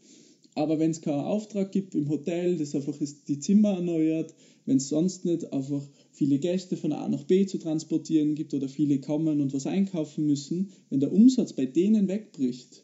Aber 0.55 0.79
wenn 0.79 0.91
es 0.91 1.01
keinen 1.01 1.19
Auftrag 1.19 1.71
gibt 1.73 1.95
im 1.95 2.09
Hotel, 2.09 2.57
das 2.57 2.73
einfach 2.73 2.99
ist 3.01 3.27
die 3.27 3.39
Zimmer 3.39 3.73
erneuert, 3.73 4.33
wenn 4.65 4.77
es 4.77 4.87
sonst 4.87 5.25
nicht 5.25 5.51
einfach 5.51 5.81
viele 6.11 6.39
Gäste 6.39 6.77
von 6.77 6.93
A 6.93 7.07
nach 7.09 7.23
B 7.23 7.45
zu 7.45 7.57
transportieren 7.57 8.35
gibt 8.35 8.53
oder 8.53 8.69
viele 8.69 8.99
kommen 8.99 9.41
und 9.41 9.53
was 9.53 9.67
einkaufen 9.67 10.25
müssen, 10.25 10.69
wenn 10.89 11.01
der 11.01 11.11
Umsatz 11.11 11.53
bei 11.53 11.65
denen 11.65 12.07
wegbricht, 12.07 12.83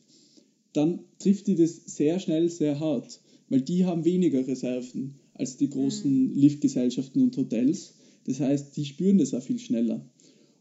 dann 0.74 1.00
trifft 1.18 1.48
die 1.48 1.56
das 1.56 1.82
sehr 1.86 2.20
schnell 2.20 2.50
sehr 2.50 2.80
hart, 2.80 3.22
weil 3.50 3.62
die 3.62 3.86
haben 3.86 4.06
weniger 4.06 4.46
Reserven 4.46 5.16
als 5.34 5.58
die 5.58 5.70
großen 5.70 6.32
mhm. 6.32 6.36
Liftgesellschaften 6.36 7.22
und 7.22 7.36
Hotels. 7.38 7.94
Das 8.26 8.40
heißt, 8.40 8.76
die 8.78 8.86
spüren 8.86 9.18
das 9.18 9.34
auch 9.34 9.42
viel 9.42 9.60
schneller. 9.60 10.06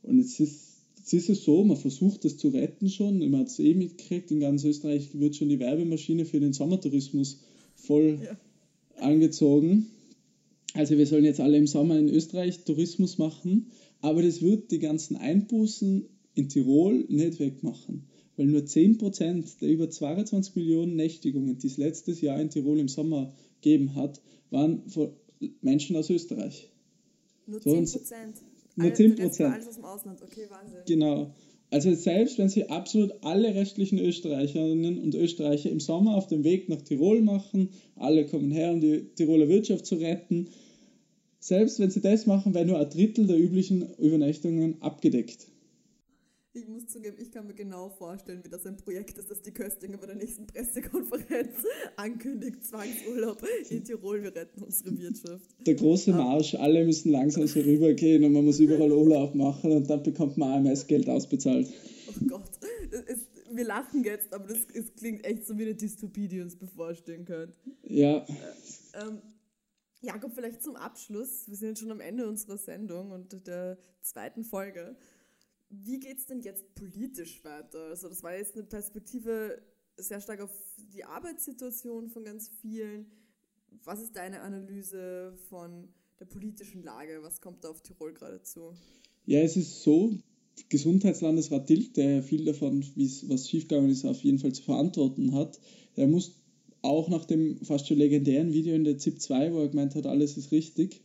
Und 0.03 0.19
jetzt 0.19 0.41
ist, 0.41 0.70
jetzt 1.13 1.29
ist 1.29 1.39
es 1.39 1.45
so, 1.45 1.65
man 1.65 1.77
versucht 1.77 2.25
das 2.25 2.37
zu 2.37 2.49
retten 2.49 2.89
schon. 2.89 3.19
Man 3.19 3.41
hat 3.41 3.49
es 3.49 3.59
eh 3.59 3.75
mitgekriegt, 3.75 4.31
in 4.31 4.41
ganz 4.41 4.65
Österreich 4.65 5.19
wird 5.19 5.35
schon 5.35 5.49
die 5.49 5.59
Werbemaschine 5.59 6.25
für 6.25 6.39
den 6.39 6.53
Sommertourismus 6.53 7.41
voll 7.75 8.21
ja. 8.25 8.37
angezogen. 9.05 9.87
Also 10.75 10.97
wir 10.97 11.07
sollen 11.07 11.25
jetzt 11.25 11.41
alle 11.41 11.57
im 11.57 11.67
Sommer 11.67 11.99
in 11.99 12.09
Österreich 12.09 12.61
Tourismus 12.65 13.19
machen, 13.19 13.67
aber 14.01 14.23
das 14.23 14.41
wird 14.41 14.71
die 14.71 14.79
ganzen 14.79 15.17
Einbußen 15.17 16.05
in 16.35 16.49
Tirol 16.49 17.05
nicht 17.09 17.41
wegmachen, 17.41 18.05
weil 18.37 18.47
nur 18.47 18.61
10% 18.61 19.59
der 19.61 19.69
über 19.69 19.91
22 19.91 20.55
Millionen 20.55 20.95
Nächtigungen, 20.95 21.59
die 21.59 21.67
es 21.67 21.77
letztes 21.77 22.21
Jahr 22.21 22.41
in 22.41 22.51
Tirol 22.51 22.79
im 22.79 22.89
Sommer 22.89 23.35
gegeben 23.61 23.97
hat, 23.97 24.21
waren 24.51 24.89
von 24.89 25.11
Menschen 25.61 25.97
aus 25.97 26.09
Österreich. 26.09 26.69
Nur 27.49 27.59
10%? 27.59 27.97
Nur 28.77 28.91
10%. 28.91 29.45
Alles 29.45 29.69
aus 29.69 29.75
dem 29.77 29.85
Ausland, 29.85 30.23
okay, 30.23 30.47
Wahnsinn. 30.49 30.81
Genau. 30.87 31.35
Also 31.71 31.95
selbst 31.95 32.39
wenn 32.39 32.49
sie 32.49 32.69
absolut 32.69 33.13
alle 33.23 33.55
restlichen 33.55 33.99
Österreicherinnen 33.99 34.99
und 34.99 35.15
Österreicher 35.15 35.71
im 35.71 35.79
Sommer 35.79 36.17
auf 36.17 36.27
dem 36.27 36.43
Weg 36.43 36.69
nach 36.69 36.83
Tirol 36.83 37.23
machen, 37.23 37.71
alle 37.95 38.27
kommen 38.27 38.51
her, 38.51 38.73
um 38.73 38.81
die 38.81 39.05
Tiroler 39.15 39.49
Wirtschaft 39.49 39.87
zu 39.87 39.95
retten, 39.97 40.49
selbst 41.39 41.79
wenn 41.79 41.91
sie 41.91 42.01
das 42.01 42.27
machen, 42.27 42.55
wäre 42.55 42.67
nur 42.67 42.79
ein 42.79 42.91
Drittel 42.91 43.27
der 43.27 43.39
üblichen 43.39 43.89
Übernachtungen 43.99 44.83
abgedeckt. 44.83 45.47
Ich 46.53 46.67
muss 46.67 46.89
zugeben, 46.89 47.17
ich 47.21 47.31
kann 47.31 47.47
mir 47.47 47.55
genau 47.55 47.91
vorstellen, 47.91 48.43
wie 48.43 48.49
das 48.49 48.67
ein 48.67 48.77
Projekt 48.77 49.17
ist, 49.19 49.31
das 49.31 49.41
die 49.41 49.53
Köstinger 49.53 49.99
bei 49.99 50.07
der 50.07 50.17
nächsten 50.17 50.49
Pressekonferenz 50.49 51.59
ankündigt. 51.97 52.65
Zwangsurlaub 52.65 53.41
in 53.69 53.85
Tirol, 53.85 54.25
wir 54.25 54.35
retten 54.35 54.65
unsere 54.65 54.99
Wirtschaft. 54.99 55.45
Der 55.65 55.75
große 55.77 56.11
Marsch, 56.11 56.57
alle 56.57 56.85
müssen 56.85 57.13
langsam 57.13 57.47
so 57.47 57.61
rübergehen 57.61 58.25
und 58.25 58.33
man 58.33 58.45
muss 58.45 58.59
überall 58.59 58.91
Urlaub 58.91 59.37
machen 59.37 59.71
und 59.71 59.89
dann 59.89 60.03
bekommt 60.03 60.39
man 60.39 60.67
AMS-Geld 60.67 61.09
ausbezahlt. 61.09 61.69
Oh 62.09 62.27
Gott, 62.27 62.51
ist, 63.07 63.29
wir 63.53 63.65
lachen 63.65 64.03
jetzt, 64.03 64.33
aber 64.35 64.49
das, 64.49 64.59
es 64.75 64.93
klingt 64.97 65.25
echt 65.25 65.47
so 65.47 65.57
wie 65.57 65.63
eine 65.63 65.77
Dystopie, 65.77 66.27
die 66.27 66.41
uns 66.41 66.57
bevorstehen 66.57 67.27
könnte. 67.27 67.55
Ja. 67.85 68.27
Äh, 68.27 69.07
ähm, 69.07 69.23
Jakob, 70.01 70.33
vielleicht 70.35 70.65
zum 70.65 70.75
Abschluss. 70.75 71.47
Wir 71.47 71.57
sind 71.57 71.69
jetzt 71.69 71.81
schon 71.81 71.93
am 71.93 72.01
Ende 72.01 72.27
unserer 72.27 72.59
Sendung 72.59 73.13
und 73.13 73.47
der 73.47 73.79
zweiten 74.03 74.43
Folge. 74.43 74.97
Wie 75.71 76.01
geht 76.01 76.19
es 76.19 76.27
denn 76.27 76.41
jetzt 76.41 76.75
politisch 76.75 77.45
weiter? 77.45 77.85
Also 77.91 78.09
das 78.09 78.23
war 78.23 78.37
jetzt 78.37 78.55
eine 78.55 78.65
Perspektive 78.65 79.63
sehr 79.97 80.21
stark 80.21 80.41
auf 80.41 80.51
die 80.93 81.05
Arbeitssituation 81.05 82.11
von 82.11 82.25
ganz 82.25 82.51
vielen. 82.61 83.07
Was 83.85 84.03
ist 84.03 84.17
deine 84.17 84.41
Analyse 84.41 85.33
von 85.49 85.89
der 86.19 86.25
politischen 86.25 86.83
Lage? 86.83 87.23
Was 87.23 87.41
kommt 87.41 87.65
da 87.65 87.71
auf 87.71 87.83
Tirol 87.83 88.13
gerade 88.13 88.43
zu? 88.43 88.73
Ja, 89.27 89.41
es 89.41 89.57
ist 89.57 89.83
so, 89.83 90.13
Gesundheitslandesrat 90.69 91.69
Dilk, 91.69 91.95
der 91.95 92.23
viel 92.23 92.45
davon, 92.45 92.85
was 93.29 93.49
schiefgegangen 93.49 93.91
ist, 93.91 94.05
auf 94.05 94.23
jeden 94.23 94.39
Fall 94.39 94.53
zu 94.53 94.63
verantworten 94.63 95.35
hat, 95.35 95.61
der 95.97 96.09
muss 96.09 96.35
auch 96.83 97.09
nach 97.09 97.25
dem 97.25 97.59
fast 97.65 97.89
schon 97.89 97.99
legendären 97.99 98.53
Video 98.53 98.75
in 98.75 98.85
der 98.85 98.99
ZIP 98.99 99.21
2, 99.21 99.53
wo 99.53 99.61
er 99.61 99.69
gemeint 99.69 99.95
hat, 99.95 100.07
alles 100.07 100.37
ist 100.37 100.51
richtig, 100.51 101.01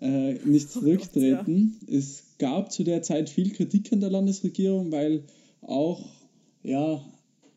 äh, 0.00 0.34
nicht 0.44 0.70
zurücktreten. 0.70 1.76
Oh 1.82 1.86
Gott, 1.86 1.90
ja. 1.90 1.98
Es 1.98 2.27
gab 2.38 2.72
zu 2.72 2.84
der 2.84 3.02
Zeit 3.02 3.28
viel 3.28 3.50
Kritik 3.50 3.92
an 3.92 4.00
der 4.00 4.10
Landesregierung, 4.10 4.92
weil 4.92 5.24
auch 5.60 6.04
ja, 6.62 7.04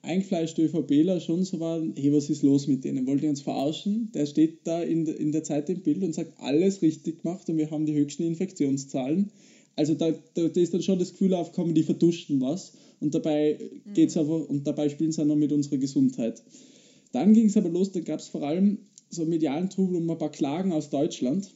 eingefleischte 0.02 0.64
ÖVPler 0.64 1.20
schon 1.20 1.44
so 1.44 1.60
waren, 1.60 1.94
hey, 1.96 2.12
was 2.14 2.30
ist 2.30 2.44
los 2.44 2.68
mit 2.68 2.84
denen? 2.84 3.06
Wollt 3.08 3.24
ihr 3.24 3.30
uns 3.30 3.42
verarschen? 3.42 4.12
Der 4.14 4.26
steht 4.26 4.60
da 4.64 4.82
in, 4.82 5.06
in 5.06 5.32
der 5.32 5.44
Zeit 5.44 5.70
im 5.70 5.82
Bild 5.82 6.04
und 6.04 6.14
sagt, 6.14 6.40
alles 6.40 6.82
richtig 6.82 7.22
gemacht 7.22 7.50
und 7.50 7.58
wir 7.58 7.70
haben 7.70 7.86
die 7.86 7.94
höchsten 7.94 8.24
Infektionszahlen. 8.24 9.32
Also 9.76 9.94
da, 9.94 10.12
da, 10.34 10.48
da 10.48 10.62
ist 10.62 10.74
dann 10.74 10.82
schon 10.82 11.00
das 11.00 11.12
Gefühl 11.12 11.34
aufgekommen, 11.34 11.76
die 11.76 11.84
verduschen 11.84 12.42
was 12.42 12.74
und 13.00 13.16
dabei 13.16 13.58
geht's 13.94 14.16
mhm. 14.16 14.22
aber 14.22 14.50
und 14.50 14.68
dabei 14.68 14.90
spielen 14.90 15.12
sie 15.12 15.22
auch 15.22 15.26
noch 15.26 15.36
mit 15.36 15.52
unserer 15.52 15.78
Gesundheit. 15.78 16.42
Dann 17.12 17.34
ging 17.34 17.48
es 17.48 17.58
aber 17.58 17.70
los, 17.70 17.92
da 17.92 18.00
gab 18.00 18.20
es 18.20 18.28
vor 18.28 18.44
allem 18.44 18.80
so 19.10 19.26
medialen 19.26 19.70
Trubel 19.70 19.98
um 19.98 20.10
ein 20.10 20.18
paar 20.18 20.32
Klagen 20.32 20.72
aus 20.72 20.90
Deutschland. 20.90 21.52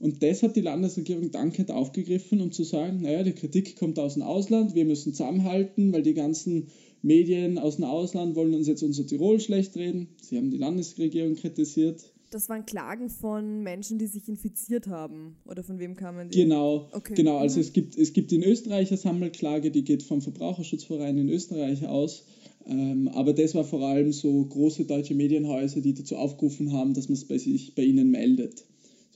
Und 0.00 0.22
das 0.22 0.42
hat 0.42 0.54
die 0.54 0.60
Landesregierung 0.60 1.30
dankend 1.32 1.70
aufgegriffen, 1.70 2.40
um 2.40 2.52
zu 2.52 2.62
sagen, 2.62 3.02
naja, 3.02 3.24
die 3.24 3.32
Kritik 3.32 3.76
kommt 3.76 3.98
aus 3.98 4.14
dem 4.14 4.22
Ausland, 4.22 4.74
wir 4.74 4.84
müssen 4.84 5.12
zusammenhalten, 5.12 5.92
weil 5.92 6.02
die 6.02 6.14
ganzen 6.14 6.68
Medien 7.02 7.58
aus 7.58 7.76
dem 7.76 7.84
Ausland 7.84 8.36
wollen 8.36 8.54
uns 8.54 8.68
jetzt 8.68 8.82
unser 8.82 9.06
Tirol 9.06 9.40
schlecht 9.40 9.76
reden. 9.76 10.08
Sie 10.20 10.36
haben 10.36 10.50
die 10.50 10.56
Landesregierung 10.56 11.34
kritisiert. 11.34 12.12
Das 12.30 12.48
waren 12.48 12.66
Klagen 12.66 13.08
von 13.08 13.62
Menschen, 13.62 13.98
die 13.98 14.06
sich 14.06 14.28
infiziert 14.28 14.86
haben. 14.86 15.36
Oder 15.46 15.62
von 15.62 15.78
wem 15.78 15.96
kamen 15.96 16.28
die? 16.28 16.42
Genau, 16.42 16.88
okay. 16.92 17.14
genau. 17.14 17.38
Also 17.38 17.56
mhm. 17.56 17.62
es, 17.62 17.72
gibt, 17.72 17.96
es 17.96 18.12
gibt 18.12 18.32
in 18.32 18.42
Österreich 18.42 18.90
eine 18.90 18.98
Sammelklage, 18.98 19.70
die 19.70 19.82
geht 19.82 20.02
vom 20.02 20.20
Verbraucherschutzverein 20.20 21.16
in 21.16 21.28
Österreich 21.30 21.86
aus. 21.86 22.24
Ähm, 22.66 23.08
aber 23.08 23.32
das 23.32 23.54
war 23.54 23.64
vor 23.64 23.80
allem 23.86 24.12
so 24.12 24.44
große 24.44 24.84
deutsche 24.84 25.14
Medienhäuser, 25.14 25.80
die 25.80 25.94
dazu 25.94 26.16
aufgerufen 26.16 26.72
haben, 26.72 26.92
dass 26.92 27.08
man 27.08 27.14
es 27.14 27.24
bei 27.24 27.38
sich 27.38 27.74
bei 27.74 27.82
ihnen 27.82 28.10
meldet. 28.10 28.64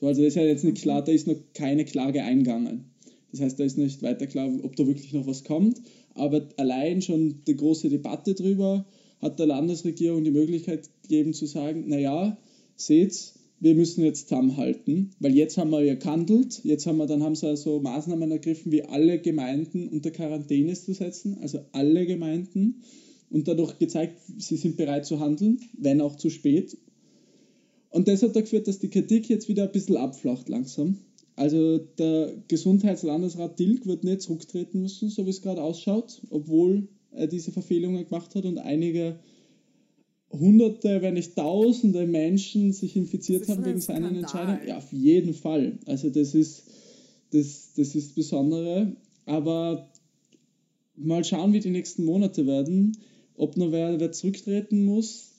So, 0.02 0.08
also 0.08 0.24
ist 0.24 0.34
ja 0.34 0.42
jetzt 0.42 0.64
nicht 0.64 0.82
klar, 0.82 1.04
da 1.04 1.12
ist 1.12 1.28
noch 1.28 1.36
keine 1.54 1.84
Klage 1.84 2.24
eingegangen. 2.24 2.86
Das 3.30 3.40
heißt, 3.40 3.60
da 3.60 3.62
ist 3.62 3.78
nicht 3.78 4.02
weiter 4.02 4.26
klar, 4.26 4.50
ob 4.64 4.74
da 4.74 4.84
wirklich 4.84 5.12
noch 5.12 5.28
was 5.28 5.44
kommt. 5.44 5.80
Aber 6.14 6.48
allein 6.56 7.02
schon 7.02 7.44
die 7.46 7.54
große 7.54 7.88
Debatte 7.88 8.34
darüber 8.34 8.84
hat 9.20 9.38
der 9.38 9.46
Landesregierung 9.46 10.24
die 10.24 10.32
Möglichkeit 10.32 10.90
gegeben 11.02 11.34
zu 11.34 11.46
sagen, 11.46 11.84
naja, 11.86 12.36
seht, 12.74 13.34
wir 13.60 13.76
müssen 13.76 14.02
jetzt 14.02 14.28
zusammenhalten, 14.28 15.12
weil 15.20 15.36
jetzt 15.36 15.56
haben 15.56 15.70
wir 15.70 15.84
ja 15.84 15.94
gehandelt, 15.94 16.62
jetzt 16.64 16.84
haben 16.86 16.96
wir, 16.96 17.06
dann 17.06 17.22
haben 17.22 17.36
sie 17.36 17.46
also 17.46 17.78
Maßnahmen 17.78 18.28
ergriffen, 18.32 18.72
wie 18.72 18.82
alle 18.82 19.20
Gemeinden 19.20 19.86
unter 19.86 20.10
Quarantäne 20.10 20.74
zu 20.74 20.94
setzen, 20.94 21.38
also 21.40 21.60
alle 21.70 22.06
Gemeinden 22.06 22.82
und 23.30 23.46
dadurch 23.46 23.78
gezeigt, 23.78 24.18
sie 24.38 24.56
sind 24.56 24.76
bereit 24.76 25.06
zu 25.06 25.20
handeln, 25.20 25.60
wenn 25.78 26.00
auch 26.00 26.16
zu 26.16 26.28
spät. 26.28 26.76
Und 27.92 28.08
das 28.08 28.22
hat 28.22 28.30
dazu 28.30 28.42
geführt, 28.42 28.66
dass 28.66 28.78
die 28.78 28.88
Kritik 28.88 29.28
jetzt 29.28 29.48
wieder 29.48 29.64
ein 29.64 29.72
bisschen 29.72 29.96
abflacht 29.96 30.48
langsam. 30.48 30.98
Also 31.36 31.78
der 31.78 32.32
Gesundheitslandesrat 32.48 33.58
Dilk 33.58 33.86
wird 33.86 34.04
nicht 34.04 34.22
zurücktreten 34.22 34.82
müssen, 34.82 35.08
so 35.08 35.24
wie 35.26 35.30
es 35.30 35.42
gerade 35.42 35.62
ausschaut, 35.62 36.20
obwohl 36.30 36.88
er 37.12 37.26
diese 37.26 37.52
Verfehlungen 37.52 38.04
gemacht 38.04 38.34
hat 38.34 38.44
und 38.44 38.58
einige 38.58 39.18
Hunderte, 40.30 41.02
wenn 41.02 41.14
nicht 41.14 41.36
Tausende 41.36 42.06
Menschen 42.06 42.72
sich 42.72 42.96
infiziert 42.96 43.48
haben 43.48 43.64
wegen 43.64 43.80
seinen 43.80 44.16
Entscheidungen. 44.16 44.66
Ja, 44.66 44.78
auf 44.78 44.92
jeden 44.92 45.34
Fall. 45.34 45.78
Also 45.86 46.08
das 46.08 46.34
ist 46.34 46.64
das, 47.32 47.72
das 47.76 47.94
ist 47.94 48.14
Besondere. 48.14 48.96
Aber 49.26 49.90
mal 50.96 51.24
schauen, 51.24 51.52
wie 51.52 51.60
die 51.60 51.70
nächsten 51.70 52.04
Monate 52.04 52.46
werden. 52.46 52.96
Ob 53.36 53.56
noch 53.56 53.72
wer, 53.72 53.98
wer 53.98 54.12
zurücktreten 54.12 54.84
muss, 54.84 55.31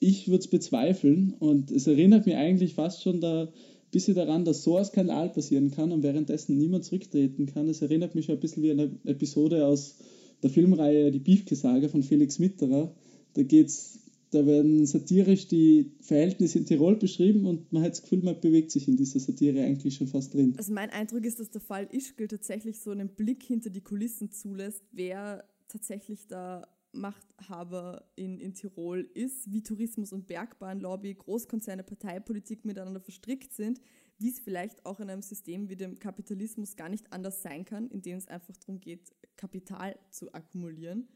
ich 0.00 0.28
würde 0.28 0.40
es 0.40 0.48
bezweifeln. 0.48 1.34
Und 1.38 1.70
es 1.70 1.86
erinnert 1.86 2.26
mich 2.26 2.34
eigentlich 2.34 2.74
fast 2.74 3.02
schon 3.02 3.20
da 3.20 3.44
ein 3.44 3.48
bisschen 3.92 4.16
daran, 4.16 4.44
dass 4.44 4.64
so 4.64 4.76
ein 4.76 4.84
Skandal 4.84 5.28
passieren 5.28 5.70
kann 5.70 5.92
und 5.92 6.02
währenddessen 6.02 6.58
niemand 6.58 6.84
zurücktreten 6.84 7.46
kann. 7.46 7.68
Es 7.68 7.82
erinnert 7.82 8.16
mich 8.16 8.24
schon 8.24 8.34
ein 8.34 8.40
bisschen 8.40 8.62
wie 8.64 8.72
eine 8.72 8.90
Episode 9.04 9.66
aus 9.66 9.98
der 10.42 10.50
Filmreihe 10.50 11.12
Die 11.12 11.18
Biefke-Sage 11.20 11.88
von 11.88 12.02
Felix 12.02 12.38
Mitterer. 12.38 12.92
Da 13.34 13.42
geht's 13.42 14.00
da 14.30 14.46
werden 14.46 14.86
satirisch 14.86 15.48
die 15.48 15.90
Verhältnisse 16.00 16.58
in 16.58 16.64
Tirol 16.64 16.94
beschrieben 16.94 17.46
und 17.46 17.72
man 17.72 17.82
hat 17.82 17.92
das 17.92 18.02
Gefühl, 18.02 18.22
man 18.22 18.40
bewegt 18.40 18.70
sich 18.70 18.86
in 18.86 18.96
dieser 18.96 19.18
Satire 19.18 19.64
eigentlich 19.64 19.96
schon 19.96 20.06
fast 20.06 20.34
drin. 20.34 20.54
Also 20.56 20.72
mein 20.72 20.90
Eindruck 20.90 21.24
ist, 21.24 21.40
dass 21.40 21.50
der 21.50 21.60
Fall 21.60 21.88
Ischgl 21.90 22.28
tatsächlich 22.28 22.78
so 22.78 22.92
einen 22.92 23.08
Blick 23.08 23.42
hinter 23.42 23.70
die 23.70 23.80
Kulissen 23.80 24.30
zulässt, 24.30 24.84
wer 24.92 25.44
tatsächlich 25.66 26.28
da 26.28 26.64
Machthaber 26.92 28.04
in, 28.16 28.38
in 28.40 28.54
Tirol 28.54 29.08
ist, 29.14 29.50
wie 29.52 29.62
Tourismus- 29.62 30.12
und 30.12 30.26
Bergbahnlobby, 30.26 31.14
Großkonzerne, 31.14 31.82
Parteipolitik 31.82 32.64
miteinander 32.64 33.00
verstrickt 33.00 33.52
sind, 33.52 33.80
wie 34.18 34.30
es 34.30 34.40
vielleicht 34.40 34.84
auch 34.84 35.00
in 35.00 35.08
einem 35.08 35.22
System 35.22 35.68
wie 35.68 35.76
dem 35.76 35.98
Kapitalismus 35.98 36.76
gar 36.76 36.88
nicht 36.88 37.12
anders 37.12 37.42
sein 37.42 37.64
kann, 37.64 37.88
in 37.88 38.02
dem 38.02 38.18
es 38.18 38.28
einfach 38.28 38.56
darum 38.56 38.80
geht, 38.80 39.12
Kapital 39.36 39.98
zu 40.10 40.32
akkumulieren. 40.34 41.08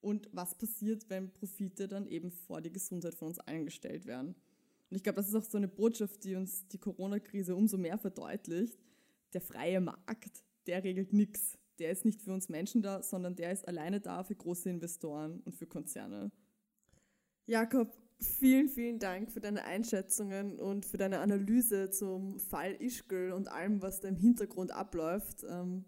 Und 0.00 0.28
was 0.32 0.56
passiert, 0.56 1.10
wenn 1.10 1.32
Profite 1.32 1.88
dann 1.88 2.06
eben 2.06 2.30
vor 2.30 2.60
die 2.60 2.72
Gesundheit 2.72 3.14
von 3.14 3.28
uns 3.28 3.38
allen 3.40 3.64
gestellt 3.64 4.06
werden. 4.06 4.34
Und 4.90 4.96
ich 4.96 5.02
glaube, 5.02 5.16
das 5.16 5.28
ist 5.28 5.34
auch 5.34 5.42
so 5.42 5.58
eine 5.58 5.68
Botschaft, 5.68 6.24
die 6.24 6.34
uns 6.34 6.66
die 6.68 6.78
Corona-Krise 6.78 7.54
umso 7.54 7.76
mehr 7.76 7.98
verdeutlicht. 7.98 8.78
Der 9.34 9.40
freie 9.40 9.80
Markt, 9.80 10.44
der 10.66 10.84
regelt 10.84 11.12
nichts 11.12 11.58
der 11.78 11.90
ist 11.90 12.04
nicht 12.04 12.22
für 12.22 12.32
uns 12.32 12.48
Menschen 12.48 12.82
da, 12.82 13.02
sondern 13.02 13.36
der 13.36 13.52
ist 13.52 13.66
alleine 13.66 14.00
da 14.00 14.24
für 14.24 14.34
große 14.34 14.68
Investoren 14.68 15.40
und 15.44 15.54
für 15.54 15.66
Konzerne. 15.66 16.30
Jakob, 17.46 17.96
vielen, 18.20 18.68
vielen 18.68 18.98
Dank 18.98 19.30
für 19.30 19.40
deine 19.40 19.64
Einschätzungen 19.64 20.58
und 20.58 20.84
für 20.84 20.96
deine 20.96 21.20
Analyse 21.20 21.90
zum 21.90 22.38
Fall 22.38 22.76
Ischgl 22.80 23.32
und 23.32 23.48
allem, 23.48 23.80
was 23.80 24.00
da 24.00 24.08
im 24.08 24.16
Hintergrund 24.16 24.70
abläuft. 24.70 25.44
Ähm, 25.48 25.84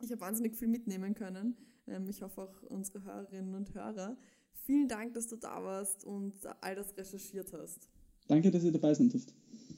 ich 0.00 0.10
habe 0.10 0.20
wahnsinnig 0.20 0.56
viel 0.56 0.68
mitnehmen 0.68 1.14
können. 1.14 1.56
Ähm, 1.86 2.08
ich 2.08 2.22
hoffe 2.22 2.42
auch 2.42 2.62
unsere 2.64 3.04
Hörerinnen 3.04 3.54
und 3.54 3.74
Hörer. 3.74 4.16
Vielen 4.64 4.88
Dank, 4.88 5.14
dass 5.14 5.28
du 5.28 5.36
da 5.36 5.62
warst 5.62 6.04
und 6.04 6.34
all 6.60 6.74
das 6.74 6.96
recherchiert 6.96 7.52
hast. 7.52 7.88
Danke, 8.28 8.50
dass 8.50 8.62
ihr 8.64 8.72
dabei 8.72 8.94
seid. 8.94 9.12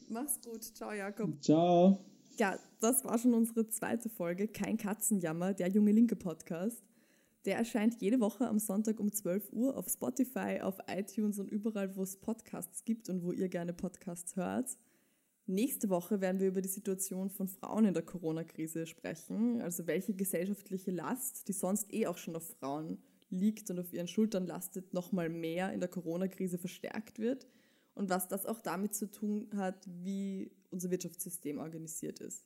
Mach's 0.09 0.41
gut. 0.41 0.63
Ciao, 0.63 0.93
Jakob. 0.93 1.43
Ciao. 1.43 2.05
Ja, 2.37 2.59
das 2.81 3.05
war 3.05 3.17
schon 3.19 3.33
unsere 3.33 3.69
zweite 3.69 4.09
Folge, 4.09 4.49
kein 4.49 4.77
Katzenjammer, 4.77 5.55
der 5.55 5.69
junge 5.69 5.93
Linke 5.93 6.17
Podcast. 6.17 6.83
Der 7.45 7.57
erscheint 7.57 8.01
jede 8.01 8.19
Woche 8.19 8.49
am 8.49 8.59
Sonntag 8.59 8.99
um 8.99 9.13
12 9.13 9.53
Uhr 9.53 9.77
auf 9.77 9.89
Spotify, 9.89 10.61
auf 10.61 10.79
iTunes 10.89 11.39
und 11.39 11.49
überall, 11.49 11.95
wo 11.95 12.03
es 12.03 12.17
Podcasts 12.17 12.85
gibt 12.85 13.09
und 13.09 13.23
wo 13.23 13.31
ihr 13.31 13.49
gerne 13.49 13.73
Podcasts 13.73 14.35
hört. 14.35 14.77
Nächste 15.47 15.91
Woche 15.91 16.21
werden 16.21 16.41
wir 16.41 16.49
über 16.49 16.63
die 16.63 16.69
Situation 16.69 17.31
von 17.31 17.47
Frauen 17.47 17.85
in 17.85 17.95
der 17.95 18.03
Corona-Krise 18.03 18.87
sprechen, 18.87 19.61
also 19.61 19.87
welche 19.87 20.15
gesellschaftliche 20.15 20.91
Last, 20.91 21.47
die 21.47 21.53
sonst 21.53 21.93
eh 21.95 22.09
auch 22.09 22.17
schon 22.17 22.35
auf 22.35 22.57
Frauen 22.59 22.99
liegt 23.31 23.71
und 23.71 23.79
auf 23.79 23.93
ihren 23.93 24.09
Schultern 24.09 24.47
lastet, 24.47 24.93
nochmal 24.93 25.29
mehr 25.29 25.73
in 25.73 25.79
der 25.79 25.89
Corona-Krise 25.89 26.59
verstärkt 26.59 27.21
wird 27.21 27.47
und 27.95 28.11
was 28.11 28.29
das 28.29 28.47
auch 28.47 28.61
damit 28.61 28.95
zu 28.95 29.11
tun 29.11 29.49
hat, 29.55 29.87
wie 29.87 30.51
unser 30.75 30.91
Wirtschaftssystem 30.91 31.59
organisiert 31.59 32.21
ist. 32.21 32.45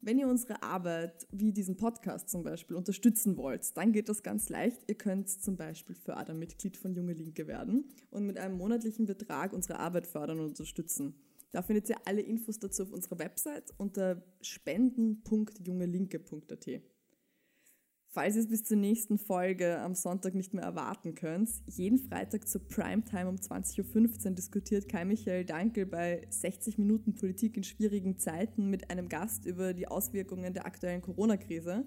Wenn 0.00 0.18
ihr 0.18 0.28
unsere 0.28 0.62
Arbeit, 0.62 1.26
wie 1.32 1.52
diesen 1.52 1.76
Podcast 1.76 2.30
zum 2.30 2.44
Beispiel, 2.44 2.76
unterstützen 2.76 3.36
wollt, 3.36 3.76
dann 3.76 3.90
geht 3.92 4.08
das 4.08 4.22
ganz 4.22 4.48
leicht. 4.48 4.84
Ihr 4.86 4.94
könnt 4.94 5.28
zum 5.28 5.56
Beispiel 5.56 5.96
Fördermitglied 5.96 6.76
von 6.76 6.94
Junge 6.94 7.14
Linke 7.14 7.48
werden 7.48 7.88
und 8.10 8.24
mit 8.24 8.38
einem 8.38 8.56
monatlichen 8.56 9.06
Betrag 9.06 9.52
unsere 9.52 9.80
Arbeit 9.80 10.06
fördern 10.06 10.38
und 10.38 10.50
unterstützen. 10.50 11.16
Da 11.50 11.62
findet 11.62 11.88
ihr 11.88 11.96
alle 12.04 12.20
Infos 12.20 12.60
dazu 12.60 12.84
auf 12.84 12.92
unserer 12.92 13.18
Website 13.18 13.74
unter 13.76 14.22
spenden.jungelinke.at. 14.40 16.82
Falls 18.18 18.34
ihr 18.34 18.42
es 18.42 18.48
bis 18.48 18.64
zur 18.64 18.78
nächsten 18.78 19.16
Folge 19.16 19.78
am 19.78 19.94
Sonntag 19.94 20.34
nicht 20.34 20.52
mehr 20.52 20.64
erwarten 20.64 21.14
könnt, 21.14 21.50
jeden 21.66 22.00
Freitag 22.00 22.48
zur 22.48 22.66
Primetime 22.66 23.28
um 23.28 23.36
20.15 23.36 24.26
Uhr 24.26 24.30
diskutiert 24.32 24.88
Kai 24.88 25.04
Michael 25.04 25.44
Dankel 25.44 25.86
bei 25.86 26.26
60 26.28 26.78
Minuten 26.78 27.14
Politik 27.14 27.56
in 27.56 27.62
schwierigen 27.62 28.18
Zeiten 28.18 28.70
mit 28.70 28.90
einem 28.90 29.08
Gast 29.08 29.46
über 29.46 29.72
die 29.72 29.86
Auswirkungen 29.86 30.52
der 30.52 30.66
aktuellen 30.66 31.00
Corona-Krise. 31.00 31.86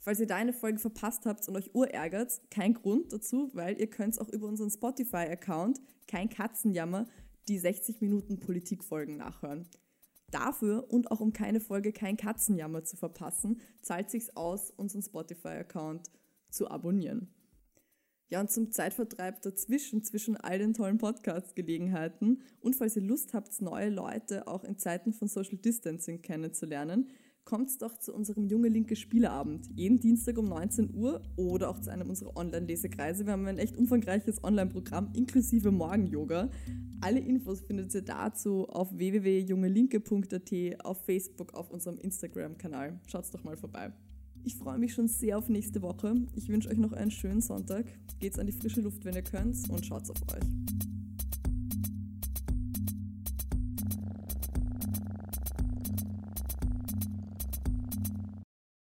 Falls 0.00 0.20
ihr 0.20 0.26
da 0.26 0.36
eine 0.36 0.52
Folge 0.52 0.80
verpasst 0.80 1.24
habt 1.24 1.48
und 1.48 1.56
euch 1.56 1.74
urärgert, 1.74 2.42
kein 2.50 2.74
Grund 2.74 3.14
dazu, 3.14 3.48
weil 3.54 3.80
ihr 3.80 3.88
könnt 3.88 4.20
auch 4.20 4.28
über 4.28 4.46
unseren 4.46 4.68
Spotify-Account, 4.68 5.80
kein 6.06 6.28
Katzenjammer, 6.28 7.06
die 7.48 7.58
60 7.58 8.02
Minuten 8.02 8.38
Politikfolgen 8.38 9.16
nachhören. 9.16 9.66
Dafür 10.34 10.90
und 10.90 11.12
auch 11.12 11.20
um 11.20 11.32
keine 11.32 11.60
Folge 11.60 11.92
kein 11.92 12.16
Katzenjammer 12.16 12.82
zu 12.82 12.96
verpassen, 12.96 13.60
zahlt 13.82 14.10
sich's 14.10 14.30
aus, 14.36 14.72
unseren 14.72 15.02
Spotify-Account 15.02 16.10
zu 16.50 16.68
abonnieren. 16.68 17.28
Ja, 18.30 18.40
und 18.40 18.50
zum 18.50 18.72
Zeitvertreib 18.72 19.42
dazwischen, 19.42 20.02
zwischen 20.02 20.36
all 20.36 20.58
den 20.58 20.74
tollen 20.74 20.98
Podcast-Gelegenheiten 20.98 22.42
und 22.60 22.74
falls 22.74 22.96
ihr 22.96 23.02
Lust 23.02 23.32
habt, 23.32 23.62
neue 23.62 23.90
Leute 23.90 24.48
auch 24.48 24.64
in 24.64 24.76
Zeiten 24.76 25.12
von 25.12 25.28
Social 25.28 25.58
Distancing 25.58 26.20
kennenzulernen, 26.20 27.10
kommt 27.44 27.82
doch 27.82 27.98
zu 27.98 28.14
unserem 28.14 28.46
Junge 28.46 28.68
Linke 28.68 28.96
Spieleabend. 28.96 29.68
Jeden 29.74 30.00
Dienstag 30.00 30.38
um 30.38 30.48
19 30.48 30.94
Uhr 30.94 31.22
oder 31.36 31.68
auch 31.70 31.80
zu 31.80 31.90
einem 31.90 32.08
unserer 32.08 32.36
Online-Lesekreise. 32.36 33.26
Wir 33.26 33.32
haben 33.32 33.46
ein 33.46 33.58
echt 33.58 33.76
umfangreiches 33.76 34.42
Online-Programm 34.42 35.10
inklusive 35.14 35.70
Morgen-Yoga. 35.70 36.50
Alle 37.00 37.20
Infos 37.20 37.60
findet 37.60 37.94
ihr 37.94 38.02
dazu 38.02 38.66
auf 38.68 38.96
www.jungelinke.at, 38.96 40.84
auf 40.84 41.04
Facebook, 41.04 41.54
auf 41.54 41.70
unserem 41.70 41.98
Instagram-Kanal. 41.98 43.00
Schaut's 43.06 43.30
doch 43.30 43.44
mal 43.44 43.56
vorbei. 43.56 43.92
Ich 44.42 44.56
freue 44.56 44.78
mich 44.78 44.94
schon 44.94 45.08
sehr 45.08 45.38
auf 45.38 45.48
nächste 45.48 45.82
Woche. 45.82 46.14
Ich 46.34 46.48
wünsche 46.48 46.68
euch 46.68 46.78
noch 46.78 46.92
einen 46.92 47.10
schönen 47.10 47.40
Sonntag. 47.40 47.86
Geht's 48.20 48.38
an 48.38 48.46
die 48.46 48.52
frische 48.52 48.80
Luft, 48.80 49.04
wenn 49.04 49.14
ihr 49.14 49.22
könnt 49.22 49.68
und 49.70 49.84
schaut's 49.84 50.10
auf 50.10 50.20
euch. 50.34 51.03